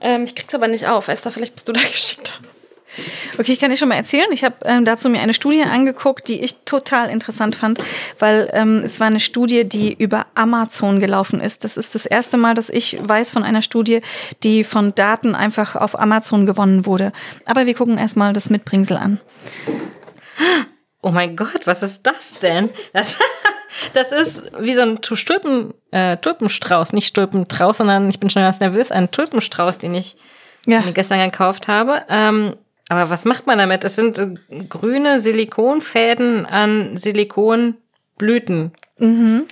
Ähm, 0.00 0.24
ich 0.24 0.34
krieg's 0.34 0.54
aber 0.54 0.68
nicht 0.68 0.86
auf. 0.86 1.08
Esther, 1.08 1.32
vielleicht 1.32 1.54
bist 1.54 1.68
du 1.68 1.72
da 1.72 1.80
geschickt. 1.80 2.32
Okay, 3.38 3.52
ich 3.52 3.60
kann 3.60 3.70
dir 3.70 3.76
schon 3.76 3.88
mal 3.88 3.96
erzählen. 3.96 4.28
Ich 4.32 4.44
habe 4.44 4.56
ähm, 4.64 4.84
dazu 4.84 5.08
mir 5.08 5.20
eine 5.20 5.34
Studie 5.34 5.62
angeguckt, 5.62 6.28
die 6.28 6.42
ich 6.42 6.56
total 6.64 7.10
interessant 7.10 7.56
fand, 7.56 7.78
weil 8.18 8.50
ähm, 8.52 8.82
es 8.84 9.00
war 9.00 9.06
eine 9.06 9.20
Studie, 9.20 9.64
die 9.64 9.92
über 9.92 10.26
Amazon 10.34 11.00
gelaufen 11.00 11.40
ist. 11.40 11.64
Das 11.64 11.76
ist 11.76 11.94
das 11.94 12.06
erste 12.06 12.36
Mal, 12.36 12.54
dass 12.54 12.70
ich 12.70 12.98
weiß 13.00 13.30
von 13.30 13.42
einer 13.42 13.62
Studie, 13.62 14.00
die 14.42 14.64
von 14.64 14.94
Daten 14.94 15.34
einfach 15.34 15.76
auf 15.76 15.98
Amazon 15.98 16.46
gewonnen 16.46 16.86
wurde. 16.86 17.12
Aber 17.46 17.66
wir 17.66 17.74
gucken 17.74 17.98
erstmal 17.98 18.32
das 18.32 18.50
Mitbringsel 18.50 18.96
an. 18.96 19.20
Oh 21.02 21.10
mein 21.10 21.36
Gott, 21.36 21.66
was 21.66 21.82
ist 21.82 22.02
das 22.04 22.38
denn? 22.38 22.70
Das, 22.92 23.18
das 23.92 24.12
ist 24.12 24.44
wie 24.58 24.74
so 24.74 24.82
ein 24.82 25.02
Tulpen, 25.02 25.74
äh, 25.90 26.16
Tulpenstrauß, 26.16 26.92
nicht 26.92 27.14
Tulpenstrauß, 27.14 27.78
sondern 27.78 28.08
ich 28.08 28.20
bin 28.20 28.30
schon 28.30 28.42
ganz 28.42 28.60
nervös, 28.60 28.90
ein 28.90 29.10
Tulpenstrauß, 29.10 29.78
den 29.78 29.94
ich 29.94 30.16
ja. 30.66 30.80
mir 30.80 30.92
gestern 30.92 31.18
gekauft 31.18 31.68
habe. 31.68 32.04
Ähm, 32.08 32.56
aber 32.88 33.10
was 33.10 33.24
macht 33.24 33.46
man 33.46 33.58
damit? 33.58 33.84
Es 33.84 33.96
sind 33.96 34.18
äh, 34.18 34.34
grüne 34.68 35.20
Silikonfäden 35.20 36.46
an 36.46 36.96
Silikonblüten. 36.96 38.72
Mhm. 38.98 39.44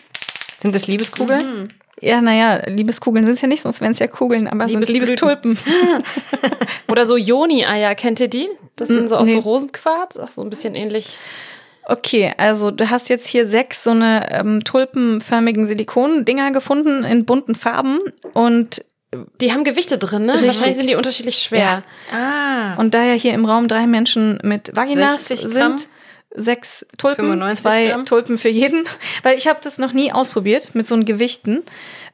Sind 0.59 0.75
das 0.75 0.87
Liebeskugeln? 0.87 1.63
Mhm. 1.63 1.69
Ja, 2.01 2.21
naja, 2.21 2.63
Liebeskugeln 2.67 3.25
sind 3.25 3.35
es 3.35 3.41
ja 3.41 3.49
nicht, 3.49 3.63
sonst 3.63 3.81
wären 3.81 3.93
es 3.93 4.01
ja 4.01 4.09
Kugeln, 4.09 4.49
aber 4.49 4.67
Liebes 4.67 4.89
sind 4.89 4.95
Liebestulpen. 4.95 5.57
Oder 6.89 7.07
so 7.07 7.17
Joni-Eier, 7.17 7.95
kennt 7.95 8.19
ihr 8.19 8.29
die? 8.29 8.49
Das 8.77 8.89
sind 8.89 9.09
so 9.09 9.17
aus 9.17 9.29
nee. 9.29 9.35
so 9.35 9.41
Rosenquarz, 9.41 10.19
ach, 10.19 10.33
so 10.33 10.43
ein 10.43 10.51
bisschen 10.51 10.75
ähnlich. 10.75 11.19
Okay, 11.85 12.33
also 12.37 12.71
du 12.71 12.91
hast 12.91 13.09
jetzt 13.09 13.27
hier 13.27 13.47
sechs 13.47 13.85
so 13.85 13.91
eine 13.91 14.33
ähm, 14.33 14.65
tulpenförmigen 14.65 15.67
Silikondinger 15.67 16.53
gefunden 16.53 17.05
in 17.05 17.25
bunten 17.25 17.55
Farben 17.55 17.99
und 18.35 18.85
die 19.41 19.53
haben 19.53 19.65
Gewichte 19.65 19.99
drin, 19.99 20.27
ne? 20.27 20.35
Richtig. 20.35 20.49
Wahrscheinlich 20.49 20.77
sind 20.77 20.87
die 20.87 20.95
unterschiedlich 20.95 21.39
schwer. 21.39 21.83
Ja. 22.13 22.17
Ah. 22.17 22.75
Und 22.81 22.95
da 22.95 23.03
ja 23.05 23.15
hier 23.15 23.35
im 23.35 23.45
Raum 23.45 23.69
drei 23.69 23.87
Menschen 23.87 24.39
mit 24.43 24.75
Vaginas 24.75 25.29
sind, 25.29 25.89
sechs 26.35 26.87
Tulpen, 26.99 27.43
zwei 27.53 27.89
Gramm. 27.89 28.07
Tulpen 28.07 28.39
für 28.39 28.49
jeden, 28.49 28.85
weil 29.23 29.37
ich 29.37 29.49
habe 29.49 29.59
das 29.63 29.79
noch 29.79 29.93
nie 29.93 30.13
ausprobiert 30.13 30.75
mit 30.75 30.87
so 30.87 30.95
einen 30.95 31.05
Gewichten. 31.05 31.63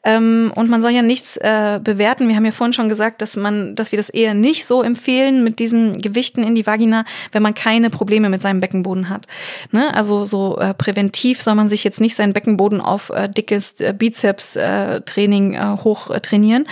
Ähm, 0.05 0.53
und 0.55 0.71
man 0.71 0.81
soll 0.81 0.93
ja 0.93 1.03
nichts 1.03 1.37
äh, 1.37 1.81
bewerten. 1.83 2.29
Wir 2.29 2.37
haben 2.37 2.45
ja 2.45 2.53
vorhin 2.53 2.73
schon 2.73 2.89
gesagt, 2.89 3.21
dass 3.21 3.37
man, 3.37 3.75
dass 3.75 3.91
wir 3.91 3.97
das 3.97 4.09
eher 4.09 4.33
nicht 4.33 4.65
so 4.65 4.83
empfehlen 4.83 5.43
mit 5.43 5.59
diesen 5.59 6.01
Gewichten 6.01 6.45
in 6.45 6.55
die 6.55 6.67
Vagina, 6.67 7.05
wenn 7.33 7.43
man 7.43 7.55
keine 7.55 7.91
Probleme 7.91 8.29
mit 8.29 8.41
seinem 8.41 8.61
Beckenboden 8.61 9.09
hat. 9.09 9.27
Ne? 9.73 9.93
Also 9.95 10.25
so 10.25 10.57
äh, 10.59 10.73
präventiv 10.73 11.43
soll 11.43 11.57
man 11.57 11.69
sich 11.69 11.83
jetzt 11.83 12.01
nicht 12.01 12.15
seinen 12.15 12.33
Beckenboden 12.33 12.81
auf 12.81 13.11
äh, 13.11 13.29
dickes 13.29 13.81
äh, 13.81 13.93
Bizeps-Training 13.93 15.55
äh, 15.55 15.77
hoch 15.83 16.11
äh, 16.11 16.21
trainieren. 16.21 16.69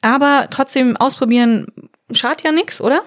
Aber 0.00 0.48
trotzdem 0.50 0.96
ausprobieren 0.96 1.66
schadet 2.12 2.42
ja 2.42 2.52
nichts, 2.52 2.80
oder? 2.80 3.02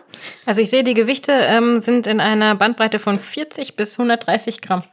Also 0.46 0.62
ich 0.62 0.70
sehe, 0.70 0.84
die 0.84 0.94
Gewichte 0.94 1.32
ähm, 1.32 1.82
sind 1.82 2.08
in 2.08 2.20
einer 2.20 2.56
Bandbreite 2.56 3.00
von 3.00 3.20
40 3.20 3.76
bis 3.76 4.00
130 4.00 4.62
Gramm. 4.62 4.84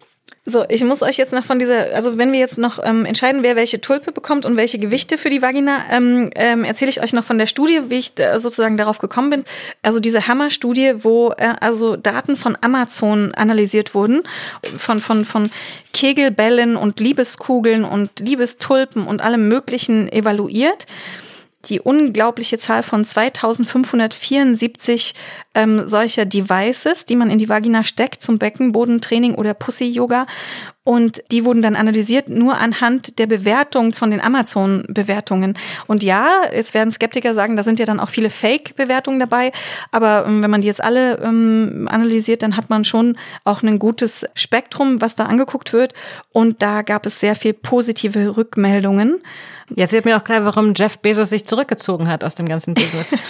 So, 0.45 0.65
ich 0.69 0.83
muss 0.83 1.03
euch 1.03 1.19
jetzt 1.19 1.33
noch 1.33 1.45
von 1.45 1.61
dieser, 1.61 1.95
also 1.95 2.19
wenn 2.19 2.33
wir 2.33 2.41
jetzt 2.41 2.59
noch 2.59 2.81
ähm, 2.83 3.05
entscheiden, 3.05 3.45
wer 3.45 3.55
welche 3.55 3.81
Tulpe 3.81 4.11
bekommt 4.11 4.45
und 4.45 4.57
welche 4.57 4.81
Gewichte 4.81 5.17
für 5.17 5.31
die 5.31 5.41
Vagina, 5.41 5.85
ähm, 5.89 6.31
ähm, 6.35 6.65
erzähle 6.65 6.91
ich 6.91 7.01
euch 7.01 7.13
noch 7.13 7.23
von 7.23 7.39
der 7.39 7.47
Studie, 7.47 7.83
wie 7.91 8.01
ich 8.01 8.19
äh, 8.19 8.41
sozusagen 8.41 8.77
darauf 8.77 8.99
gekommen 8.99 9.31
bin. 9.31 9.45
Also 9.83 10.01
diese 10.01 10.27
Hammer-Studie, 10.27 11.05
wo 11.05 11.31
äh, 11.37 11.55
also 11.61 11.95
Daten 11.95 12.37
von 12.37 12.59
Amazon 12.61 13.33
analysiert 13.35 13.95
wurden, 13.95 14.23
von, 14.79 15.01
von, 15.01 15.25
von 15.25 15.49
Kegelbällen 15.93 16.75
und 16.75 16.99
Liebeskugeln 16.99 17.85
und 17.85 18.19
Liebestulpen 18.19 19.07
und 19.07 19.23
allem 19.23 19.47
Möglichen 19.47 20.11
evaluiert 20.11 20.87
die 21.67 21.81
unglaubliche 21.81 22.59
Zahl 22.59 22.83
von 22.83 23.05
2574 23.05 25.15
ähm, 25.55 25.87
solcher 25.87 26.25
Devices, 26.25 27.05
die 27.05 27.17
man 27.17 27.31
in 27.31 27.39
die 27.39 27.49
Vagina 27.49 27.85
steckt 27.85 28.23
zum 28.23 28.39
Beckenbodentraining 28.39 29.35
oder 29.35 29.55
Pussy-Yoga. 29.55 30.27
Und 30.85 31.23
die 31.31 31.45
wurden 31.45 31.63
dann 31.63 31.77
analysiert 31.77 32.29
nur 32.29 32.59
anhand 32.59 33.21
der 33.21 33.29
Bewertung 33.29 33.95
von 33.95 34.11
den 34.11 34.21
Amazon-Bewertungen. 34.21 35.57
Und 35.87 36.03
ja, 36.03 36.43
es 36.51 36.75
werden 36.75 36.91
Skeptiker 36.91 37.35
sagen, 37.35 37.57
da 37.57 37.63
sind 37.63 37.79
ja 37.79 37.87
dann 37.87 38.01
auch 38.01 38.09
viele 38.09 38.31
Fake-Bewertungen 38.31 39.21
dabei. 39.21 39.53
Aber 39.93 40.27
ähm, 40.27 40.43
wenn 40.43 40.51
man 40.51 40.61
die 40.61 40.67
jetzt 40.67 40.83
alle 40.83 41.19
ähm, 41.19 41.87
analysiert, 41.89 42.43
dann 42.43 42.57
hat 42.57 42.69
man 42.69 42.85
schon 42.85 43.17
auch 43.45 43.63
ein 43.63 43.79
gutes 43.79 44.27
Spektrum, 44.35 45.01
was 45.01 45.15
da 45.15 45.25
angeguckt 45.25 45.73
wird. 45.73 45.95
Und 46.33 46.63
da 46.63 46.83
gab 46.83 47.07
es 47.07 47.21
sehr 47.21 47.37
viel 47.37 47.53
positive 47.53 48.37
Rückmeldungen. 48.37 49.23
Jetzt 49.77 49.93
wird 49.93 50.05
mir 50.05 50.17
auch 50.17 50.25
klar, 50.25 50.45
warum 50.45 50.75
Jeff 50.75 50.99
Bezos 50.99 51.31
sich 51.31 51.45
zurückgezogen 51.45 52.09
hat 52.09 52.25
aus 52.25 52.35
dem 52.35 52.47
ganzen 52.47 52.75
Business. 52.75 53.25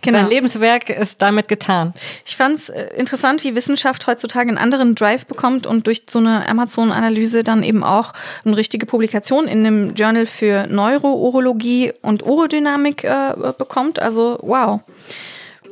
Genau. 0.00 0.18
Sein 0.18 0.28
Lebenswerk 0.28 0.90
ist 0.90 1.22
damit 1.22 1.48
getan. 1.48 1.92
Ich 2.24 2.36
fand 2.36 2.56
es 2.56 2.68
äh, 2.68 2.88
interessant, 2.96 3.44
wie 3.44 3.54
Wissenschaft 3.54 4.06
heutzutage 4.06 4.48
einen 4.48 4.58
anderen 4.58 4.94
Drive 4.94 5.26
bekommt 5.26 5.66
und 5.66 5.86
durch 5.86 6.02
so 6.08 6.18
eine 6.18 6.48
Amazon-Analyse 6.48 7.44
dann 7.44 7.62
eben 7.62 7.84
auch 7.84 8.12
eine 8.44 8.56
richtige 8.56 8.86
Publikation 8.86 9.46
in 9.48 9.66
einem 9.66 9.94
Journal 9.94 10.26
für 10.26 10.66
Neurourologie 10.66 11.92
und 12.02 12.24
Urodynamik 12.24 13.04
äh, 13.04 13.34
bekommt. 13.56 14.00
Also 14.00 14.38
wow. 14.42 14.80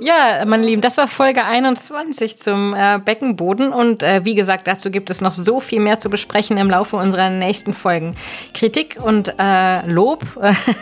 Ja, 0.01 0.45
meine 0.47 0.66
Lieben, 0.66 0.82
das 0.82 0.97
war 0.97 1.07
Folge 1.09 1.45
21 1.45 2.36
zum 2.36 2.74
äh, 2.74 2.99
Beckenboden 2.99 3.72
und 3.72 4.03
äh, 4.03 4.24
wie 4.24 4.34
gesagt, 4.34 4.66
dazu 4.66 4.90
gibt 4.90 5.11
es 5.11 5.20
noch 5.20 5.32
so 5.32 5.61
viel 5.61 5.80
mehr 5.80 6.01
zu 6.01 6.11
besprechen 6.11 6.59
im 6.59 6.68
Laufe 6.68 6.97
unserer 6.97 7.30
nächsten 7.30 7.74
Folgen. 7.74 8.14
Kritik 8.55 8.99
und 9.03 9.34
äh, 9.38 9.86
Lob 9.86 10.24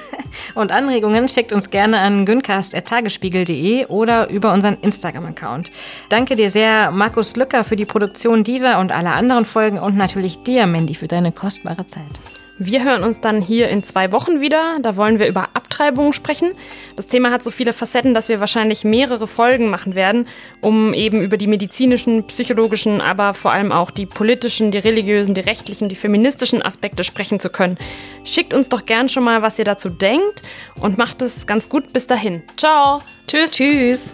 und 0.55 0.73
Anregungen 0.73 1.29
schickt 1.29 1.53
uns 1.53 1.71
gerne 1.71 1.99
an 1.99 2.27
güncast.tagesspiegel.de 2.27 3.87
oder 3.87 4.31
über 4.31 4.53
unseren 4.53 4.79
Instagram-Account. 4.81 5.71
Danke 6.09 6.37
dir 6.37 6.51
sehr, 6.51 6.91
Markus 6.91 7.37
Lücker, 7.37 7.65
für 7.65 7.77
die 7.77 7.87
Produktion 7.87 8.45
dieser 8.45 8.79
und 8.81 8.93
aller 8.93 9.15
anderen 9.15 9.45
Folgen 9.45 9.79
und 9.79 9.97
natürlich 9.97 10.43
dir, 10.43 10.67
Mandy, 10.67 10.95
für 10.95 11.09
deine 11.09 11.33
kostbare 11.33 11.87
Zeit. 11.87 12.42
Wir 12.65 12.85
hören 12.85 13.03
uns 13.03 13.21
dann 13.21 13.43
hier 13.43 13.69
in 13.69 13.83
zwei 13.83 14.13
Wochen 14.13 14.41
wieder. 14.41 14.79
Da 14.81 14.97
wollen 14.97 15.19
wir 15.19 15.27
über 15.27 15.49
Abtreibungen 15.55 16.13
sprechen. 16.13 16.53
Das 16.95 17.09
Thema 17.09 17.33
hat 17.33 17.43
so 17.43 17.51
viele 17.51 17.73
Facetten, 17.73 18.15
dass 18.15 18.29
wir 18.29 18.39
wahrscheinlich 18.39 18.85
mehrere 18.85 19.27
Folgen 19.27 19.69
machen 19.69 19.97
werden, 19.97 20.29
um 20.61 20.95
eben 20.95 21.23
über 21.23 21.37
die 21.37 21.49
medizinischen, 21.49 22.25
psychologischen, 22.25 23.01
aber 23.01 23.35
vor 23.35 23.51
allem 23.51 23.73
auch 23.73 23.91
die 23.91 24.07
politischen, 24.07 24.71
die 24.71 24.79
religiösen, 24.79 25.35
die 25.35 25.41
rechtlichen, 25.41 25.89
die 25.89 25.97
feministischen 25.97 26.63
Aspekte 26.63 27.03
sprechen 27.03 27.41
zu 27.41 27.51
können. 27.51 27.79
Schickt 28.25 28.55
uns 28.55 28.69
doch 28.69 28.87
gern 28.87 29.09
schon 29.09 29.25
mal, 29.25 29.43
was 29.43 29.59
ihr 29.59 29.65
dazu 29.65 29.89
denkt 29.89 30.43
und 30.79 30.99
macht 30.99 31.21
es 31.21 31.49
ganz 31.49 31.69
gut 31.69 31.93
bis 31.93 32.07
dahin. 32.07 32.43
Ciao. 32.57 33.03
Tschüss. 33.27 33.51
Tschüss. 33.53 34.13